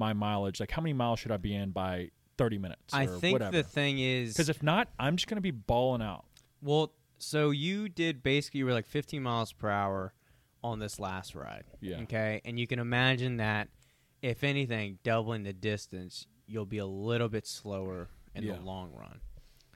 my 0.00 0.12
mileage. 0.14 0.58
Like, 0.58 0.70
how 0.72 0.82
many 0.82 0.94
miles 0.94 1.20
should 1.20 1.30
I 1.30 1.36
be 1.36 1.54
in 1.54 1.70
by 1.70 2.10
30 2.38 2.58
minutes? 2.58 2.92
I 2.92 3.06
think 3.06 3.34
whatever. 3.34 3.56
the 3.56 3.62
thing 3.62 3.98
is 4.00 4.32
because 4.32 4.48
if 4.48 4.62
not, 4.62 4.88
I'm 4.98 5.14
just 5.16 5.28
gonna 5.28 5.40
be 5.40 5.50
balling 5.52 6.02
out. 6.02 6.24
well, 6.60 6.92
so 7.18 7.50
you 7.50 7.88
did 7.90 8.22
basically 8.22 8.58
you 8.58 8.64
were 8.64 8.72
like 8.72 8.86
15 8.86 9.22
miles 9.22 9.52
per 9.52 9.68
hour 9.68 10.14
on 10.64 10.78
this 10.78 10.98
last 10.98 11.34
ride. 11.34 11.64
Yeah. 11.80 12.00
Okay, 12.00 12.40
and 12.46 12.58
you 12.58 12.66
can 12.66 12.78
imagine 12.78 13.36
that 13.36 13.68
if 14.22 14.42
anything, 14.42 14.98
doubling 15.02 15.42
the 15.42 15.52
distance, 15.52 16.26
you'll 16.46 16.64
be 16.66 16.78
a 16.78 16.86
little 16.86 17.28
bit 17.28 17.46
slower 17.46 18.08
in 18.34 18.44
Yeah. 18.44 18.54
the 18.54 18.60
long 18.62 18.90
run. 18.92 19.20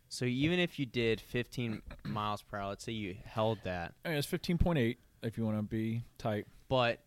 So 0.08 0.24
even 0.26 0.58
if 0.58 0.78
you 0.78 0.86
did 0.86 1.20
15 1.20 1.82
miles 2.04 2.40
per 2.42 2.56
hour, 2.58 2.68
let's 2.70 2.84
say 2.84 2.92
you 2.92 3.16
held 3.24 3.58
that, 3.64 3.94
I 4.04 4.08
mean, 4.10 4.18
it's 4.18 4.26
15.8 4.26 4.96
if 5.22 5.36
you 5.36 5.44
want 5.44 5.58
to 5.58 5.62
be 5.62 6.04
tight. 6.18 6.46
but 6.68 7.00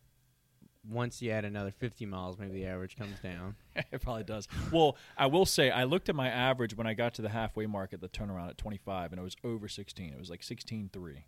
once 0.89 1.21
you 1.21 1.31
add 1.31 1.45
another 1.45 1.71
50 1.71 2.05
miles, 2.05 2.37
maybe 2.37 2.53
the 2.53 2.65
average 2.65 2.95
comes 2.95 3.19
down. 3.19 3.55
it 3.75 4.01
probably 4.01 4.23
does. 4.23 4.47
Well, 4.71 4.95
I 5.17 5.25
will 5.27 5.45
say 5.45 5.69
I 5.69 5.83
looked 5.83 6.09
at 6.09 6.15
my 6.15 6.29
average 6.29 6.75
when 6.77 6.87
I 6.87 6.93
got 6.93 7.13
to 7.15 7.21
the 7.21 7.29
halfway 7.29 7.65
mark 7.65 7.93
at 7.93 8.01
the 8.01 8.09
turnaround 8.09 8.49
at 8.49 8.57
25, 8.57 9.11
and 9.11 9.19
it 9.19 9.23
was 9.23 9.35
over 9.43 9.67
16. 9.67 10.13
It 10.13 10.19
was 10.19 10.29
like 10.29 10.41
16.3. 10.41 11.23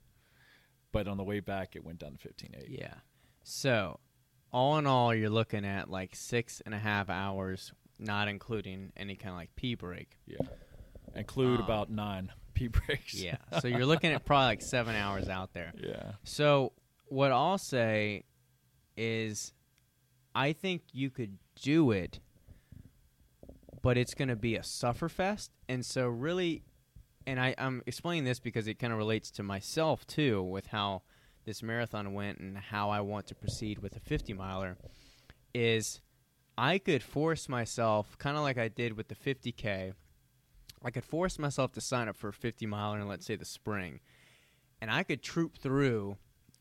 But 0.91 1.07
on 1.07 1.17
the 1.17 1.23
way 1.23 1.39
back, 1.39 1.75
it 1.75 1.83
went 1.83 1.99
down 1.99 2.17
to 2.17 2.27
15.8. 2.27 2.65
Yeah. 2.67 2.93
So 3.43 3.99
all 4.51 4.77
in 4.77 4.87
all, 4.87 5.13
you're 5.13 5.29
looking 5.29 5.65
at 5.65 5.89
like 5.89 6.15
six 6.15 6.61
and 6.65 6.73
a 6.73 6.79
half 6.79 7.09
hours, 7.09 7.71
not 7.99 8.27
including 8.27 8.91
any 8.97 9.15
kind 9.15 9.31
of 9.31 9.35
like 9.37 9.55
pee 9.55 9.75
break. 9.75 10.17
Yeah. 10.25 10.37
Include 11.15 11.59
Um, 11.59 11.65
about 11.65 11.89
nine 11.91 12.31
pee 12.53 12.67
breaks. 12.67 13.13
Yeah. 13.13 13.37
so 13.61 13.67
you're 13.67 13.85
looking 13.85 14.11
at 14.11 14.25
probably 14.25 14.45
like 14.45 14.61
seven 14.61 14.95
hours 14.95 15.27
out 15.29 15.53
there. 15.53 15.73
Yeah. 15.83 16.13
So 16.23 16.73
what 17.07 17.31
I'll 17.31 17.57
say 17.57 18.23
is, 18.99 19.53
I 20.35 20.51
think 20.51 20.83
you 20.91 21.09
could 21.09 21.37
do 21.55 21.91
it, 21.91 22.19
but 23.81 23.97
it's 23.97 24.13
going 24.13 24.27
to 24.27 24.35
be 24.35 24.57
a 24.57 24.61
sufferfest. 24.61 25.49
And 25.69 25.85
so 25.85 26.07
really, 26.07 26.63
and 27.25 27.39
I, 27.39 27.55
I'm 27.57 27.81
explaining 27.85 28.25
this 28.25 28.39
because 28.39 28.67
it 28.67 28.77
kind 28.77 28.91
of 28.91 28.99
relates 28.99 29.31
to 29.31 29.43
myself 29.43 30.05
too, 30.05 30.43
with 30.43 30.67
how 30.67 31.03
this 31.45 31.63
marathon 31.63 32.13
went 32.13 32.39
and 32.39 32.57
how 32.57 32.89
I 32.89 33.01
want 33.01 33.27
to 33.27 33.35
proceed 33.35 33.79
with 33.79 33.95
a 33.95 33.99
50 33.99 34.33
miler. 34.33 34.77
Is 35.53 36.01
I 36.57 36.77
could 36.77 37.01
force 37.01 37.47
myself, 37.47 38.17
kind 38.17 38.35
of 38.35 38.43
like 38.43 38.57
I 38.57 38.67
did 38.67 38.97
with 38.97 39.07
the 39.07 39.15
50k. 39.15 39.93
I 40.83 40.91
could 40.91 41.05
force 41.05 41.39
myself 41.39 41.71
to 41.73 41.81
sign 41.81 42.09
up 42.09 42.17
for 42.17 42.29
a 42.29 42.33
50 42.33 42.65
miler 42.65 42.99
in 42.99 43.07
let's 43.07 43.25
say 43.25 43.35
the 43.35 43.45
spring, 43.45 44.01
and 44.81 44.91
I 44.91 45.03
could 45.03 45.23
troop 45.23 45.57
through 45.57 46.17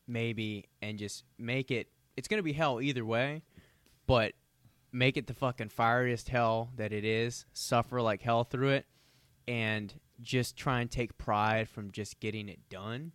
maybe 0.07 0.69
and 0.81 0.99
just 0.99 1.25
make 1.39 1.71
it. 1.71 1.89
It's 2.19 2.27
gonna 2.27 2.43
be 2.43 2.53
hell 2.53 2.81
either 2.81 3.05
way, 3.05 3.45
but 4.09 4.33
make 4.91 5.17
it 5.17 5.29
the 5.29 5.35
fucking 5.35 5.69
fieriest 5.69 6.31
hell 6.31 6.73
that 6.75 6.93
it 6.93 7.05
is. 7.05 7.47
Suffer 7.53 8.03
like 8.03 8.23
hell 8.23 8.43
through 8.43 8.71
it, 8.71 8.87
and 9.47 9.95
just 10.21 10.57
try 10.57 10.81
and 10.81 10.91
take 10.91 11.17
pride 11.17 11.69
from 11.69 11.93
just 11.93 12.19
getting 12.19 12.49
it 12.49 12.69
done. 12.69 13.13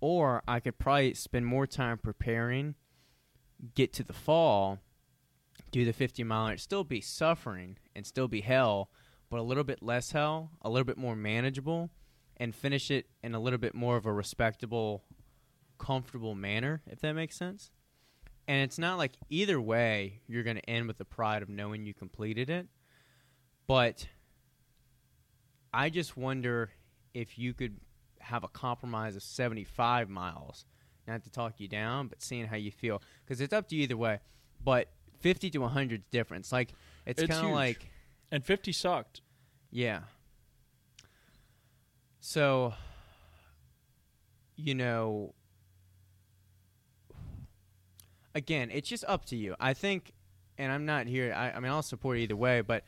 Or 0.00 0.44
I 0.46 0.60
could 0.60 0.78
probably 0.78 1.14
spend 1.14 1.46
more 1.46 1.66
time 1.66 1.98
preparing, 1.98 2.76
get 3.74 3.92
to 3.94 4.04
the 4.04 4.12
fall, 4.12 4.78
do 5.72 5.84
the 5.84 5.92
50 5.92 6.22
miler, 6.22 6.58
still 6.58 6.84
be 6.84 7.00
suffering 7.00 7.76
and 7.96 8.06
still 8.06 8.28
be 8.28 8.42
hell, 8.42 8.88
but 9.30 9.40
a 9.40 9.42
little 9.42 9.64
bit 9.64 9.82
less 9.82 10.12
hell, 10.12 10.52
a 10.62 10.70
little 10.70 10.86
bit 10.86 10.96
more 10.96 11.16
manageable, 11.16 11.90
and 12.36 12.54
finish 12.54 12.88
it 12.88 13.06
in 13.20 13.34
a 13.34 13.40
little 13.40 13.58
bit 13.58 13.74
more 13.74 13.96
of 13.96 14.06
a 14.06 14.12
respectable, 14.12 15.02
comfortable 15.76 16.36
manner, 16.36 16.82
if 16.86 17.00
that 17.00 17.14
makes 17.14 17.34
sense. 17.36 17.72
And 18.48 18.62
it's 18.62 18.78
not 18.78 18.98
like 18.98 19.12
either 19.30 19.60
way 19.60 20.20
you're 20.26 20.42
going 20.42 20.56
to 20.56 20.68
end 20.70 20.88
with 20.88 20.98
the 20.98 21.04
pride 21.04 21.42
of 21.42 21.48
knowing 21.48 21.86
you 21.86 21.94
completed 21.94 22.50
it, 22.50 22.66
but 23.66 24.06
I 25.72 25.90
just 25.90 26.16
wonder 26.16 26.70
if 27.14 27.38
you 27.38 27.54
could 27.54 27.78
have 28.20 28.44
a 28.44 28.48
compromise 28.48 29.16
of 29.16 29.22
75 29.22 30.08
miles. 30.08 30.64
Not 31.06 31.24
to 31.24 31.30
talk 31.30 31.54
you 31.58 31.66
down, 31.68 32.08
but 32.08 32.22
seeing 32.22 32.46
how 32.46 32.56
you 32.56 32.70
feel. 32.70 33.02
Because 33.24 33.40
it's 33.40 33.52
up 33.52 33.68
to 33.68 33.76
you 33.76 33.82
either 33.84 33.96
way. 33.96 34.20
But 34.62 34.88
50 35.20 35.50
to 35.50 35.58
100 35.58 36.00
is 36.00 36.06
different. 36.10 36.50
Like, 36.52 36.74
it's, 37.06 37.22
It's 37.22 37.32
kind 37.32 37.46
of 37.46 37.52
like, 37.52 37.90
And 38.30 38.44
50 38.44 38.72
sucked. 38.72 39.20
yeah. 39.70 40.00
So, 42.20 42.74
you 44.56 44.74
know, 44.76 45.34
again, 48.34 48.70
it's 48.72 48.88
just 48.88 49.04
up 49.06 49.24
to 49.26 49.36
you. 49.36 49.54
I 49.60 49.74
think, 49.74 50.12
and 50.58 50.72
I'm 50.72 50.86
not 50.86 51.06
here, 51.06 51.32
I, 51.34 51.50
I 51.52 51.60
mean, 51.60 51.70
I'll 51.70 51.82
support 51.82 52.18
either 52.18 52.36
way, 52.36 52.60
but 52.60 52.84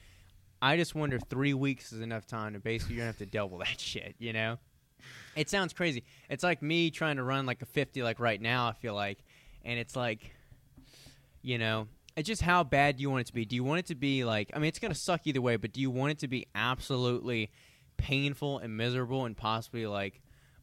I 0.62 0.76
just 0.76 0.94
wonder 0.94 1.16
if 1.16 1.22
three 1.28 1.54
weeks 1.54 1.92
is 1.92 2.00
enough 2.00 2.26
time 2.26 2.54
to 2.54 2.60
basically, 2.60 2.96
you're 2.96 3.04
to 3.04 3.08
have 3.08 3.18
to 3.18 3.26
double 3.26 3.58
that 3.58 3.80
shit, 3.80 4.14
you 4.18 4.32
know? 4.32 4.58
It 5.36 5.50
sounds 5.50 5.72
crazy. 5.72 6.04
It's 6.30 6.42
like 6.44 6.62
me 6.62 6.90
trying 6.90 7.16
to 7.16 7.22
run 7.22 7.46
like 7.46 7.60
a 7.60 7.66
50, 7.66 8.02
like 8.02 8.20
right 8.20 8.40
now, 8.40 8.68
I 8.68 8.72
feel 8.72 8.94
like, 8.94 9.18
and 9.64 9.78
it's 9.78 9.96
like, 9.96 10.34
you 11.42 11.58
know, 11.58 11.88
it's 12.16 12.28
just 12.28 12.42
how 12.42 12.62
bad 12.62 12.96
do 12.96 13.02
you 13.02 13.10
want 13.10 13.22
it 13.22 13.26
to 13.26 13.34
be? 13.34 13.44
Do 13.44 13.56
you 13.56 13.64
want 13.64 13.80
it 13.80 13.86
to 13.86 13.94
be 13.94 14.24
like, 14.24 14.50
I 14.54 14.58
mean, 14.58 14.68
it's 14.68 14.78
to 14.78 14.94
suck 14.94 15.22
either 15.26 15.40
way, 15.40 15.56
but 15.56 15.72
do 15.72 15.80
you 15.80 15.90
want 15.90 16.12
it 16.12 16.18
to 16.20 16.28
be 16.28 16.46
absolutely 16.54 17.50
painful 17.96 18.58
and 18.58 18.76
miserable 18.76 19.24
and 19.24 19.36
possibly 19.36 19.86
like 19.86 20.20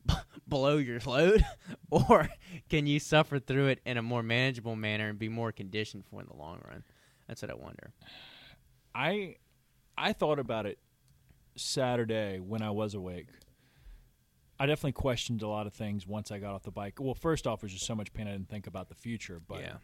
below 0.47 0.77
your 0.77 0.99
load? 1.05 1.45
or 1.91 2.29
can 2.69 2.87
you 2.87 2.99
suffer 2.99 3.39
through 3.39 3.67
it 3.67 3.79
in 3.85 3.97
a 3.97 4.01
more 4.01 4.23
manageable 4.23 4.75
manner 4.75 5.09
and 5.09 5.19
be 5.19 5.29
more 5.29 5.51
conditioned 5.51 6.05
for 6.05 6.21
in 6.21 6.27
the 6.27 6.35
long 6.35 6.61
run? 6.67 6.83
That's 7.27 7.41
what 7.41 7.51
I 7.51 7.55
wonder. 7.55 7.93
I 8.93 9.35
I 9.97 10.13
thought 10.13 10.39
about 10.39 10.65
it 10.65 10.79
Saturday 11.55 12.39
when 12.39 12.61
I 12.61 12.71
was 12.71 12.93
awake. 12.93 13.27
I 14.59 14.67
definitely 14.67 14.91
questioned 14.91 15.41
a 15.41 15.47
lot 15.47 15.65
of 15.65 15.73
things 15.73 16.05
once 16.05 16.31
I 16.31 16.37
got 16.37 16.53
off 16.53 16.63
the 16.63 16.71
bike. 16.71 16.99
Well, 16.99 17.15
first 17.15 17.47
off, 17.47 17.59
it 17.59 17.63
was 17.63 17.73
just 17.73 17.85
so 17.85 17.95
much 17.95 18.13
pain 18.13 18.27
I 18.27 18.31
didn't 18.33 18.49
think 18.49 18.67
about 18.67 18.89
the 18.89 18.95
future. 18.95 19.41
But 19.47 19.61
yeah. 19.61 19.77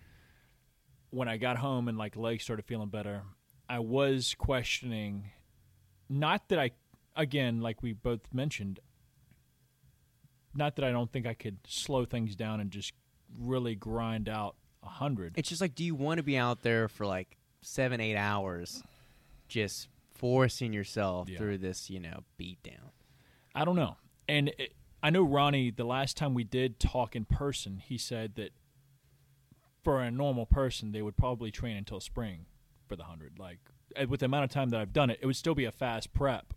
when 1.09 1.27
I 1.27 1.37
got 1.37 1.57
home 1.57 1.87
and 1.87 1.97
like 1.97 2.15
legs 2.15 2.43
started 2.43 2.63
feeling 2.65 2.89
better, 2.89 3.23
I 3.67 3.79
was 3.79 4.35
questioning. 4.37 5.31
Not 6.09 6.49
that 6.49 6.59
I, 6.59 6.71
again, 7.15 7.59
like 7.59 7.81
we 7.81 7.93
both 7.93 8.31
mentioned, 8.31 8.79
not 10.53 10.75
that 10.75 10.85
I 10.85 10.91
don't 10.91 11.11
think 11.11 11.25
I 11.25 11.33
could 11.33 11.57
slow 11.67 12.05
things 12.05 12.35
down 12.35 12.59
and 12.59 12.71
just 12.71 12.93
really 13.39 13.75
grind 13.75 14.27
out 14.29 14.55
a 14.83 14.87
hundred. 14.87 15.33
It's 15.37 15.49
just 15.49 15.61
like, 15.61 15.75
do 15.75 15.83
you 15.83 15.95
want 15.95 16.17
to 16.17 16.23
be 16.23 16.37
out 16.37 16.61
there 16.63 16.87
for 16.87 17.05
like 17.05 17.37
seven, 17.61 17.99
eight 18.01 18.15
hours 18.15 18.81
just 19.47 19.87
forcing 20.15 20.73
yourself 20.73 21.29
Yeah. 21.29 21.37
through 21.37 21.57
this, 21.59 21.89
you 21.89 21.99
know, 21.99 22.23
beat 22.37 22.61
down? 22.63 22.91
I 23.53 23.65
don't 23.65 23.75
know. 23.75 23.97
And 24.27 24.49
it, 24.57 24.73
I 25.03 25.09
know 25.09 25.23
Ronnie. 25.23 25.71
The 25.71 25.83
last 25.83 26.17
time 26.17 26.33
we 26.33 26.43
did 26.43 26.79
talk 26.79 27.15
in 27.15 27.25
person, 27.25 27.77
he 27.85 27.97
said 27.97 28.35
that 28.35 28.51
for 29.83 30.01
a 30.01 30.11
normal 30.11 30.45
person, 30.45 30.91
they 30.91 31.01
would 31.01 31.15
probably 31.17 31.51
train 31.51 31.77
until 31.77 31.99
spring 31.99 32.45
for 32.87 32.95
the 32.95 33.03
hundred. 33.05 33.39
Like 33.39 33.59
uh, 33.99 34.05
with 34.07 34.19
the 34.21 34.25
amount 34.25 34.45
of 34.45 34.49
time 34.51 34.69
that 34.69 34.79
I've 34.81 34.93
done 34.93 35.09
it, 35.09 35.19
it 35.21 35.25
would 35.25 35.35
still 35.35 35.55
be 35.55 35.65
a 35.65 35.71
fast 35.71 36.13
prep. 36.13 36.53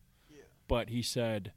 But 0.68 0.88
he 0.90 1.02
said 1.02 1.52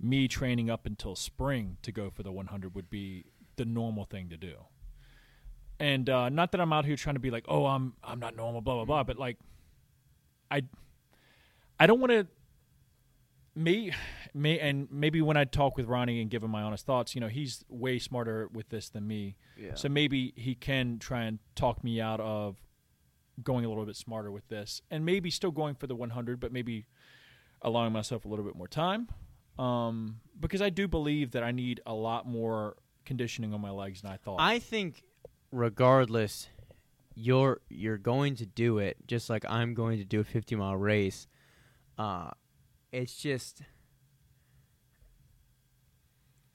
me 0.00 0.28
training 0.28 0.70
up 0.70 0.86
until 0.86 1.14
spring 1.14 1.76
to 1.82 1.92
go 1.92 2.10
for 2.10 2.22
the 2.22 2.32
100 2.32 2.74
would 2.74 2.90
be 2.90 3.24
the 3.56 3.64
normal 3.64 4.04
thing 4.04 4.28
to 4.30 4.36
do. 4.36 4.54
And 5.80 6.08
uh, 6.10 6.28
not 6.28 6.52
that 6.52 6.60
I'm 6.60 6.72
out 6.72 6.84
here 6.84 6.96
trying 6.96 7.14
to 7.16 7.20
be 7.20 7.30
like, 7.30 7.44
oh, 7.48 7.66
I'm 7.66 7.94
I'm 8.02 8.18
not 8.18 8.34
normal, 8.34 8.60
blah 8.60 8.74
blah 8.76 8.84
blah. 8.84 9.04
But 9.04 9.18
like, 9.18 9.38
I 10.50 10.62
I 11.78 11.86
don't 11.86 12.00
want 12.00 12.10
to 12.10 12.26
me 13.54 13.92
me 14.34 14.58
and 14.60 14.88
maybe 14.90 15.22
when 15.22 15.36
I 15.36 15.44
talk 15.44 15.76
with 15.76 15.86
Ronnie 15.86 16.20
and 16.20 16.30
give 16.30 16.42
him 16.42 16.50
my 16.50 16.62
honest 16.62 16.84
thoughts, 16.84 17.14
you 17.14 17.20
know, 17.20 17.28
he's 17.28 17.64
way 17.68 17.98
smarter 17.98 18.48
with 18.52 18.68
this 18.70 18.88
than 18.88 19.06
me. 19.06 19.36
Yeah. 19.56 19.74
So 19.74 19.88
maybe 19.88 20.32
he 20.36 20.54
can 20.54 20.98
try 20.98 21.22
and 21.22 21.38
talk 21.54 21.82
me 21.82 22.00
out 22.00 22.20
of 22.20 22.56
going 23.42 23.64
a 23.64 23.68
little 23.68 23.84
bit 23.84 23.96
smarter 23.96 24.30
with 24.32 24.48
this, 24.48 24.82
and 24.90 25.04
maybe 25.04 25.30
still 25.30 25.50
going 25.50 25.74
for 25.74 25.86
the 25.86 25.94
100, 25.94 26.40
but 26.40 26.52
maybe 26.52 26.86
allowing 27.62 27.92
myself 27.92 28.24
a 28.24 28.28
little 28.28 28.44
bit 28.44 28.56
more 28.56 28.68
time. 28.68 29.08
Um, 29.58 30.20
because 30.38 30.62
I 30.62 30.70
do 30.70 30.86
believe 30.86 31.32
that 31.32 31.42
I 31.42 31.50
need 31.50 31.80
a 31.86 31.94
lot 31.94 32.26
more 32.26 32.76
conditioning 33.04 33.52
on 33.54 33.60
my 33.60 33.70
legs 33.70 34.02
than 34.02 34.10
I 34.12 34.16
thought. 34.16 34.36
I 34.40 34.58
think, 34.58 35.02
regardless, 35.50 36.48
you're 37.14 37.60
you're 37.68 37.98
going 37.98 38.36
to 38.36 38.46
do 38.46 38.78
it 38.78 38.96
just 39.08 39.28
like 39.28 39.44
I'm 39.48 39.74
going 39.74 39.98
to 39.98 40.04
do 40.04 40.20
a 40.20 40.24
50 40.24 40.54
mile 40.56 40.76
race. 40.76 41.26
Uh, 41.98 42.30
it's 42.92 43.16
just, 43.16 43.62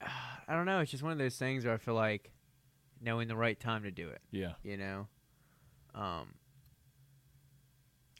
I 0.00 0.54
don't 0.54 0.66
know. 0.66 0.80
It's 0.80 0.90
just 0.90 1.02
one 1.02 1.12
of 1.12 1.18
those 1.18 1.36
things 1.36 1.64
where 1.64 1.74
I 1.74 1.76
feel 1.78 1.94
like 1.94 2.30
knowing 3.00 3.28
the 3.28 3.36
right 3.36 3.58
time 3.58 3.82
to 3.82 3.90
do 3.90 4.08
it. 4.08 4.22
yeah, 4.30 4.52
You 4.62 4.76
know, 4.78 5.08
um, 5.94 6.34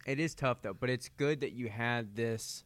it 0.06 0.20
is 0.20 0.34
tough 0.34 0.60
though, 0.62 0.74
but 0.74 0.90
it's 0.90 1.08
good 1.08 1.40
that 1.40 1.52
you 1.52 1.68
had 1.68 2.14
this, 2.14 2.64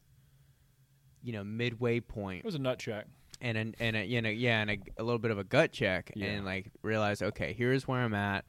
you 1.23 1.33
know, 1.33 1.43
midway 1.43 1.99
point 1.99 2.39
it 2.39 2.45
was 2.45 2.55
a 2.55 2.59
nut 2.59 2.79
check. 2.79 3.05
and 3.41 3.57
an, 3.57 3.75
and 3.79 3.95
a, 3.95 4.05
you 4.05 4.21
know 4.21 4.29
yeah 4.29 4.61
and 4.61 4.69
a, 4.71 4.77
a 4.97 5.03
little 5.03 5.19
bit 5.19 5.31
of 5.31 5.37
a 5.37 5.43
gut 5.43 5.71
check 5.71 6.11
Yeah. 6.15 6.27
and 6.27 6.45
like 6.45 6.71
realize 6.81 7.21
okay 7.21 7.53
here's 7.53 7.87
where 7.87 7.99
i'm 8.01 8.13
at 8.13 8.45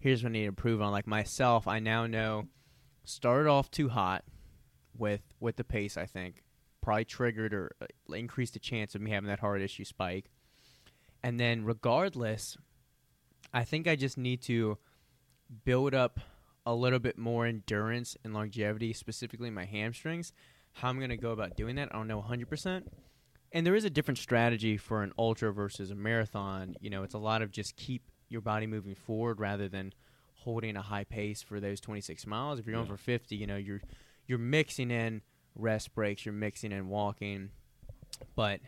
here's 0.00 0.22
what 0.22 0.30
i 0.30 0.32
need 0.32 0.42
to 0.42 0.46
improve 0.48 0.80
on 0.82 0.90
like 0.92 1.06
myself 1.06 1.66
i 1.68 1.78
now 1.78 2.06
know 2.06 2.46
started 3.04 3.48
off 3.48 3.70
too 3.70 3.88
hot 3.88 4.24
with 4.96 5.22
with 5.40 5.56
the 5.56 5.64
pace 5.64 5.96
i 5.96 6.06
think 6.06 6.42
probably 6.80 7.04
triggered 7.04 7.52
or 7.54 7.72
uh, 7.82 8.14
increased 8.14 8.52
the 8.54 8.58
chance 8.60 8.94
of 8.94 9.00
me 9.00 9.10
having 9.10 9.28
that 9.28 9.40
heart 9.40 9.60
issue 9.60 9.84
spike 9.84 10.26
and 11.22 11.38
then 11.40 11.64
regardless 11.64 12.56
i 13.52 13.64
think 13.64 13.86
i 13.88 13.96
just 13.96 14.16
need 14.18 14.40
to 14.42 14.78
build 15.64 15.94
up 15.94 16.20
a 16.66 16.74
little 16.74 16.98
bit 16.98 17.16
more 17.18 17.46
endurance 17.46 18.16
and 18.24 18.34
longevity 18.34 18.92
specifically 18.92 19.50
my 19.50 19.64
hamstrings 19.64 20.32
how 20.78 20.88
i'm 20.88 20.98
going 20.98 21.10
to 21.10 21.16
go 21.16 21.30
about 21.32 21.56
doing 21.56 21.76
that 21.76 21.88
i 21.92 21.96
don't 21.96 22.08
know 22.08 22.20
100% 22.22 22.82
and 23.52 23.66
there 23.66 23.74
is 23.74 23.84
a 23.84 23.90
different 23.90 24.18
strategy 24.18 24.76
for 24.76 25.02
an 25.02 25.12
ultra 25.18 25.50
versus 25.54 25.90
a 25.90 25.94
marathon. 25.94 26.74
You 26.82 26.90
know, 26.90 27.02
it's 27.02 27.14
a 27.14 27.18
lot 27.18 27.40
of 27.40 27.50
just 27.50 27.76
keep 27.76 28.02
your 28.28 28.42
body 28.42 28.66
moving 28.66 28.94
forward 28.94 29.40
rather 29.40 29.68
than 29.70 29.94
holding 30.34 30.76
a 30.76 30.82
high 30.82 31.04
pace 31.04 31.40
for 31.40 31.58
those 31.58 31.80
26 31.80 32.26
miles. 32.26 32.58
If 32.58 32.66
you're 32.66 32.74
going 32.74 32.84
Yeah. 32.84 32.92
for 32.92 32.98
50, 32.98 33.36
you 33.36 33.46
know, 33.46 33.56
you're 33.56 33.80
you're 34.26 34.38
mixing 34.38 34.90
in 34.90 35.22
rest 35.54 35.94
breaks, 35.94 36.26
you're 36.26 36.34
mixing 36.34 36.72
in 36.72 36.88
walking. 36.90 37.48
But 38.36 38.60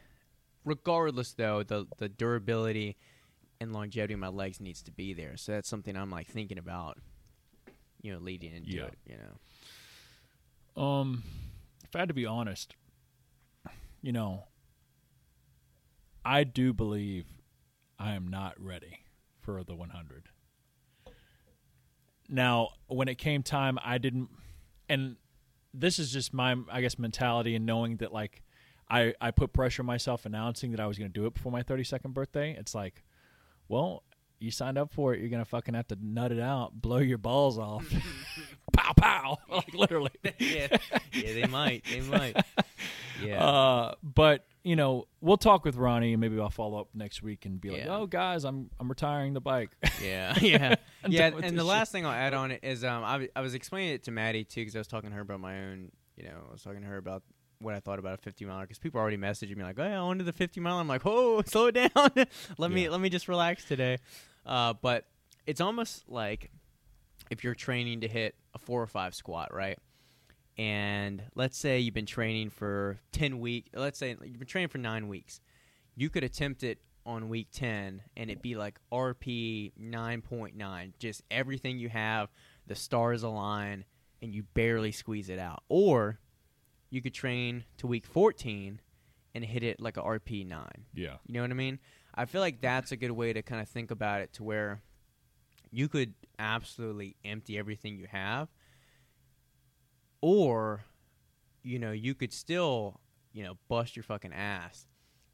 regardless 0.65 1.35
though, 1.35 1.63
the 1.63 1.87
the 1.99 2.09
durability 2.09 2.97
and 3.61 3.75
longevity 3.75 4.15
of 4.15 4.21
my 4.21 4.29
legs 4.29 4.61
needs 4.61 4.83
to 4.85 4.91
be 4.91 5.13
there. 5.13 5.37
So 5.37 5.53
that's 5.53 5.69
something 5.69 5.95
I'm 5.95 6.11
like 6.11 6.27
thinking 6.29 6.57
about, 6.57 6.97
you 8.01 8.15
know, 8.15 8.19
leading 8.19 8.55
into 8.55 8.71
Yeah. 8.77 8.87
it. 8.87 8.99
You 9.05 9.17
know, 10.77 10.83
Um, 10.83 11.23
if 11.91 11.97
I 11.97 11.99
had 11.99 12.09
to 12.09 12.15
be 12.15 12.25
honest, 12.25 12.77
you 14.01 14.13
know, 14.13 14.45
I 16.25 16.45
do 16.45 16.73
believe 16.73 17.27
I 17.99 18.13
am 18.13 18.29
not 18.29 18.55
ready 18.63 19.01
for 19.41 19.65
the 19.65 19.75
100. 19.75 20.29
Now, 22.29 22.69
when 22.87 23.09
it 23.09 23.17
came 23.19 23.43
time, 23.43 23.77
I 23.85 23.99
didn't, 23.99 24.29
and 24.89 25.17
this 25.75 25.99
is 25.99 26.13
just 26.13 26.33
my, 26.33 26.55
I 26.71 26.81
guess, 26.81 26.97
mentality 26.97 27.57
and 27.57 27.67
knowing 27.67 27.97
that 27.97 28.13
like 28.13 28.43
I 28.89 29.15
I 29.21 29.33
put 29.33 29.53
pressure 29.53 29.83
on 29.83 29.87
myself 29.87 30.25
announcing 30.27 30.71
that 30.71 30.79
I 30.81 30.87
was 30.87 30.97
going 30.97 31.11
to 31.11 31.21
do 31.21 31.27
it 31.27 31.35
before 31.35 31.51
my 31.51 31.65
32nd 31.65 32.15
birthday. 32.15 32.55
It's 32.57 32.75
like, 32.75 33.03
well. 33.69 34.05
You 34.43 34.51
signed 34.51 34.79
up 34.79 34.91
for 34.91 35.13
it. 35.13 35.21
You're 35.21 35.29
gonna 35.29 35.45
fucking 35.45 35.75
have 35.75 35.89
to 35.89 35.99
nut 36.01 36.33
it 36.33 36.41
out, 36.41 36.73
blow 36.73 36.97
your 36.97 37.19
balls 37.19 37.59
off, 37.59 37.85
pow 39.01 39.39
like 39.51 39.73
literally. 39.75 40.11
yeah, 40.39 40.69
yeah, 41.13 41.33
they 41.35 41.47
might, 41.47 41.85
they 41.91 42.01
might. 42.01 42.37
Yeah, 43.23 43.45
Uh, 43.45 43.95
but 44.03 44.47
you 44.65 44.77
know, 44.77 45.07
we'll 45.21 45.37
talk 45.37 45.67
with 45.67 45.77
Ronnie, 45.77 46.13
and 46.15 46.21
maybe 46.23 46.41
I'll 46.41 46.49
follow 46.49 46.81
up 46.81 46.89
next 46.95 47.23
week 47.23 47.45
and 47.45 47.61
be 47.61 47.69
like, 47.71 47.81
Yeah. 47.85 47.97
"Oh, 47.97 48.07
guys, 48.07 48.45
I'm 48.45 48.71
I'm 48.81 48.89
retiring 48.89 49.35
the 49.35 49.43
bike." 49.43 49.71
Yeah, 50.03 50.35
yeah, 50.41 50.77
yeah. 51.07 51.27
And 51.27 51.45
the 51.45 51.51
this 51.53 51.63
last 51.65 51.93
thing 51.93 52.07
I'll 52.07 52.13
add 52.13 52.33
on 52.33 52.51
it 52.51 52.61
is, 52.63 52.83
um, 52.83 53.05
I, 53.05 53.29
I 53.37 53.43
was 53.43 53.53
explaining 53.53 53.93
it 53.95 54.05
to 54.05 54.11
Maddie 54.11 54.45
too 54.45 54.63
because 54.63 54.75
I 54.75 54.79
was 54.79 54.87
talking 54.87 55.11
to 55.11 55.17
her 55.17 55.21
about 55.23 55.41
my 55.41 55.59
own. 55.65 55.93
You 56.17 56.25
know, 56.25 56.39
I 56.49 56.53
was 56.53 56.63
talking 56.63 56.81
to 56.81 56.87
her 56.87 56.97
about 56.97 57.23
what 57.61 57.75
I 57.75 57.81
thought 57.81 57.99
about 57.99 58.15
a 58.15 58.23
50 58.23 58.47
miler 58.47 58.63
because 58.63 58.79
people 58.79 58.99
are 58.99 59.03
already 59.03 59.19
messaging 59.19 59.55
me 59.57 59.65
like, 59.65 59.79
"Oh, 59.79 59.85
yeah, 59.85 60.01
I 60.01 60.03
wanted 60.03 60.25
the 60.25 60.33
50 60.33 60.61
mile." 60.61 60.79
I'm 60.79 60.89
like, 60.89 61.03
"Whoa, 61.05 61.43
slow 61.47 61.67
it 61.67 61.73
down. 61.73 62.11
let 62.57 62.71
me 62.71 62.89
let 62.89 63.01
me 63.01 63.11
just 63.11 63.29
relax 63.29 63.65
today." 63.67 63.99
Uh, 64.47 64.73
but 64.81 65.05
it's 65.47 65.61
almost 65.61 66.09
like 66.09 66.51
if 67.31 67.45
you're 67.45 67.55
training 67.55 68.01
to 68.01 68.09
hit 68.09 68.35
a 68.55 68.59
four 68.59 68.83
or 68.83 68.87
five 68.87 69.15
squat, 69.15 69.53
right? 69.55 69.79
And 70.59 71.23
let's 71.35 71.57
say 71.57 71.79
you've 71.79 71.95
been 71.95 72.07
training 72.07 72.51
for 72.51 72.99
10 73.13 73.39
weeks. 73.41 73.71
Let's 73.75 73.99
say 73.99 74.11
you've 74.23 74.39
been 74.39 74.47
training 74.47 74.69
for 74.69 74.79
nine 74.79 75.09
weeks. 75.09 75.41
You 75.97 76.11
could 76.11 76.25
attempt 76.25 76.63
it 76.63 76.79
on 77.07 77.29
week 77.29 77.49
10 77.53 78.03
and 78.17 78.31
it 78.31 78.43
be 78.43 78.57
like 78.57 78.79
RP 78.93 79.73
9.9. 79.81 80.93
Just 80.99 81.23
everything 81.31 81.79
you 81.79 81.89
have, 81.89 82.29
the 82.67 82.75
stars 82.75 83.23
align, 83.23 83.85
and 84.23 84.35
you 84.35 84.43
barely 84.55 84.93
squeeze 84.93 85.31
it 85.31 85.39
out. 85.39 85.63
Or 85.69 86.19
you 86.91 87.01
could 87.01 87.15
train 87.15 87.65
to 87.79 87.87
week 87.87 88.05
14 88.07 88.81
and 89.35 89.45
hit 89.45 89.63
it 89.63 89.81
like 89.81 89.97
a 89.97 90.03
RP 90.03 90.47
9. 90.47 90.69
yeah, 90.93 91.17
You 91.27 91.35
know 91.35 91.43
what 91.43 91.51
I 91.51 91.55
mean? 91.55 91.79
I 92.15 92.25
feel 92.27 92.41
like 92.41 92.61
that's 92.61 92.93
a 92.93 92.97
good 92.97 93.13
way 93.13 93.33
to 93.33 93.41
kind 93.43 93.63
of 93.63 93.69
think 93.69 93.91
about 93.91 94.21
it 94.21 94.33
to 94.35 94.43
where 94.43 94.83
you 95.71 95.89
could 95.89 96.15
absolutely 96.39 97.17
empty 97.25 97.59
everything 97.59 97.97
you 97.97 98.07
have 98.11 98.49
or 100.21 100.85
you 101.63 101.79
know, 101.79 101.93
you 101.93 102.15
could 102.15 102.33
still, 102.33 103.01
you 103.35 103.45
know, 103.45 103.59
bust 103.69 103.95
your 103.97 104.03
fucking 104.03 104.33
ass 104.33 104.87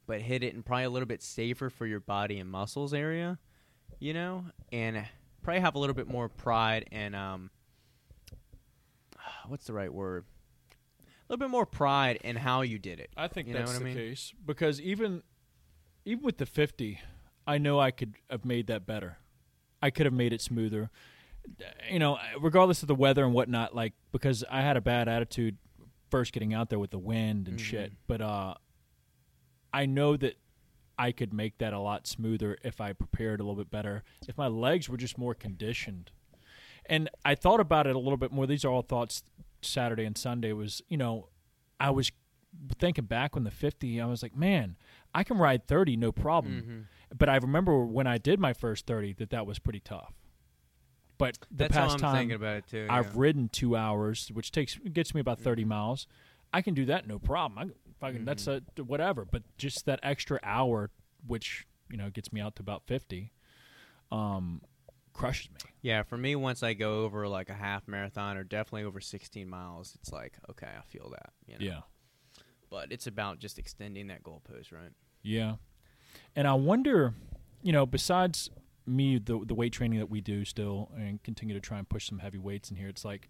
but 0.05 0.21
hit 0.21 0.41
it 0.43 0.53
and 0.53 0.65
probably 0.65 0.85
a 0.85 0.89
little 0.89 1.05
bit 1.07 1.21
safer 1.21 1.69
for 1.69 1.85
your 1.85 1.99
body 1.99 2.39
and 2.39 2.49
muscles 2.49 2.93
area, 2.93 3.37
you 3.99 4.13
know, 4.13 4.45
and 4.71 5.05
probably 5.43 5.59
have 5.61 5.75
a 5.75 5.79
little 5.79 5.93
bit 5.95 6.07
more 6.07 6.29
pride 6.29 6.87
and 6.91 7.15
um 7.15 7.49
what's 9.47 9.65
the 9.65 9.73
right 9.73 9.93
word? 9.93 10.25
A 10.99 11.05
little 11.33 11.45
bit 11.45 11.51
more 11.51 11.65
pride 11.65 12.19
in 12.23 12.35
how 12.37 12.61
you 12.61 12.79
did 12.79 12.99
it. 12.99 13.09
I 13.17 13.27
think 13.27 13.47
You 13.47 13.53
know 13.53 13.59
that's 13.59 13.71
what 13.71 13.75
I 13.77 13.79
the 13.79 13.85
mean? 13.85 13.95
case 13.95 14.33
because 14.45 14.79
even 14.81 15.23
even 16.05 16.23
with 16.23 16.37
the 16.37 16.45
50, 16.45 16.99
I 17.45 17.57
know 17.57 17.79
I 17.79 17.91
could 17.91 18.13
have 18.29 18.45
made 18.45 18.67
that 18.67 18.85
better. 18.85 19.17
I 19.81 19.89
could 19.89 20.05
have 20.05 20.13
made 20.13 20.33
it 20.33 20.41
smoother. 20.41 20.89
You 21.89 21.99
know, 21.99 22.17
regardless 22.41 22.81
of 22.81 22.87
the 22.87 22.95
weather 22.95 23.23
and 23.23 23.33
whatnot, 23.33 23.73
like 23.75 23.93
because 24.11 24.43
I 24.49 24.61
had 24.61 24.75
a 24.77 24.81
bad 24.81 25.07
attitude 25.07 25.57
first 26.09 26.33
getting 26.33 26.53
out 26.53 26.69
there 26.69 26.79
with 26.79 26.91
the 26.91 26.99
wind 26.99 27.47
and 27.47 27.57
Mhm. 27.57 27.63
shit. 27.63 27.93
But 28.07 28.21
uh 28.21 28.55
I 29.73 29.85
know 29.85 30.17
that 30.17 30.37
I 30.97 31.11
could 31.11 31.33
make 31.33 31.57
that 31.59 31.73
a 31.73 31.79
lot 31.79 32.07
smoother 32.07 32.57
if 32.63 32.81
I 32.81 32.93
prepared 32.93 33.39
a 33.39 33.43
little 33.43 33.55
bit 33.55 33.69
better. 33.69 34.03
If 34.27 34.37
my 34.37 34.47
legs 34.47 34.89
were 34.89 34.97
just 34.97 35.17
more 35.17 35.35
conditioned. 35.35 36.11
And 36.85 37.09
I 37.25 37.35
thought 37.35 37.59
about 37.59 37.85
it 37.85 37.95
a 37.95 37.99
little 37.99 38.17
bit 38.17 38.31
more. 38.31 38.47
These 38.47 38.65
are 38.65 38.69
all 38.71 38.81
thoughts 38.81 39.23
Saturday 39.61 40.05
and 40.05 40.17
Sunday 40.17 40.53
was, 40.53 40.81
you 40.87 40.97
know, 40.97 41.27
I 41.79 41.89
was 41.91 42.11
thinking 42.79 43.05
back 43.05 43.35
on 43.35 43.43
the 43.43 43.51
50, 43.51 43.99
I 44.01 44.05
was 44.05 44.21
like, 44.23 44.35
man, 44.35 44.75
I 45.13 45.23
can 45.23 45.37
ride 45.37 45.67
30 45.67 45.95
no 45.97 46.11
problem. 46.11 46.87
Mhm. 47.11 47.17
But 47.17 47.29
I 47.29 47.37
remember 47.37 47.85
when 47.85 48.07
I 48.07 48.17
did 48.17 48.39
my 48.39 48.53
first 48.53 48.85
30 48.85 49.13
that 49.13 49.29
that 49.29 49.45
was 49.45 49.59
pretty 49.59 49.79
tough. 49.79 50.13
But 51.17 51.37
the 51.49 51.63
That's 51.63 51.73
past 51.73 51.93
I'm 51.95 51.99
time 51.99 52.15
thinking 52.17 52.35
about 52.35 52.57
it 52.57 52.67
too. 52.67 52.87
I've 52.89 53.15
ridden 53.15 53.49
2 53.49 53.75
hours, 53.75 54.29
which 54.33 54.51
takes 54.51 54.77
gets 54.77 55.15
me 55.15 55.21
about 55.21 55.39
30 55.39 55.63
Mhm. 55.63 55.69
miles. 55.69 56.07
I 56.53 56.61
can 56.61 56.73
do 56.73 56.85
that 56.85 57.07
no 57.07 57.17
problem. 57.19 57.57
I 57.57 57.73
fucking 57.99 58.25
that's 58.25 58.47
a 58.47 58.61
whatever, 58.83 59.25
but 59.25 59.43
just 59.57 59.85
that 59.85 59.99
extra 60.03 60.39
hour 60.43 60.91
which, 61.25 61.65
you 61.89 61.97
know, 61.97 62.09
gets 62.09 62.31
me 62.31 62.39
out 62.39 62.55
to 62.57 62.61
about 62.61 62.85
50 62.85 63.33
um 64.11 64.61
crushes 65.13 65.49
me. 65.51 65.59
Yeah, 65.81 66.03
for 66.03 66.17
me, 66.17 66.35
once 66.35 66.61
I 66.61 66.73
go 66.73 67.03
over 67.03 67.27
like 67.27 67.49
a 67.49 67.53
half 67.55 67.87
marathon 67.87 68.37
or 68.37 68.43
definitely 68.43 68.83
over 68.83 68.99
16 69.01 69.49
miles, 69.49 69.95
it's 69.99 70.11
like, 70.11 70.37
okay, 70.51 70.69
I 70.77 70.81
feel 70.83 71.09
that. 71.09 71.33
You 71.47 71.57
know? 71.57 71.65
Yeah. 71.65 71.81
But 72.69 72.91
it's 72.91 73.07
about 73.07 73.39
just 73.39 73.57
extending 73.57 74.07
that 74.07 74.23
goalpost, 74.23 74.71
right? 74.71 74.91
Yeah. 75.21 75.55
And 76.35 76.47
I 76.47 76.53
wonder, 76.53 77.13
you 77.61 77.71
know, 77.71 77.85
besides 77.85 78.49
me, 78.85 79.17
the 79.19 79.39
the 79.45 79.53
weight 79.53 79.73
training 79.73 79.99
that 79.99 80.09
we 80.09 80.21
do 80.21 80.45
still 80.45 80.91
and 80.95 81.21
continue 81.23 81.53
to 81.53 81.61
try 81.61 81.77
and 81.77 81.87
push 81.87 82.07
some 82.07 82.19
heavy 82.19 82.37
weights 82.37 82.69
in 82.69 82.77
here, 82.77 82.87
it's 82.87 83.05
like, 83.05 83.29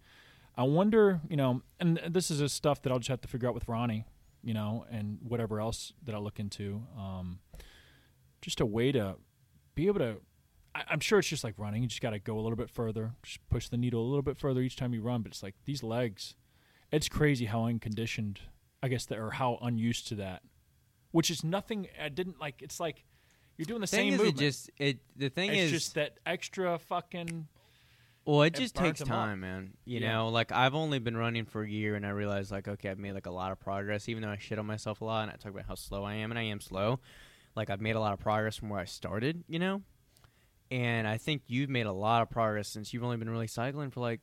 I 0.55 0.63
wonder, 0.63 1.21
you 1.29 1.37
know, 1.37 1.61
and 1.79 1.99
this 2.09 2.31
is 2.31 2.39
just 2.39 2.55
stuff 2.55 2.81
that 2.81 2.91
I'll 2.91 2.99
just 2.99 3.09
have 3.09 3.21
to 3.21 3.27
figure 3.27 3.47
out 3.47 3.53
with 3.53 3.67
Ronnie, 3.67 4.05
you 4.43 4.53
know, 4.53 4.85
and 4.89 5.19
whatever 5.21 5.59
else 5.59 5.93
that 6.03 6.15
I 6.15 6.17
look 6.17 6.39
into. 6.39 6.83
Um, 6.97 7.39
just 8.41 8.59
a 8.59 8.65
way 8.65 8.91
to 8.91 9.15
be 9.75 9.87
able 9.87 9.99
to. 9.99 10.17
I, 10.73 10.83
I'm 10.89 10.99
sure 10.99 11.19
it's 11.19 11.27
just 11.27 11.43
like 11.43 11.55
running. 11.57 11.83
You 11.83 11.89
just 11.89 12.01
got 12.01 12.11
to 12.11 12.19
go 12.19 12.39
a 12.39 12.41
little 12.41 12.55
bit 12.55 12.69
further, 12.69 13.13
just 13.23 13.39
push 13.49 13.69
the 13.69 13.77
needle 13.77 14.01
a 14.01 14.07
little 14.07 14.21
bit 14.21 14.37
further 14.37 14.61
each 14.61 14.75
time 14.75 14.93
you 14.93 15.01
run. 15.01 15.21
But 15.21 15.31
it's 15.31 15.43
like 15.43 15.55
these 15.65 15.83
legs, 15.83 16.35
it's 16.91 17.09
crazy 17.09 17.45
how 17.45 17.65
unconditioned, 17.65 18.39
I 18.83 18.87
guess, 18.87 19.05
that 19.07 19.17
or 19.19 19.31
how 19.31 19.57
unused 19.61 20.07
to 20.09 20.15
that 20.15 20.41
which 21.11 21.31
is 21.31 21.43
nothing. 21.43 21.87
I 21.99 22.09
didn't 22.09 22.39
like. 22.39 22.61
It's 22.61 22.79
like 22.79 23.03
you're 23.57 23.65
doing 23.65 23.81
the 23.81 23.87
thing 23.87 24.11
same 24.11 24.13
is, 24.13 24.17
movement. 24.19 24.39
it 24.41 24.45
just 24.45 24.69
it. 24.77 24.97
The 25.15 25.29
thing 25.29 25.49
it's 25.51 25.59
is, 25.63 25.71
just 25.71 25.95
that 25.95 26.17
extra 26.25 26.77
fucking. 26.77 27.47
well, 28.25 28.43
it 28.43 28.47
it 28.55 28.59
just 28.59 28.75
takes 28.75 28.99
them 28.99 29.09
up. 29.11 29.25
time, 29.25 29.39
man. 29.39 29.71
You 29.85 30.01
Yeah. 30.01 30.11
know, 30.11 30.27
like 30.29 30.51
I've 30.51 30.75
only 30.75 30.99
been 30.99 31.17
running 31.17 31.45
for 31.45 31.63
a 31.63 31.67
year, 31.69 31.95
and 31.95 32.05
I 32.05 32.09
realized 32.09 32.51
like, 32.51 32.67
okay, 32.67 32.89
I've 32.89 32.99
made 32.99 33.13
like 33.13 33.25
a 33.25 33.31
lot 33.31 33.51
of 33.51 33.59
progress, 33.59 34.09
even 34.09 34.21
though 34.21 34.29
I 34.29 34.37
shit 34.37 34.59
on 34.59 34.65
myself 34.67 35.01
a 35.01 35.05
lot, 35.05 35.23
and 35.23 35.31
I 35.31 35.35
talk 35.37 35.53
about 35.53 35.65
how 35.65 35.75
slow 35.75 36.03
I 36.03 36.15
am, 36.15 36.29
and 36.31 36.37
I 36.37 36.43
am 36.43 36.59
slow. 36.59 36.99
Like 37.55 37.69
I've 37.69 37.81
made 37.81 37.95
a 37.95 37.99
lot 38.01 38.13
of 38.13 38.19
progress 38.19 38.57
from 38.57 38.69
where 38.69 38.81
I 38.81 38.85
started, 38.85 39.43
you 39.47 39.59
know. 39.59 39.81
And 40.69 41.07
I 41.07 41.17
think 41.17 41.43
you've 41.47 41.69
made 41.69 41.85
a 41.85 41.93
lot 41.93 42.21
of 42.21 42.29
progress 42.29 42.67
since 42.67 42.93
you've 42.93 43.03
only 43.03 43.17
been 43.17 43.29
really 43.29 43.47
cycling 43.47 43.89
for 43.89 44.01
like 44.01 44.19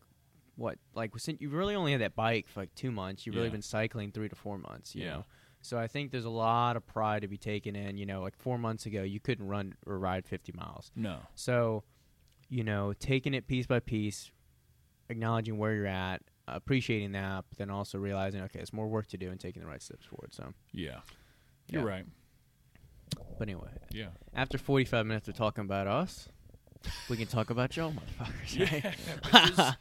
what, 0.56 0.78
like 0.94 1.10
since 1.18 1.40
you've 1.40 1.52
really 1.52 1.74
only 1.74 1.92
had 1.92 2.00
that 2.00 2.14
bike 2.14 2.46
for 2.48 2.60
like 2.60 2.74
two 2.74 2.90
months. 2.90 3.26
You've 3.26 3.34
really 3.34 3.48
Yeah. 3.48 3.52
been 3.52 3.62
cycling 3.62 4.12
three 4.12 4.28
to 4.28 4.36
four 4.36 4.58
months, 4.58 4.94
you 4.94 5.02
Yeah. 5.04 5.10
know. 5.16 5.24
So 5.62 5.78
I 5.78 5.86
think 5.86 6.10
there's 6.10 6.26
a 6.26 6.30
lot 6.30 6.76
of 6.76 6.86
pride 6.86 7.22
to 7.22 7.28
be 7.28 7.38
taken 7.38 7.74
in. 7.74 7.96
You 7.96 8.06
know, 8.06 8.22
like 8.22 8.36
four 8.36 8.58
months 8.58 8.84
ago, 8.86 9.02
you 9.02 9.18
couldn't 9.20 9.48
run 9.48 9.74
or 9.86 9.98
ride 9.98 10.26
50 10.26 10.52
miles. 10.52 10.92
No. 10.94 11.20
So, 11.34 11.84
you 12.48 12.62
know, 12.62 12.92
taking 12.92 13.32
it 13.34 13.46
piece 13.46 13.66
by 13.66 13.80
piece, 13.80 14.30
acknowledging 15.08 15.56
where 15.58 15.74
you're 15.74 15.86
at, 15.86 16.22
appreciating 16.46 17.12
that, 17.12 17.46
but 17.48 17.56
then 17.58 17.70
also 17.70 17.98
realizing, 17.98 18.42
okay, 18.42 18.60
it's 18.60 18.72
more 18.74 18.86
work 18.86 19.06
to 19.08 19.16
do 19.16 19.30
and 19.30 19.40
taking 19.40 19.62
the 19.62 19.68
right 19.68 19.80
steps 19.82 20.04
forward. 20.06 20.34
So, 20.34 20.52
Yeah. 20.72 21.00
You're 21.68 21.82
Yeah. 21.82 21.88
right. 21.88 22.06
but 23.38 23.48
anyway, 23.48 23.70
Yeah. 23.90 24.10
after 24.32 24.58
45 24.58 25.06
minutes 25.06 25.28
of 25.28 25.34
talking 25.34 25.64
about 25.64 25.86
us, 25.86 26.28
we 27.08 27.16
can 27.16 27.26
talk 27.26 27.50
about 27.50 27.76
y'all 27.76 27.92
motherfuckers. 27.92 28.72
Yeah, 28.72 29.74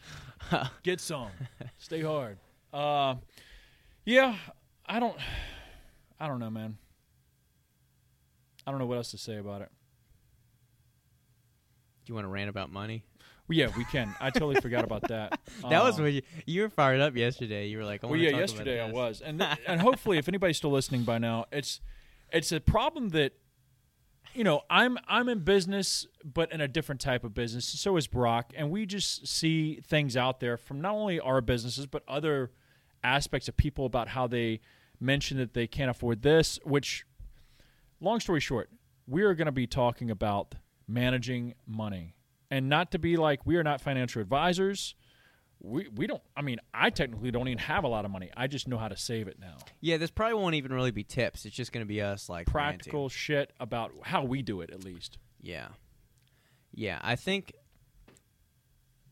right? 0.52 0.68
Get 0.84 1.00
some. 1.02 1.30
Stay 1.78 2.02
hard. 2.02 2.38
Uh, 2.74 3.16
yeah. 4.06 4.36
I 4.86 5.00
don't. 5.00 5.16
I 6.20 6.28
don't 6.28 6.40
know, 6.40 6.50
man. 6.50 6.78
I 8.66 8.72
don't 8.72 8.80
know 8.80 8.86
what 8.86 8.98
else 8.98 9.12
to 9.12 9.18
say 9.18 9.38
about 9.38 9.62
it. 9.62 9.70
Do 12.06 12.12
you 12.12 12.16
want 12.16 12.26
to 12.26 12.30
rant 12.30 12.50
about 12.50 12.72
money? 12.72 13.04
Well, 13.48 13.58
yeah, 13.58 13.68
we 13.78 13.84
can. 13.86 14.14
I 14.22 14.30
totally 14.30 14.60
forgot 14.62 14.84
about 14.84 15.08
that. 15.10 15.40
That 15.70 15.84
was 15.84 15.98
Um, 15.98 16.04
when 16.06 16.14
you, 16.16 16.22
you 16.46 16.62
were 16.64 16.70
fired 16.70 17.00
up 17.00 17.16
yesterday. 17.16 17.68
You 17.68 17.78
were 17.78 17.86
like, 17.86 18.04
I 18.04 18.08
well, 18.08 18.18
yeah, 18.18 18.32
talk 18.32 18.40
about 18.40 18.50
yesterday 18.50 18.82
I 18.82 18.92
was, 18.92 19.22
and 19.22 19.40
th- 19.40 19.58
and 19.68 19.82
hopefully, 19.82 20.18
if 20.18 20.28
anybody's 20.28 20.58
still 20.58 20.72
listening 20.72 21.04
by 21.04 21.18
now, 21.18 21.46
it's 21.52 21.80
it's 22.32 22.52
a 22.52 22.60
problem 22.60 23.10
that 23.10 23.34
you 24.34 24.44
know 24.44 24.62
I'm 24.70 24.98
I'm 25.08 25.30
in 25.30 25.40
business, 25.40 26.08
but 26.24 26.52
in 26.52 26.62
a 26.62 26.68
different 26.68 27.02
type 27.02 27.24
of 27.24 27.34
business. 27.34 27.66
So 27.66 27.98
is 27.98 28.08
Brock, 28.08 28.52
and 28.56 28.72
we 28.72 28.86
just 28.86 29.28
see 29.28 29.82
things 29.86 30.18
out 30.18 30.40
there 30.40 30.58
from 30.58 30.82
not 30.82 30.94
only 30.94 31.20
our 31.20 31.42
businesses 31.42 31.86
but 31.86 32.04
other 32.08 32.52
aspects 33.04 33.48
of 33.48 33.58
people 33.58 33.86
about 33.86 34.10
how 34.10 34.28
they 34.28 34.62
mention 35.00 35.38
that 35.38 35.54
they 35.54 35.68
can't 35.68 35.90
afford 35.90 36.22
this. 36.22 36.60
Which, 36.64 37.06
long 38.00 38.20
story 38.20 38.40
short, 38.40 38.70
we 39.08 39.24
are 39.24 39.34
going 39.34 39.46
to 39.48 39.52
be 39.52 39.68
talking 39.68 40.10
about 40.10 40.56
managing 40.88 41.54
money. 41.66 42.16
And 42.50 42.70
not 42.70 42.92
to 42.92 43.00
be 43.00 43.18
like 43.18 43.46
we 43.46 43.56
are 43.58 43.64
not 43.64 43.82
financial 43.82 44.22
advisors. 44.22 44.96
We 45.64 45.88
we 45.96 46.08
don't 46.08 46.22
I 46.36 46.42
mean, 46.42 46.60
I 46.74 46.90
technically 46.90 47.32
don't 47.32 47.48
even 47.48 47.58
have 47.58 47.86
a 47.86 47.88
lot 47.88 48.04
of 48.04 48.12
money. 48.12 48.30
I 48.36 48.48
just 48.48 48.68
know 48.68 48.78
how 48.78 48.90
to 48.90 48.98
save 48.98 49.28
it 49.28 49.38
now. 49.40 49.58
Yeah, 49.80 49.98
this 49.98 50.12
probably 50.12 50.36
won't 50.36 50.56
even 50.56 50.74
really 50.74 50.92
be 50.92 51.04
tips. 51.04 51.46
It's 51.46 51.56
just 51.56 51.72
going 51.72 51.86
to 51.86 51.88
be 51.88 52.02
us 52.02 52.28
like 52.28 52.54
ranting. 52.54 52.80
Practical 52.80 53.10
shit 53.10 53.54
about 53.60 53.92
how 54.04 54.24
we 54.24 54.42
do 54.42 54.62
it 54.62 54.72
at 54.72 54.84
least. 54.84 55.18
Yeah. 55.42 55.70
Yeah, 56.74 57.00
I 57.02 57.16
think 57.16 57.54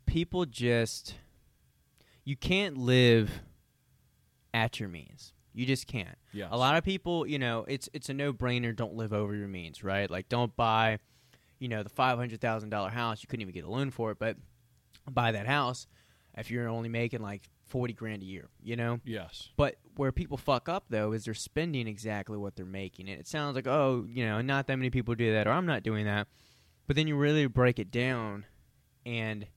people 0.05 0.45
just 0.45 1.15
you 2.25 2.35
can't 2.35 2.77
live 2.77 3.41
at 4.53 4.79
your 4.79 4.89
means. 4.89 5.33
You 5.53 5.65
just 5.65 5.87
can't. 5.87 6.17
Yes. 6.33 6.49
A 6.51 6.57
lot 6.57 6.77
of 6.77 6.83
people, 6.83 7.25
you 7.25 7.39
know, 7.39 7.65
it's 7.67 7.89
it's 7.93 8.09
a 8.09 8.13
no-brainer 8.13 8.75
don't 8.75 8.95
live 8.95 9.13
over 9.13 9.35
your 9.35 9.47
means, 9.47 9.83
right? 9.83 10.09
Like 10.09 10.27
don't 10.27 10.55
buy, 10.55 10.99
you 11.59 11.67
know, 11.67 11.83
the 11.83 11.89
$500,000 11.89 12.91
house, 12.91 13.23
you 13.23 13.27
couldn't 13.27 13.41
even 13.41 13.53
get 13.53 13.63
a 13.63 13.69
loan 13.69 13.91
for 13.91 14.11
it, 14.11 14.19
but 14.19 14.37
buy 15.09 15.31
that 15.31 15.47
house 15.47 15.87
if 16.37 16.51
you're 16.51 16.67
only 16.67 16.89
making 16.89 17.21
like 17.21 17.49
40 17.67 17.93
grand 17.93 18.21
a 18.21 18.25
year, 18.25 18.49
you 18.61 18.75
know? 18.75 18.99
Yes. 19.05 19.49
But 19.57 19.75
where 19.95 20.11
people 20.11 20.37
fuck 20.37 20.69
up 20.69 20.85
though 20.89 21.11
is 21.13 21.25
they're 21.25 21.33
spending 21.33 21.87
exactly 21.87 22.37
what 22.37 22.55
they're 22.55 22.65
making. 22.65 23.09
And 23.09 23.19
it 23.19 23.27
sounds 23.27 23.55
like, 23.55 23.67
oh, 23.67 24.05
you 24.09 24.25
know, 24.25 24.41
not 24.41 24.67
that 24.67 24.77
many 24.77 24.89
people 24.89 25.15
do 25.15 25.33
that, 25.33 25.47
or 25.47 25.51
I'm 25.51 25.65
not 25.65 25.83
doing 25.83 26.05
that. 26.05 26.27
But 26.87 26.95
then 26.95 27.07
you 27.07 27.15
really 27.15 27.45
break 27.47 27.79
it 27.79 27.89
down, 27.89 28.45
and 29.05 29.47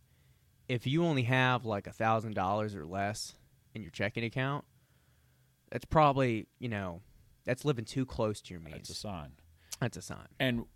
if 0.69 0.87
you 0.87 1.05
only 1.05 1.25
have 1.25 1.65
like 1.65 1.87
a 1.87 1.93
thousand 1.93 2.35
dollars 2.35 2.77
or 2.77 2.87
less 2.87 3.35
in 3.75 3.83
your 3.83 3.91
checking 3.91 4.23
account, 4.23 4.65
that's 5.71 5.85
probably 5.85 6.47
you 6.61 6.69
know 6.69 7.01
that's 7.45 7.65
living 7.65 7.85
too 7.85 8.07
close 8.07 8.41
to 8.43 8.55
your 8.55 8.61
means. 8.61 8.77
That's 8.77 8.91
a 8.91 8.95
sign. 8.95 9.33
That's 9.81 9.97
a 9.97 10.03
sign. 10.03 10.29
And 10.39 10.67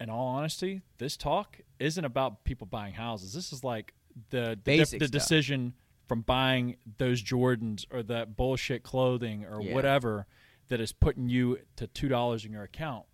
in 0.00 0.10
all 0.10 0.28
honesty, 0.28 0.82
this 0.98 1.16
talk 1.16 1.60
isn't 1.78 2.04
about 2.04 2.44
people 2.44 2.66
buying 2.66 2.94
houses. 2.94 3.32
This 3.32 3.52
is 3.52 3.64
like 3.64 3.94
the 4.30 4.58
the, 4.64 4.78
the 4.78 4.84
stuff. 4.86 5.10
decision 5.10 5.74
from 6.08 6.22
buying 6.22 6.76
those 6.98 7.22
Jordans 7.22 7.86
or 7.90 8.02
that 8.04 8.36
bullshit 8.36 8.82
clothing 8.82 9.44
or 9.44 9.62
Yeah. 9.62 9.74
whatever 9.74 10.26
that 10.68 10.80
is 10.80 10.92
putting 10.92 11.28
you 11.28 11.58
to 11.76 11.86
two 11.86 12.08
dollars 12.08 12.44
in 12.44 12.52
your 12.52 12.62
account 12.64 13.06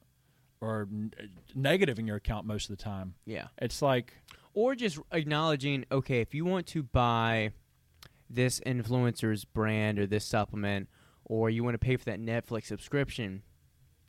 or 0.61 0.89
n- 0.91 1.13
uh, 1.19 1.25
negative 1.55 1.99
in 1.99 2.07
your 2.07 2.17
account 2.17 2.47
most 2.47 2.69
of 2.71 2.77
the 2.77 2.83
time. 2.83 3.15
Yeah. 3.25 3.49
It's 3.59 3.81
like 3.83 4.15
or 4.55 4.75
just 4.75 4.99
acknowledging 5.13 5.85
okay 5.93 6.21
if 6.21 6.35
you 6.35 6.45
want 6.45 6.67
to 6.69 6.83
buy 6.83 7.53
this 8.31 8.61
influencer's 8.61 9.45
brand 9.45 9.99
or 9.99 10.07
this 10.07 10.25
supplement 10.25 10.89
or 11.25 11.49
you 11.51 11.63
want 11.65 11.75
to 11.75 11.79
pay 11.79 11.97
for 11.97 12.05
that 12.07 12.21
netflix 12.21 12.65
subscription 12.67 13.43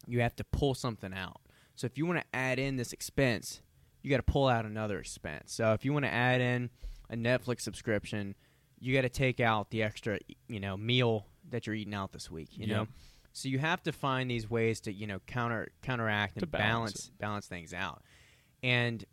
you 0.08 0.20
have 0.22 0.36
to 0.36 0.44
pull 0.44 0.74
something 0.74 1.14
out 1.14 1.40
so 1.76 1.86
if 1.86 1.98
you 1.98 2.06
want 2.06 2.20
to 2.20 2.26
add 2.34 2.58
in 2.60 2.76
this 2.78 2.92
expense 2.92 3.62
you 4.02 4.10
got 4.10 4.18
to 4.18 4.24
pull 4.24 4.48
out 4.48 4.66
another 4.66 5.00
expense 5.00 5.52
so 5.54 5.74
if 5.74 5.84
you 5.86 5.94
want 5.94 6.06
to 6.06 6.12
add 6.14 6.42
in 6.42 6.70
a 7.10 7.16
netflix 7.16 7.62
subscription 7.62 8.36
you 8.80 8.94
got 8.94 9.02
to 9.02 9.10
take 9.10 9.40
out 9.40 9.70
the 9.72 9.84
extra 9.84 10.20
you 10.48 10.60
know 10.60 10.78
meal 10.78 11.26
that 11.50 11.66
you're 11.68 11.76
eating 11.76 11.94
out 11.94 12.12
this 12.12 12.30
week 12.32 12.50
you 12.58 12.66
Yeah. 12.68 12.76
know 12.78 12.88
so 13.32 13.48
you 13.48 13.60
have 13.60 13.82
to 13.84 13.92
find 13.92 14.30
these 14.30 14.50
ways 14.50 14.80
to 14.82 14.92
you 14.94 15.06
know 15.08 15.20
counter 15.28 15.70
counteract 15.82 16.38
and 16.38 16.50
balance 16.52 16.94
balance 16.94 17.12
balance 17.20 17.48
things 17.48 17.74
out 17.74 18.02
and 18.64 19.06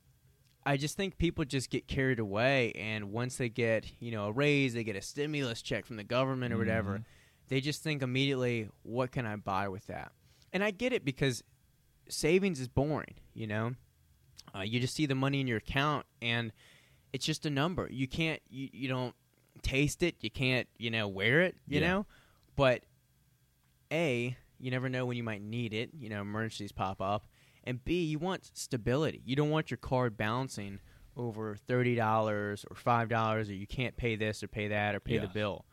I 0.69 0.77
just 0.77 0.97
think 0.97 1.17
people 1.17 1.45
just 1.45 1.71
get 1.71 1.87
carried 1.87 2.19
away, 2.19 2.73
and 2.73 3.13
once 3.13 3.37
they 3.37 3.49
get 3.49 3.87
you 4.01 4.11
know 4.11 4.27
a 4.27 4.33
raise, 4.33 4.75
they 4.75 4.83
get 4.83 4.97
a 4.97 5.01
stimulus 5.01 5.63
check 5.63 5.87
from 5.87 5.95
the 5.95 6.03
government 6.03 6.53
or 6.53 6.59
whatever, 6.59 6.99
Mhm. 6.99 7.05
they 7.47 7.61
just 7.61 7.85
think 7.85 8.03
immediately, 8.03 8.69
what 8.83 9.13
can 9.13 9.27
I 9.27 9.37
buy 9.37 9.69
with 9.69 9.87
that? 9.87 10.11
And 10.53 10.65
I 10.65 10.73
get 10.73 10.93
it 10.93 11.05
because 11.05 11.45
savings 12.09 12.59
is 12.59 12.67
boring. 12.67 13.15
You 13.33 13.47
know, 13.47 13.75
uh, 14.57 14.63
you 14.63 14.81
just 14.81 14.95
see 14.95 15.07
the 15.07 15.15
money 15.15 15.41
in 15.41 15.47
your 15.47 15.59
account, 15.59 16.07
and 16.23 16.53
it's 17.13 17.25
just 17.27 17.45
a 17.47 17.51
number. 17.51 17.89
You 17.91 18.07
can't, 18.09 18.41
you, 18.49 18.69
you 18.73 18.89
don't 18.89 19.15
taste 19.63 20.03
it. 20.03 20.17
You 20.21 20.31
can't, 20.31 20.69
you 20.79 20.91
know, 20.91 21.09
wear 21.09 21.43
it. 21.43 21.57
You 21.67 21.81
Yeah. 21.81 21.89
know, 21.89 22.07
but 22.57 22.85
a 23.93 24.37
you 24.59 24.71
never 24.71 24.89
know 24.89 25.05
when 25.07 25.17
you 25.17 25.23
might 25.23 25.43
need 25.43 25.73
it. 25.75 25.91
You 25.93 26.09
know, 26.09 26.21
emergencies 26.23 26.73
pop 26.73 27.01
up 27.01 27.27
and 27.65 27.85
B, 27.85 28.05
you 28.05 28.19
want 28.19 28.51
stability. 28.55 29.23
You 29.25 29.37
don't 29.37 29.51
want 29.51 29.71
your 29.71 29.79
card 29.79 30.17
bouncing 30.17 30.81
over 31.17 31.57
thirty 31.57 31.95
dollars 31.95 32.65
or 32.71 32.77
five 32.77 33.09
dollars, 33.09 33.49
or 33.51 33.55
you 33.55 33.67
can't 33.67 33.97
pay 33.97 34.17
this 34.17 34.43
or 34.43 34.49
pay 34.49 34.69
that 34.69 34.95
or 34.95 35.01
pay 35.01 35.19
the 35.19 35.27
bill, 35.29 35.65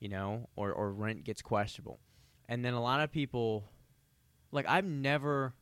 you 0.00 0.08
know, 0.08 0.48
or 0.56 0.72
or 0.72 0.92
rent 0.92 1.24
gets 1.24 1.42
questionable. 1.42 2.00
And 2.48 2.64
then 2.64 2.74
a 2.74 2.82
lot 2.82 3.00
of 3.00 3.10
people, 3.12 3.64
like 4.50 4.66
I've 4.68 4.84
never 4.84 5.54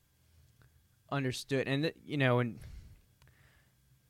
understood, 1.10 1.66
and 1.66 1.82
th- 1.84 1.96
you 2.04 2.16
know, 2.16 2.38
and 2.38 2.58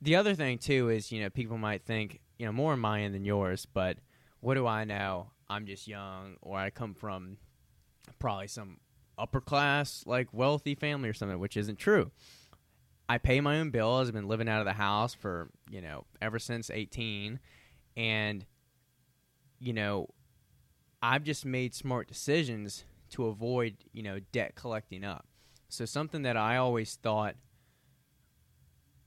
the 0.01 0.15
other 0.15 0.35
thing 0.35 0.57
too 0.57 0.89
is 0.89 1.11
you 1.11 1.21
know 1.21 1.29
people 1.29 1.57
might 1.57 1.83
think 1.85 2.21
you 2.37 2.45
know 2.45 2.51
more 2.51 2.75
my 2.77 3.01
end 3.01 3.13
than 3.15 3.25
yours, 3.25 3.65
but 3.65 3.97
what 4.39 4.55
do 4.55 4.65
I 4.67 4.83
know? 4.83 5.31
I'm 5.49 5.65
just 5.65 5.87
young, 5.87 6.37
or 6.41 6.57
I 6.57 6.69
come 6.69 6.93
from 6.93 7.37
probably 8.19 8.47
some 8.47 8.77
upper 9.17 9.41
class, 9.41 10.03
like 10.05 10.33
wealthy 10.33 10.75
family 10.75 11.09
or 11.09 11.13
something, 11.13 11.39
which 11.39 11.57
isn't 11.57 11.77
true. 11.77 12.11
I 13.07 13.17
pay 13.17 13.41
my 13.41 13.59
own 13.59 13.69
bills. 13.71 14.07
I've 14.07 14.13
been 14.13 14.27
living 14.27 14.47
out 14.47 14.59
of 14.59 14.65
the 14.65 14.73
house 14.73 15.13
for, 15.13 15.49
you 15.69 15.81
know, 15.81 16.05
ever 16.21 16.39
since 16.39 16.69
18. 16.69 17.39
And, 17.97 18.45
you 19.59 19.73
know, 19.73 20.07
I've 21.03 21.23
just 21.23 21.45
made 21.45 21.75
smart 21.75 22.07
decisions 22.07 22.85
to 23.11 23.25
avoid, 23.25 23.75
you 23.91 24.01
know, 24.01 24.19
debt 24.31 24.55
collecting 24.55 25.03
up. 25.03 25.25
So 25.67 25.83
something 25.83 26.21
that 26.21 26.37
I 26.37 26.55
always 26.55 26.95
thought 26.95 27.35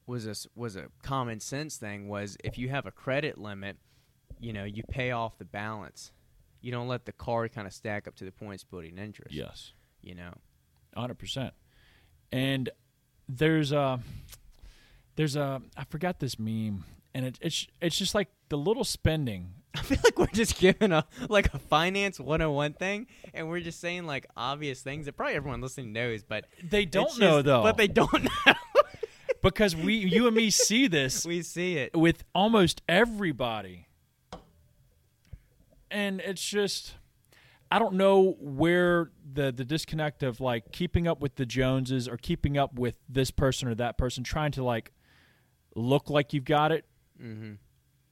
was 0.06 0.26
a, 0.26 0.34
was 0.54 0.76
a 0.76 0.86
common 1.02 1.40
sense 1.40 1.76
thing 1.76 2.08
was 2.08 2.36
if 2.44 2.58
you 2.58 2.68
have 2.68 2.86
a 2.86 2.90
credit 2.90 3.38
limit, 3.38 3.76
you 4.40 4.52
know, 4.52 4.64
you 4.64 4.82
pay 4.88 5.10
off 5.12 5.38
the 5.38 5.44
balance. 5.44 6.12
You 6.60 6.72
don't 6.72 6.88
let 6.88 7.04
the 7.04 7.12
card 7.12 7.52
kind 7.52 7.66
of 7.66 7.72
stack 7.72 8.08
up 8.08 8.14
to 8.16 8.24
the 8.24 8.32
points 8.32 8.64
building 8.64 8.96
interest 8.98 9.34
yes. 9.34 9.72
you 10.02 10.14
know. 10.14 10.32
hundred 10.96 11.18
percent. 11.18 11.52
And 12.32 12.70
there's 13.28 13.70
a 13.72 14.00
there's 15.16 15.36
a 15.36 15.60
I 15.76 15.84
forgot 15.84 16.20
this 16.20 16.38
meme, 16.38 16.84
and 17.14 17.26
it, 17.26 17.38
it's 17.40 17.66
it's 17.80 17.96
just 17.96 18.14
like 18.14 18.28
the 18.48 18.56
little 18.58 18.84
spending. 18.84 19.54
I 19.76 19.82
feel 19.82 19.98
like 20.04 20.18
we're 20.18 20.26
just 20.28 20.58
giving 20.58 20.92
a 20.92 21.04
like 21.28 21.52
a 21.52 21.58
finance 21.58 22.20
101 22.20 22.74
thing 22.74 23.08
and 23.34 23.48
we're 23.48 23.58
just 23.58 23.80
saying 23.80 24.06
like 24.06 24.24
obvious 24.36 24.80
things 24.82 25.06
that 25.06 25.16
probably 25.16 25.34
everyone 25.34 25.60
listening 25.60 25.92
knows, 25.92 26.22
but 26.22 26.44
They 26.62 26.84
don't 26.84 27.18
know 27.18 27.38
just- 27.38 27.46
though, 27.46 27.62
But 27.64 27.76
they 27.76 27.88
don't 27.88 28.22
know. 28.46 28.52
Because 29.44 29.76
we 29.76 29.94
you 29.94 30.26
and 30.26 30.34
me 30.34 30.50
see 30.50 30.88
this 30.88 31.24
we 31.24 31.42
see 31.42 31.76
it. 31.76 31.96
with 31.96 32.24
almost 32.34 32.82
everybody, 32.88 33.86
and 35.90 36.20
it's 36.20 36.44
just. 36.44 36.94
I 37.70 37.80
don't 37.80 37.94
know 37.94 38.36
where 38.38 39.10
the 39.32 39.50
the 39.50 39.64
disconnect 39.64 40.22
of 40.22 40.40
like 40.40 40.70
keeping 40.70 41.08
up 41.08 41.20
with 41.20 41.34
the 41.34 41.44
Joneses 41.44 42.06
or 42.06 42.16
keeping 42.16 42.56
up 42.56 42.74
with 42.78 42.96
this 43.08 43.32
person 43.32 43.66
or 43.66 43.74
that 43.76 43.98
person, 43.98 44.22
trying 44.22 44.52
to 44.52 44.62
like 44.62 44.92
look 45.74 46.08
like 46.08 46.32
you've 46.32 46.44
got 46.44 46.70
it. 46.70 46.84
hmm 47.18 47.54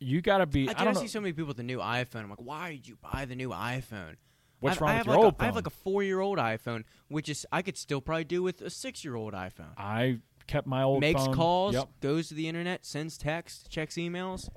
You 0.01 0.21
got 0.21 0.39
to 0.39 0.47
be. 0.47 0.69
I, 0.69 0.73
I, 0.73 0.75
do 0.75 0.85
don't 0.85 0.95
know 0.95 1.01
see 1.01 1.07
so 1.07 1.21
many 1.21 1.33
people 1.33 1.49
with 1.49 1.59
the 1.59 1.63
new 1.63 1.79
iPhone. 1.79 2.25
I'm 2.25 2.31
like, 2.31 2.41
why 2.41 2.73
did 2.73 2.89
you 2.89 2.97
buy 3.01 3.25
the 3.25 3.37
new 3.37 3.51
iPhone? 3.51 4.17
what's 4.63 4.81
I, 4.81 4.85
wrong 4.85 4.91
I 4.95 4.99
with 4.99 5.07
your 5.07 5.17
like 5.17 5.25
old 5.25 5.35
a, 5.39 5.43
I 5.43 5.47
have 5.47 5.57
like 5.57 5.67
a 5.67 5.71
four 5.71 6.03
year 6.03 6.21
old 6.21 6.39
iPhone, 6.39 6.85
which 7.09 7.29
is 7.29 7.47
I 7.53 7.63
could 7.63 7.77
still 7.77 8.01
probably 8.01 8.25
do 8.25 8.43
with 8.43 8.63
a 8.63 8.71
six 8.71 9.05
year 9.05 9.17
old 9.17 9.35
iPhone. 9.35 9.77
I 9.77 10.19
kept 10.47 10.67
my 10.67 10.83
old 10.83 11.01
Makes 11.01 11.25
phone. 11.27 11.35
calls, 11.35 11.75
Yep. 11.75 11.89
goes 12.01 12.29
to 12.29 12.35
the 12.35 12.49
internet, 12.49 12.85
sends 12.87 13.17
text, 13.19 13.71
checks 13.71 13.95
emails. 13.97 14.49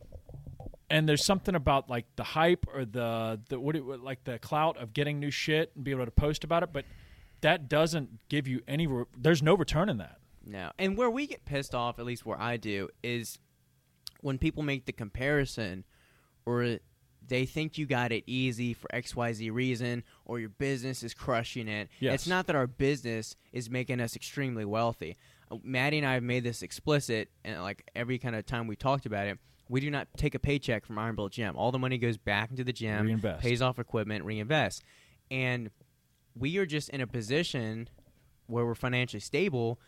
And 0.89 1.09
there's 1.09 1.25
something 1.25 1.55
about 1.55 1.89
like 1.89 2.05
the 2.15 2.23
hype 2.23 2.65
or 2.71 2.85
the 2.85 3.39
the 3.49 3.59
what 3.59 3.75
it 3.75 3.83
like 3.83 4.23
the 4.23 4.37
clout 4.37 4.77
of 4.77 4.93
getting 4.93 5.19
new 5.19 5.31
shit 5.31 5.71
and 5.75 5.83
be 5.83 5.91
able 5.91 6.05
to 6.05 6.11
post 6.11 6.43
about 6.43 6.61
it, 6.63 6.69
but 6.71 6.85
that 7.41 7.67
doesn't 7.67 8.27
give 8.29 8.47
you 8.47 8.61
any. 8.67 8.85
Re- 8.85 9.05
there's 9.17 9.41
no 9.41 9.55
return 9.55 9.89
in 9.89 9.97
that. 9.97 10.19
No. 10.45 10.71
And 10.77 10.95
where 10.95 11.09
we 11.09 11.25
get 11.25 11.43
pissed 11.43 11.73
off, 11.73 11.97
at 11.97 12.05
least 12.05 12.23
where 12.25 12.39
I 12.39 12.57
do, 12.57 12.89
is 13.03 13.39
when 14.21 14.37
people 14.37 14.61
make 14.61 14.85
the 14.85 14.91
comparison 14.93 15.85
or 16.45 16.77
they 17.27 17.45
think 17.47 17.79
you 17.79 17.87
got 17.87 18.11
it 18.11 18.23
easy 18.27 18.71
for 18.75 18.87
XYZ 18.93 19.51
reason 19.51 20.03
or 20.25 20.39
your 20.39 20.49
business 20.49 21.01
is 21.01 21.15
crushing 21.15 21.67
it. 21.67 21.89
Yes. 21.99 22.13
It's 22.13 22.27
not 22.27 22.45
that 22.45 22.55
our 22.55 22.67
business 22.67 23.35
is 23.51 23.67
making 23.71 23.99
us 23.99 24.15
extremely 24.15 24.65
wealthy. 24.65 25.17
Maddie 25.63 25.97
and 25.99 26.07
I 26.07 26.13
have 26.13 26.23
made 26.23 26.43
this 26.43 26.61
explicit, 26.63 27.29
and 27.43 27.61
like 27.61 27.89
every 27.95 28.17
kind 28.17 28.35
of 28.35 28.45
time 28.45 28.67
we 28.67 28.75
talked 28.75 29.05
about 29.05 29.27
it, 29.27 29.37
we 29.69 29.79
do 29.79 29.89
not 29.89 30.07
take 30.17 30.35
a 30.35 30.39
paycheck 30.39 30.85
from 30.85 30.97
Iron 30.99 31.15
Built 31.15 31.31
Gym. 31.31 31.55
All 31.55 31.71
the 31.71 31.79
money 31.79 31.97
goes 31.97 32.17
back 32.17 32.51
into 32.51 32.63
the 32.63 32.73
gym, 32.73 33.05
Reinvest. 33.05 33.41
pays 33.41 33.61
off 33.61 33.79
equipment, 33.79 34.23
reinvest. 34.25 34.83
And 35.31 35.71
we 36.35 36.57
are 36.57 36.65
just 36.65 36.89
in 36.89 37.01
a 37.01 37.07
position 37.07 37.89
where 38.47 38.65
we're 38.65 38.75
financially 38.75 39.19
stable 39.21 39.79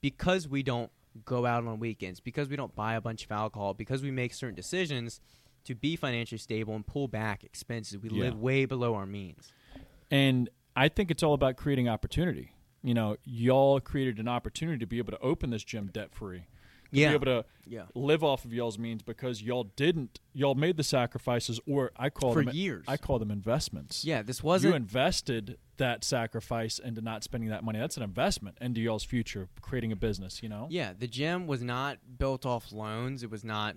because 0.00 0.48
we 0.48 0.62
don't 0.62 0.90
go 1.24 1.44
out 1.46 1.66
on 1.66 1.78
weekends, 1.78 2.20
because 2.20 2.48
we 2.48 2.56
don't 2.56 2.74
buy 2.74 2.94
a 2.94 3.00
bunch 3.00 3.24
of 3.24 3.32
alcohol, 3.32 3.74
because 3.74 4.02
we 4.02 4.10
make 4.10 4.32
certain 4.32 4.54
decisions 4.54 5.20
to 5.64 5.74
be 5.74 5.96
financially 5.96 6.38
stable 6.38 6.74
and 6.74 6.86
pull 6.86 7.08
back 7.08 7.42
expenses. 7.42 7.98
We 7.98 8.08
Yeah. 8.10 8.24
live 8.24 8.38
way 8.38 8.64
below 8.66 8.94
our 8.94 9.06
means. 9.06 9.52
And 10.10 10.48
I 10.76 10.88
think 10.88 11.10
it's 11.10 11.22
all 11.22 11.34
about 11.34 11.56
creating 11.56 11.88
opportunity. 11.88 12.52
You 12.86 12.94
know, 12.94 13.16
y'all 13.24 13.80
created 13.80 14.18
an 14.20 14.28
opportunity 14.28 14.78
to 14.78 14.86
be 14.86 14.98
able 14.98 15.10
to 15.10 15.18
open 15.20 15.50
this 15.50 15.64
gym 15.64 15.88
debt 15.92 16.14
free. 16.14 16.44
To 16.92 17.00
Yeah. 17.00 17.08
be 17.08 17.14
able 17.16 17.24
to 17.26 17.44
Yeah. 17.66 17.86
live 17.96 18.22
off 18.22 18.44
of 18.44 18.52
y'all's 18.52 18.78
means 18.78 19.02
because 19.02 19.42
y'all 19.42 19.64
didn't 19.74 20.20
y'all 20.32 20.54
made 20.54 20.76
the 20.76 20.84
sacrifices 20.84 21.58
or 21.66 21.90
I 21.96 22.10
call 22.10 22.32
For 22.32 22.44
them 22.44 22.54
years. 22.54 22.84
I 22.86 22.96
call 22.96 23.18
them 23.18 23.32
investments. 23.32 24.04
Yeah, 24.04 24.22
this 24.22 24.40
wasn't 24.40 24.70
you 24.70 24.76
invested 24.76 25.58
that 25.78 26.04
sacrifice 26.04 26.78
into 26.78 27.00
not 27.00 27.24
spending 27.24 27.50
that 27.50 27.64
money. 27.64 27.80
That's 27.80 27.96
an 27.96 28.04
investment 28.04 28.56
into 28.60 28.80
y'all's 28.80 29.02
future, 29.02 29.48
creating 29.60 29.90
a 29.90 29.96
business, 29.96 30.40
you 30.40 30.48
know? 30.48 30.68
Yeah, 30.70 30.92
the 30.96 31.08
gym 31.08 31.48
was 31.48 31.62
not 31.62 31.98
built 32.18 32.46
off 32.46 32.70
loans. 32.70 33.24
It 33.24 33.32
was 33.32 33.42
not 33.44 33.76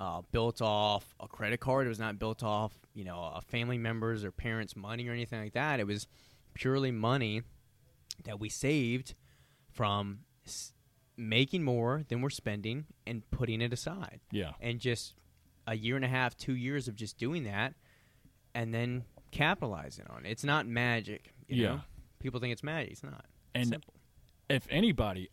uh, 0.00 0.22
built 0.32 0.60
off 0.60 1.14
a 1.20 1.28
credit 1.28 1.60
card. 1.60 1.86
It 1.86 1.90
was 1.90 1.98
not 2.00 2.18
built 2.18 2.42
off, 2.42 2.72
you 2.92 3.04
know, 3.04 3.20
a 3.36 3.40
family 3.40 3.78
members 3.78 4.24
or 4.24 4.32
parents' 4.32 4.74
money 4.74 5.06
or 5.08 5.12
anything 5.12 5.40
like 5.40 5.52
that. 5.52 5.78
It 5.78 5.86
was 5.86 6.08
purely 6.54 6.90
money 6.90 7.42
that 8.24 8.38
we 8.40 8.48
saved 8.48 9.14
from 9.70 10.20
s- 10.46 10.72
making 11.16 11.62
more 11.64 12.04
than 12.08 12.20
we're 12.20 12.30
spending 12.30 12.86
and 13.06 13.28
putting 13.30 13.60
it 13.60 13.72
aside. 13.72 14.20
Yeah. 14.30 14.52
And 14.60 14.78
just 14.80 15.14
a 15.66 15.76
year 15.76 15.96
and 15.96 16.04
a 16.04 16.08
half, 16.08 16.36
two 16.36 16.54
years 16.54 16.88
of 16.88 16.96
just 16.96 17.18
doing 17.18 17.44
that, 17.44 17.74
and 18.54 18.72
then 18.72 19.04
capitalizing 19.30 20.06
on 20.08 20.24
it. 20.26 20.30
It's 20.30 20.44
not 20.44 20.66
magic. 20.66 21.32
You 21.48 21.62
Yeah. 21.62 21.68
know? 21.68 21.80
people 22.18 22.40
think 22.40 22.52
it's 22.52 22.62
magic. 22.64 22.92
It's 22.92 23.02
not. 23.04 23.24
And 23.54 23.68
simple. 23.68 23.94
if 24.48 24.66
anybody 24.70 25.28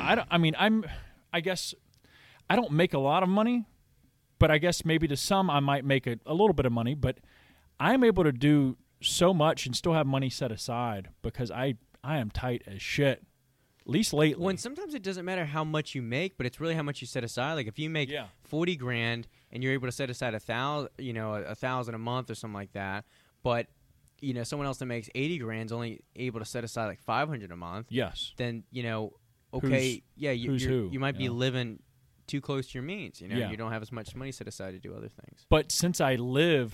I 0.00 0.14
don't 0.14 0.26
I 0.30 0.38
mean 0.38 0.54
I'm 0.58 0.84
I 1.32 1.40
guess 1.40 1.74
I 2.48 2.56
don't 2.56 2.72
make 2.72 2.94
a 2.94 2.98
lot 2.98 3.22
of 3.22 3.28
money, 3.28 3.66
but 4.38 4.50
I 4.50 4.58
guess 4.58 4.84
maybe 4.84 5.06
to 5.08 5.16
some 5.16 5.50
I 5.50 5.60
might 5.60 5.84
make 5.84 6.06
a, 6.06 6.18
a 6.26 6.32
little 6.32 6.54
bit 6.54 6.64
of 6.66 6.72
money, 6.72 6.94
but 6.94 7.18
I'm 7.80 8.04
able 8.04 8.24
to 8.24 8.32
do 8.32 8.76
so 9.02 9.34
much 9.34 9.66
and 9.66 9.74
still 9.76 9.92
have 9.92 10.06
money 10.06 10.30
set 10.30 10.50
aside 10.52 11.08
because 11.22 11.50
I 11.50 11.74
I 12.04 12.18
am 12.18 12.30
tight 12.30 12.62
as 12.66 12.80
shit. 12.82 13.22
At 13.80 13.88
least 13.88 14.12
lately. 14.12 14.44
When 14.44 14.56
sometimes 14.56 14.94
it 14.94 15.02
doesn't 15.02 15.24
matter 15.24 15.44
how 15.44 15.64
much 15.64 15.94
you 15.96 16.02
make, 16.02 16.36
but 16.36 16.46
it's 16.46 16.60
really 16.60 16.74
how 16.76 16.84
much 16.84 17.00
you 17.00 17.06
set 17.08 17.24
aside. 17.24 17.54
Like 17.54 17.66
if 17.66 17.78
you 17.78 17.90
make 17.90 18.08
Yeah. 18.08 18.26
forty 18.42 18.76
grand 18.76 19.26
and 19.50 19.62
you're 19.62 19.72
able 19.72 19.88
to 19.88 19.92
set 19.92 20.08
aside 20.10 20.34
a 20.34 20.40
thousand, 20.40 20.90
you 20.98 21.12
know, 21.12 21.34
a, 21.34 21.42
a 21.42 21.54
thousand 21.54 21.94
a 21.96 21.98
month 21.98 22.30
or 22.30 22.34
something 22.36 22.54
like 22.54 22.72
that, 22.74 23.04
but 23.42 23.66
you 24.20 24.34
know, 24.34 24.44
someone 24.44 24.66
else 24.68 24.78
that 24.78 24.86
makes 24.86 25.08
eighty 25.16 25.36
grand 25.38 25.66
is 25.66 25.72
only 25.72 26.00
able 26.14 26.38
to 26.38 26.46
set 26.46 26.62
aside 26.62 26.86
like 26.86 27.00
five 27.00 27.28
hundred 27.28 27.50
a 27.50 27.56
month. 27.56 27.86
yes. 27.90 28.32
Then 28.36 28.62
you 28.70 28.84
know, 28.84 29.14
okay, 29.52 29.66
Who's- 29.94 30.00
yeah, 30.16 30.30
you, 30.30 30.52
who, 30.52 30.88
you 30.92 31.00
might 31.00 31.18
be 31.18 31.28
living 31.28 31.80
too 32.28 32.40
close 32.40 32.68
to 32.68 32.74
your 32.74 32.84
means. 32.84 33.20
You 33.20 33.26
know, 33.28 33.36
Yeah. 33.36 33.50
you 33.50 33.56
don't 33.56 33.72
have 33.72 33.82
as 33.82 33.90
much 33.90 34.14
money 34.14 34.30
set 34.30 34.46
aside 34.46 34.70
to 34.72 34.78
do 34.78 34.94
other 34.94 35.08
things. 35.08 35.44
But 35.48 35.72
since 35.72 36.00
I 36.00 36.14
live 36.14 36.72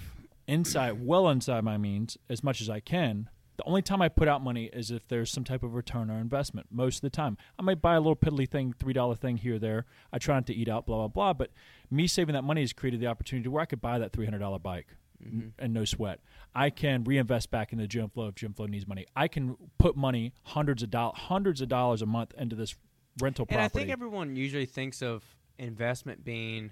inside, 0.48 1.04
well 1.06 1.28
inside 1.28 1.62
my 1.62 1.76
means, 1.76 2.18
as 2.28 2.42
much 2.42 2.60
as 2.60 2.68
I 2.68 2.80
can, 2.80 3.28
the 3.56 3.64
only 3.64 3.82
time 3.82 4.00
I 4.00 4.08
put 4.08 4.28
out 4.28 4.42
money 4.42 4.70
is 4.72 4.90
if 4.90 5.06
there's 5.08 5.32
some 5.32 5.42
type 5.44 5.64
of 5.64 5.74
return 5.74 6.10
or 6.10 6.18
investment. 6.18 6.68
Most 6.70 6.96
of 6.96 7.00
the 7.02 7.10
time, 7.10 7.36
I 7.58 7.62
might 7.62 7.82
buy 7.82 7.94
a 7.94 8.00
little 8.00 8.16
piddly 8.16 8.48
thing, 8.48 8.72
three 8.72 8.92
dollar 8.92 9.16
thing 9.16 9.36
here 9.36 9.56
or 9.56 9.58
there. 9.58 9.84
I 10.12 10.18
try 10.18 10.36
not 10.36 10.46
to 10.46 10.54
eat 10.54 10.68
out, 10.68 10.86
blah 10.86 10.96
blah 10.96 11.08
blah. 11.08 11.32
But 11.32 11.50
me 11.90 12.06
saving 12.06 12.34
that 12.34 12.42
money 12.42 12.60
has 12.60 12.72
created 12.72 13.00
the 13.00 13.08
opportunity 13.08 13.48
where 13.48 13.60
I 13.62 13.66
could 13.66 13.80
buy 13.80 13.98
that 13.98 14.12
three 14.12 14.24
hundred 14.24 14.38
dollar 14.38 14.58
bike. 14.58 14.86
Mm-hmm. 15.20 15.48
And 15.58 15.74
no 15.74 15.84
sweat. 15.84 16.20
I 16.54 16.70
can 16.70 17.02
reinvest 17.02 17.50
back 17.50 17.72
in 17.72 17.78
the 17.78 17.88
GymFlo 17.88 18.28
if 18.28 18.36
GymFlo 18.36 18.68
needs 18.68 18.86
money. 18.86 19.04
I 19.16 19.26
can 19.26 19.56
put 19.76 19.96
money, 19.96 20.32
hundreds 20.44 20.84
of 20.84 20.90
dollars, 20.90 21.18
hundreds 21.18 21.60
of 21.60 21.68
dollars 21.68 22.02
a 22.02 22.06
month 22.06 22.34
into 22.38 22.54
this 22.54 22.76
rental 23.20 23.42
And 23.48 23.56
property. 23.56 23.64
I 23.64 23.68
think 23.68 23.90
everyone 23.90 24.36
usually 24.36 24.66
thinks 24.66 25.02
of 25.02 25.24
investment 25.58 26.24
being, 26.24 26.70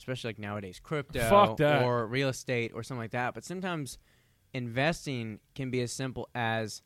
especially 0.00 0.30
like 0.30 0.38
nowadays, 0.38 0.80
crypto 0.82 1.20
or 1.84 2.06
real 2.06 2.30
estate 2.30 2.72
or 2.74 2.82
something 2.82 3.02
like 3.02 3.10
that. 3.12 3.34
But 3.34 3.44
sometimes 3.44 3.98
investing 4.54 5.40
can 5.54 5.70
be 5.70 5.80
as 5.82 5.92
simple 5.92 6.28
as 6.34 6.82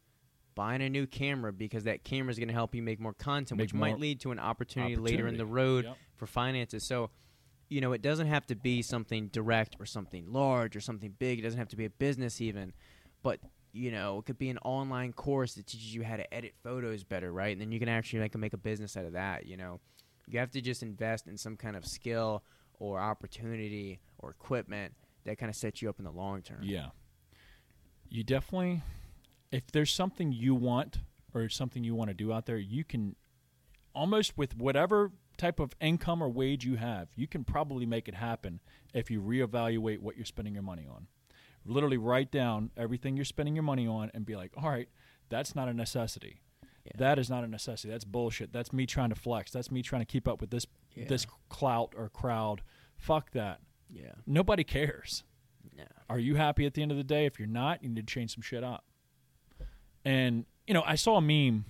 buying 0.54 0.82
a 0.82 0.88
new 0.88 1.06
camera 1.06 1.52
because 1.52 1.84
that 1.84 2.04
camera 2.04 2.30
is 2.30 2.38
going 2.38 2.48
to 2.48 2.54
help 2.54 2.74
you 2.74 2.82
make 2.82 3.00
more 3.00 3.14
content, 3.14 3.58
Make 3.58 3.66
which 3.66 3.74
might 3.74 3.98
lead 3.98 4.20
to 4.20 4.32
an 4.32 4.38
opportunity, 4.38 4.96
later 4.96 5.26
in 5.26 5.36
the 5.36 5.46
road 5.46 5.84
Yep. 5.84 5.96
for 6.16 6.26
finances. 6.26 6.84
So, 6.84 7.10
you 7.68 7.80
know, 7.80 7.92
it 7.92 8.02
doesn't 8.02 8.26
have 8.26 8.46
to 8.48 8.56
be 8.56 8.82
something 8.82 9.28
direct 9.28 9.76
or 9.78 9.86
something 9.86 10.32
large 10.32 10.76
or 10.76 10.80
something 10.80 11.14
big. 11.18 11.38
It 11.38 11.42
doesn't 11.42 11.58
have 11.58 11.68
to 11.68 11.76
be 11.76 11.84
a 11.84 11.90
business 11.90 12.40
even, 12.40 12.72
but 13.22 13.40
you 13.72 13.90
know, 13.90 14.18
it 14.18 14.24
could 14.24 14.38
be 14.38 14.50
an 14.50 14.58
online 14.58 15.12
course 15.12 15.54
that 15.54 15.66
teaches 15.66 15.92
you 15.92 16.04
how 16.04 16.16
to 16.16 16.32
edit 16.32 16.54
photos 16.62 17.02
better, 17.02 17.32
right? 17.32 17.50
And 17.50 17.60
then 17.60 17.72
you 17.72 17.80
can 17.80 17.88
actually 17.88 18.20
like 18.20 18.36
make 18.36 18.52
a 18.52 18.58
business 18.58 18.96
out 18.96 19.04
of 19.04 19.14
that. 19.14 19.46
You 19.46 19.56
know, 19.56 19.80
you 20.28 20.38
have 20.38 20.52
to 20.52 20.60
just 20.60 20.84
invest 20.84 21.26
in 21.26 21.36
some 21.36 21.56
kind 21.56 21.74
of 21.74 21.84
skill 21.84 22.44
or 22.78 22.98
opportunity 22.98 24.00
or 24.18 24.30
equipment 24.30 24.94
that 25.24 25.38
kind 25.38 25.50
of 25.50 25.56
sets 25.56 25.82
you 25.82 25.88
up 25.88 25.98
in 25.98 26.04
the 26.04 26.10
long 26.10 26.42
term. 26.42 26.60
Yeah. 26.62 26.88
You 28.08 28.22
definitely, 28.22 28.82
if 29.50 29.70
there's 29.72 29.92
something 29.92 30.32
you 30.32 30.54
want 30.54 30.98
or 31.32 31.48
something 31.48 31.82
you 31.82 31.94
want 31.94 32.10
to 32.10 32.14
do 32.14 32.32
out 32.32 32.46
there, 32.46 32.58
you 32.58 32.84
can 32.84 33.16
almost 33.94 34.36
with 34.36 34.56
whatever 34.56 35.12
type 35.36 35.58
of 35.58 35.74
income 35.80 36.22
or 36.22 36.28
wage 36.28 36.64
you 36.64 36.76
have, 36.76 37.08
you 37.16 37.26
can 37.26 37.44
probably 37.44 37.86
make 37.86 38.08
it 38.08 38.14
happen 38.14 38.60
if 38.92 39.10
you 39.10 39.20
reevaluate 39.20 39.98
what 39.98 40.16
you're 40.16 40.24
spending 40.24 40.54
your 40.54 40.62
money 40.62 40.86
on. 40.88 41.06
Literally 41.66 41.96
write 41.96 42.30
down 42.30 42.70
everything 42.76 43.16
you're 43.16 43.24
spending 43.24 43.56
your 43.56 43.62
money 43.62 43.86
on 43.86 44.10
and 44.14 44.26
be 44.26 44.36
like, 44.36 44.52
all 44.56 44.68
right, 44.68 44.88
that's 45.30 45.54
not 45.54 45.68
a 45.68 45.72
necessity. 45.72 46.42
Yeah. 46.84 46.92
That 46.98 47.18
is 47.18 47.30
not 47.30 47.42
a 47.42 47.46
necessity. 47.46 47.90
That's 47.90 48.04
bullshit. 48.04 48.52
That's 48.52 48.72
me 48.72 48.84
trying 48.84 49.08
to 49.08 49.14
flex. 49.14 49.50
That's 49.50 49.70
me 49.70 49.82
trying 49.82 50.02
to 50.02 50.06
keep 50.06 50.28
up 50.28 50.40
with 50.40 50.50
this 50.50 50.66
Yeah. 50.94 51.06
this 51.08 51.26
clout 51.48 51.92
or 51.96 52.08
crowd. 52.08 52.62
Fuck 52.96 53.32
that. 53.32 53.60
Yeah. 53.90 54.12
Nobody 54.26 54.64
cares. 54.64 55.24
No. 55.76 55.84
Are 56.08 56.18
you 56.18 56.36
happy 56.36 56.66
at 56.66 56.74
the 56.74 56.82
end 56.82 56.90
of 56.90 56.96
the 56.96 57.04
day? 57.04 57.26
If 57.26 57.38
you're 57.38 57.48
not, 57.48 57.82
you 57.82 57.88
need 57.88 58.06
to 58.06 58.12
change 58.14 58.32
some 58.34 58.42
shit 58.42 58.62
up. 58.64 58.84
And, 60.04 60.46
you 60.66 60.74
know, 60.74 60.82
I 60.86 60.94
saw 60.96 61.16
a 61.16 61.20
meme 61.20 61.64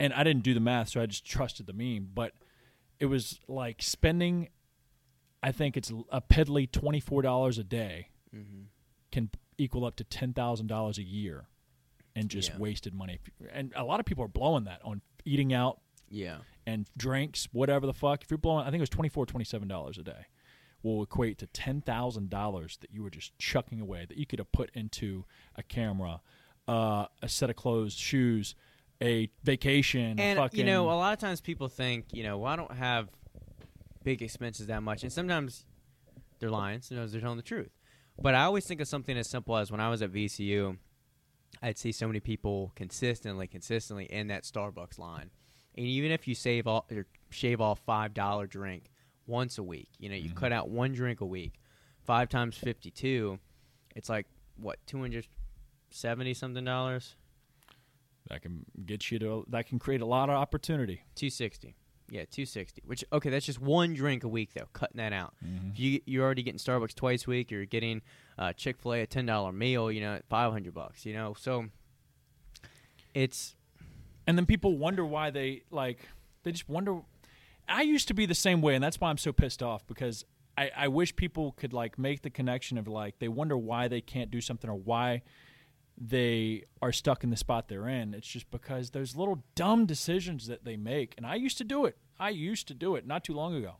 and 0.00 0.12
I 0.12 0.24
didn't 0.24 0.42
do 0.42 0.54
the 0.54 0.60
math, 0.60 0.88
so 0.90 1.00
I 1.00 1.06
just 1.06 1.24
trusted 1.24 1.66
the 1.66 1.72
meme, 1.72 2.10
but 2.14 2.32
it 2.98 3.06
was 3.06 3.40
like 3.48 3.82
spending, 3.82 4.48
I 5.42 5.52
think 5.52 5.76
it's 5.76 5.90
a 6.10 6.20
piddly 6.20 6.68
$24 6.70 7.58
a 7.58 7.62
day 7.64 8.08
Mm-hmm. 8.34 8.62
can 9.12 9.30
equal 9.56 9.84
up 9.86 9.96
to 9.96 10.04
$10,000 10.04 10.98
a 10.98 11.02
year 11.02 11.44
and 12.14 12.28
just 12.28 12.50
Yeah. 12.50 12.58
wasted 12.58 12.92
money. 12.94 13.18
And 13.50 13.72
a 13.76 13.84
lot 13.84 14.00
of 14.00 14.04
people 14.06 14.24
are 14.24 14.28
blowing 14.28 14.64
that 14.64 14.80
on 14.84 15.00
eating 15.24 15.52
out 15.54 15.80
Yeah. 16.10 16.38
And 16.66 16.88
drinks, 16.96 17.48
whatever 17.52 17.86
the 17.86 17.94
fuck. 17.94 18.22
If 18.22 18.30
you're 18.30 18.38
blowing, 18.38 18.62
I 18.62 18.70
think 18.70 18.76
it 18.76 18.80
was 18.80 18.88
twenty 18.90 19.08
four, 19.08 19.26
twenty 19.26 19.44
seven 19.44 19.68
dollars 19.68 19.98
a 19.98 20.02
day, 20.02 20.26
will 20.82 21.02
equate 21.02 21.38
to 21.38 21.46
ten 21.46 21.80
thousand 21.80 22.30
dollars 22.30 22.78
that 22.80 22.90
you 22.92 23.02
were 23.02 23.10
just 23.10 23.38
chucking 23.38 23.80
away 23.80 24.06
that 24.08 24.16
you 24.18 24.26
could 24.26 24.38
have 24.38 24.50
put 24.52 24.70
into 24.74 25.24
a 25.54 25.62
camera, 25.62 26.20
uh, 26.68 27.06
a 27.22 27.28
set 27.28 27.50
of 27.50 27.56
clothes, 27.56 27.94
shoes, 27.94 28.54
a 29.02 29.30
vacation, 29.44 30.18
a 30.18 30.22
And 30.22 30.38
fucking, 30.38 30.58
you 30.58 30.64
know, 30.64 30.86
a 30.90 30.96
lot 30.96 31.12
of 31.12 31.18
times 31.18 31.40
people 31.40 31.68
think, 31.68 32.06
you 32.12 32.22
know, 32.22 32.38
well, 32.38 32.52
I 32.52 32.56
don't 32.56 32.72
have 32.72 33.08
big 34.02 34.22
expenses 34.22 34.66
that 34.66 34.82
much, 34.82 35.02
and 35.02 35.12
sometimes 35.12 35.64
they're 36.38 36.50
lying. 36.50 36.82
Sometimes 36.82 37.12
they're 37.12 37.20
telling 37.20 37.36
the 37.36 37.42
truth. 37.42 37.70
But 38.20 38.34
I 38.34 38.44
always 38.44 38.66
think 38.66 38.80
of 38.80 38.88
something 38.88 39.16
as 39.16 39.28
simple 39.28 39.56
as 39.56 39.70
when 39.70 39.80
I 39.80 39.90
was 39.90 40.00
at 40.00 40.10
VCU, 40.10 40.78
I'd 41.62 41.78
see 41.78 41.92
so 41.92 42.06
many 42.06 42.20
people 42.20 42.72
consistently, 42.74 43.46
consistently 43.46 44.04
in 44.06 44.28
that 44.28 44.44
Starbucks 44.44 44.98
line, 44.98 45.30
and 45.76 45.86
even 45.86 46.10
if 46.10 46.26
you 46.28 46.34
save 46.34 46.66
all 46.66 46.86
or 46.90 47.06
shave 47.30 47.60
off 47.60 47.80
five 47.80 48.14
dollar 48.14 48.46
drink 48.46 48.90
once 49.26 49.58
a 49.58 49.62
week, 49.62 49.88
you 49.98 50.08
know, 50.08 50.14
you 50.16 50.30
cut 50.30 50.52
out 50.52 50.68
one 50.68 50.92
drink 50.92 51.20
a 51.20 51.26
week, 51.26 51.54
five 52.04 52.28
times 52.28 52.56
fifty 52.56 52.90
two, 52.90 53.38
it's 53.94 54.08
like 54.08 54.26
what 54.56 54.78
two 54.86 55.00
hundred 55.00 55.26
seventy 55.90 56.34
something 56.34 56.64
dollars. 56.64 57.16
that 58.28 58.42
can 58.42 58.64
get 58.84 59.10
you 59.10 59.18
to 59.18 59.44
that 59.48 59.66
can 59.68 59.78
create 59.78 60.00
a 60.00 60.06
lot 60.06 60.28
of 60.28 60.34
opportunity. 60.36 61.02
260. 61.14 61.74
Yeah, 62.08 62.20
260. 62.30 62.82
Which 62.86 63.04
okay, 63.12 63.30
that's 63.30 63.44
just 63.46 63.60
one 63.60 63.92
drink 63.94 64.22
a 64.22 64.28
week 64.28 64.50
though. 64.54 64.68
Cutting 64.72 64.98
that 64.98 65.12
out. 65.12 65.34
If 65.72 65.80
you 65.80 66.00
you're 66.06 66.24
already 66.24 66.44
getting 66.44 66.58
Starbucks 66.60 66.94
twice 66.94 67.26
a 67.26 67.30
week, 67.30 67.50
you're 67.50 67.64
getting 67.66 68.00
uh, 68.38 68.52
Chick 68.52 68.76
Fil 68.80 68.94
A 68.94 69.00
a 69.02 69.06
ten 69.06 69.26
dollar 69.26 69.50
meal. 69.50 69.90
You 69.90 70.00
know, 70.02 70.14
at 70.14 70.24
500 70.28 70.72
bucks. 70.72 71.04
You 71.04 71.14
know, 71.14 71.34
so 71.36 71.66
it's 73.12 73.56
And 74.26 74.36
then 74.36 74.46
people 74.46 74.76
wonder 74.76 75.04
why 75.04 75.30
they 75.30 75.62
like 75.70 76.00
they 76.42 76.52
just 76.52 76.68
wonder 76.68 77.00
I 77.68 77.82
used 77.82 78.08
to 78.08 78.14
be 78.14 78.26
the 78.26 78.34
same 78.34 78.62
way 78.62 78.74
and 78.74 78.82
that's 78.82 79.00
why 79.00 79.10
I'm 79.10 79.18
so 79.18 79.32
pissed 79.32 79.62
off 79.62 79.86
because 79.86 80.24
I, 80.58 80.70
I 80.76 80.88
wish 80.88 81.14
people 81.16 81.52
could 81.52 81.72
like 81.72 81.98
make 81.98 82.22
the 82.22 82.30
connection 82.30 82.78
of 82.78 82.88
like 82.88 83.18
they 83.18 83.28
wonder 83.28 83.56
why 83.56 83.88
they 83.88 84.00
can't 84.00 84.30
do 84.30 84.40
something 84.40 84.70
or 84.70 84.76
why 84.76 85.22
they 85.98 86.64
are 86.82 86.92
stuck 86.92 87.24
in 87.24 87.30
the 87.30 87.36
spot 87.36 87.68
they're 87.68 87.88
in. 87.88 88.14
It's 88.14 88.26
just 88.28 88.50
because 88.50 88.90
those 88.90 89.16
little 89.16 89.42
dumb 89.54 89.86
decisions 89.86 90.46
that 90.48 90.64
they 90.64 90.76
make 90.76 91.14
and 91.16 91.26
I 91.26 91.36
used 91.36 91.58
to 91.58 91.64
do 91.64 91.84
it. 91.84 91.96
I 92.18 92.30
used 92.30 92.68
to 92.68 92.74
do 92.74 92.96
it 92.96 93.06
not 93.06 93.24
too 93.24 93.34
long 93.34 93.54
ago. 93.54 93.76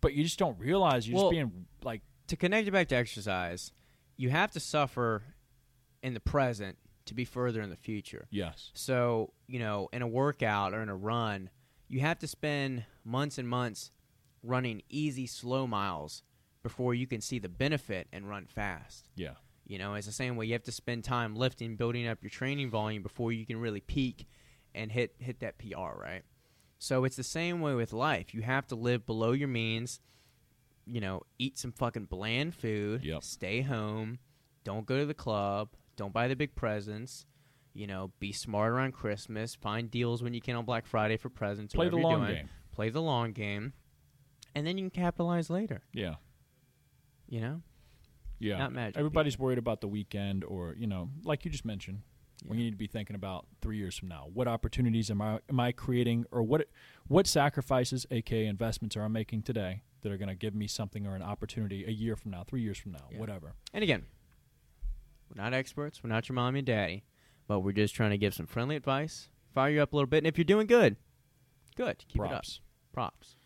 But 0.00 0.14
you 0.14 0.22
just 0.22 0.38
don't 0.38 0.58
realize 0.58 1.08
you're 1.08 1.16
Well- 1.16 1.26
just 1.26 1.32
being 1.32 1.66
like 1.82 2.02
to 2.28 2.36
connect 2.36 2.68
it 2.68 2.70
back 2.72 2.88
to 2.88 2.96
exercise. 2.96 3.72
You 4.16 4.30
have 4.30 4.50
to 4.52 4.60
suffer 4.60 5.22
in 6.02 6.14
the 6.14 6.20
present 6.20 6.76
to 7.08 7.14
be 7.14 7.24
further 7.24 7.60
in 7.60 7.70
the 7.70 7.76
future. 7.76 8.26
yes. 8.30 8.70
So, 8.74 9.32
you 9.46 9.58
know, 9.58 9.88
in 9.92 10.02
a 10.02 10.06
workout 10.06 10.72
or 10.74 10.82
in 10.82 10.88
a 10.88 10.96
run, 10.96 11.50
you 11.88 12.00
have 12.00 12.18
to 12.20 12.26
spend 12.26 12.84
months 13.04 13.38
and 13.38 13.48
months 13.48 13.90
running 14.42 14.82
easy, 14.88 15.26
slow 15.26 15.66
miles 15.66 16.22
before 16.62 16.94
you 16.94 17.06
can 17.06 17.20
see 17.20 17.38
the 17.38 17.48
benefit 17.48 18.08
and 18.12 18.28
run 18.28 18.46
fast. 18.46 19.08
Yeah. 19.16 19.34
You 19.66 19.78
know, 19.78 19.94
it's 19.94 20.06
the 20.06 20.12
same 20.12 20.36
way 20.36 20.46
you 20.46 20.52
have 20.54 20.62
to 20.64 20.72
spend 20.72 21.04
time 21.04 21.36
lifting, 21.36 21.76
building 21.76 22.06
up 22.06 22.22
your 22.22 22.30
training 22.30 22.70
volume 22.70 23.02
before 23.02 23.32
you 23.32 23.44
can 23.44 23.58
really 23.58 23.80
peak 23.80 24.26
and 24.74 24.90
hit 24.90 25.14
hit 25.18 25.40
that 25.40 25.58
PR, 25.58 25.98
right? 25.98 26.22
So 26.78 27.04
it's 27.04 27.16
the 27.16 27.24
same 27.24 27.60
way 27.60 27.74
with 27.74 27.92
life. 27.92 28.32
You 28.34 28.42
have 28.42 28.66
to 28.68 28.74
live 28.76 29.04
below 29.04 29.32
your 29.32 29.48
means. 29.48 30.00
You 30.86 31.00
know, 31.00 31.22
eat 31.38 31.58
some 31.58 31.72
fucking 31.72 32.06
bland 32.06 32.54
food. 32.54 33.04
Yep. 33.04 33.22
Stay 33.22 33.60
home. 33.60 34.18
Don't 34.64 34.86
go 34.86 34.98
to 34.98 35.06
the 35.06 35.14
club. 35.14 35.70
Don't 35.98 36.12
buy 36.14 36.28
the 36.28 36.36
big 36.36 36.54
presents. 36.54 37.26
You 37.74 37.86
know, 37.86 38.12
be 38.18 38.32
smart 38.32 38.72
around 38.72 38.92
Christmas. 38.92 39.54
Find 39.54 39.90
deals 39.90 40.22
when 40.22 40.32
you 40.32 40.40
can 40.40 40.56
on 40.56 40.64
Black 40.64 40.86
Friday 40.86 41.16
for 41.18 41.28
presents. 41.28 41.74
Play 41.74 41.90
the 41.90 41.96
long 41.96 42.26
game. 42.26 42.48
Play 42.72 42.88
the 42.88 43.02
long 43.02 43.32
game, 43.32 43.72
and 44.54 44.66
then 44.66 44.78
you 44.78 44.84
can 44.84 44.90
capitalize 45.02 45.50
later. 45.50 45.82
Yeah. 45.92 46.14
You 47.28 47.40
know, 47.40 47.62
Yeah. 48.38 48.56
Not 48.58 48.72
magic 48.72 48.96
Everybody's 48.96 49.38
worried 49.38 49.58
about 49.58 49.80
the 49.80 49.88
weekend 49.88 50.44
or, 50.44 50.74
you 50.78 50.86
know, 50.86 51.10
like 51.24 51.44
you 51.44 51.50
just 51.50 51.64
mentioned. 51.64 52.02
We 52.46 52.56
need 52.56 52.70
to 52.70 52.76
be 52.76 52.86
thinking 52.86 53.16
about 53.16 53.46
three 53.60 53.76
years 53.78 53.98
from 53.98 54.08
now. 54.08 54.28
What 54.32 54.46
opportunities 54.46 55.10
am 55.10 55.20
I 55.20 55.40
am 55.50 55.58
I 55.58 55.72
creating 55.72 56.24
or 56.30 56.42
what 56.44 56.68
what 57.08 57.26
sacrifices, 57.26 58.06
aka 58.12 58.46
investments, 58.46 58.96
are 58.96 59.02
I 59.02 59.08
making 59.08 59.42
today 59.42 59.82
that 60.02 60.12
are 60.12 60.16
gonna 60.16 60.36
give 60.36 60.54
me 60.54 60.68
something 60.68 61.04
or 61.04 61.16
an 61.16 61.22
opportunity 61.22 61.84
a 61.84 61.90
year 61.90 62.14
from 62.14 62.30
now, 62.30 62.44
three 62.44 62.62
years 62.62 62.78
from 62.78 62.92
now, 62.92 63.08
Yeah. 63.10 63.18
whatever. 63.18 63.54
And 63.74 63.82
again, 63.82 64.06
we're 65.28 65.42
not 65.42 65.54
experts. 65.54 66.02
We're 66.02 66.10
not 66.10 66.28
your 66.28 66.34
mommy 66.34 66.60
and 66.60 66.66
daddy, 66.66 67.04
but 67.46 67.60
we're 67.60 67.72
just 67.72 67.94
trying 67.94 68.10
to 68.10 68.18
give 68.18 68.34
some 68.34 68.46
friendly 68.46 68.76
advice, 68.76 69.28
fire 69.54 69.70
you 69.70 69.82
up 69.82 69.92
a 69.92 69.96
little 69.96 70.08
bit. 70.08 70.18
And 70.18 70.26
if 70.26 70.38
you're 70.38 70.44
doing 70.44 70.66
good, 70.66 70.96
good, 71.76 72.04
keep 72.08 72.20
it 72.22 72.26
up. 72.26 72.30
Props. 72.30 72.60
Props. 72.92 73.36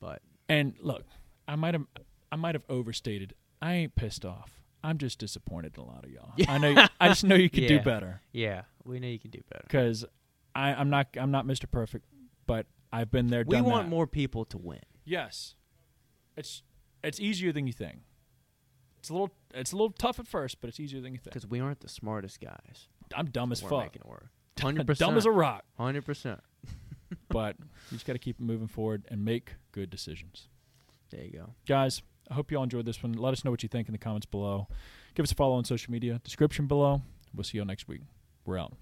But 0.00 0.22
And 0.48 0.74
look, 0.80 1.04
I 1.46 1.56
might 1.56 1.74
have 1.74 1.86
I 2.30 2.36
might 2.36 2.54
have 2.54 2.64
overstated. 2.68 3.34
I 3.60 3.74
ain't 3.74 3.94
pissed 3.94 4.24
off. 4.24 4.62
I'm 4.84 4.98
just 4.98 5.18
disappointed 5.18 5.74
in 5.76 5.82
a 5.82 5.86
lot 5.86 6.04
of 6.04 6.10
y'all. 6.10 6.32
I 6.48 6.58
know. 6.58 6.86
I 7.00 7.08
just 7.08 7.24
know 7.24 7.36
you 7.36 7.48
could 7.50 7.68
do 7.68 7.80
better 7.80 8.20
yeah, 8.32 8.62
we 8.84 8.98
know 8.98 9.06
you 9.06 9.18
can 9.18 9.30
do 9.30 9.40
better. 9.48 9.64
because 9.64 10.04
I'm 10.54 10.90
not. 10.90 11.08
I'm 11.16 11.30
not 11.30 11.46
Mr. 11.46 11.70
Perfect, 11.70 12.06
but 12.46 12.66
I've 12.92 13.10
been 13.10 13.28
there. 13.28 13.44
We 13.46 13.60
want 13.60 13.86
that. 13.86 13.90
more 13.90 14.06
people 14.06 14.44
to 14.46 14.58
win. 14.58 14.80
Yes, 15.04 15.54
it's 16.36 16.62
it's 17.02 17.20
easier 17.20 17.52
than 17.52 17.66
you 17.66 17.72
think. 17.72 18.00
It's 19.02 19.10
a 19.10 19.14
little 19.14 19.30
it's 19.52 19.72
a 19.72 19.76
little 19.76 19.90
tough 19.90 20.20
at 20.20 20.28
first, 20.28 20.60
but 20.60 20.68
it's 20.68 20.78
easier 20.78 21.00
than 21.00 21.12
you 21.12 21.18
think. 21.18 21.34
Because 21.34 21.44
we 21.44 21.58
aren't 21.58 21.80
the 21.80 21.88
smartest 21.88 22.40
guys. 22.40 22.86
I'm 23.16 23.26
dumb 23.26 23.50
as 23.50 23.60
We're 23.60 23.70
fuck, 23.70 23.82
making 23.82 24.02
it 24.04 24.08
work. 24.08 24.28
Hundred 24.60 24.86
percent. 24.86 25.10
dumb 25.10 25.18
as 25.18 25.26
a 25.26 25.30
rock. 25.32 25.64
Hundred 25.76 26.04
percent. 26.04 26.40
but 27.28 27.56
you 27.58 27.96
just 27.96 28.06
got 28.06 28.12
to 28.12 28.20
keep 28.20 28.38
moving 28.38 28.68
forward 28.68 29.04
and 29.08 29.24
make 29.24 29.54
good 29.72 29.90
decisions, 29.90 30.46
There 31.10 31.24
you 31.24 31.32
go. 31.32 31.46
guys. 31.66 32.00
I 32.30 32.34
hope 32.34 32.52
you 32.52 32.58
all 32.58 32.62
enjoyed 32.62 32.86
this 32.86 33.02
one. 33.02 33.14
Let 33.14 33.32
us 33.32 33.44
know 33.44 33.50
what 33.50 33.64
you 33.64 33.68
think 33.68 33.88
in 33.88 33.92
the 33.92 33.98
comments 33.98 34.24
below. 34.26 34.68
Give 35.16 35.24
us 35.24 35.32
a 35.32 35.34
follow 35.34 35.56
on 35.56 35.64
social 35.64 35.90
media. 35.90 36.20
Description 36.22 36.68
below. 36.68 37.02
We'll 37.34 37.42
see 37.42 37.58
you 37.58 37.62
all 37.62 37.66
next 37.66 37.88
week. 37.88 38.02
We're 38.46 38.58
out. 38.58 38.72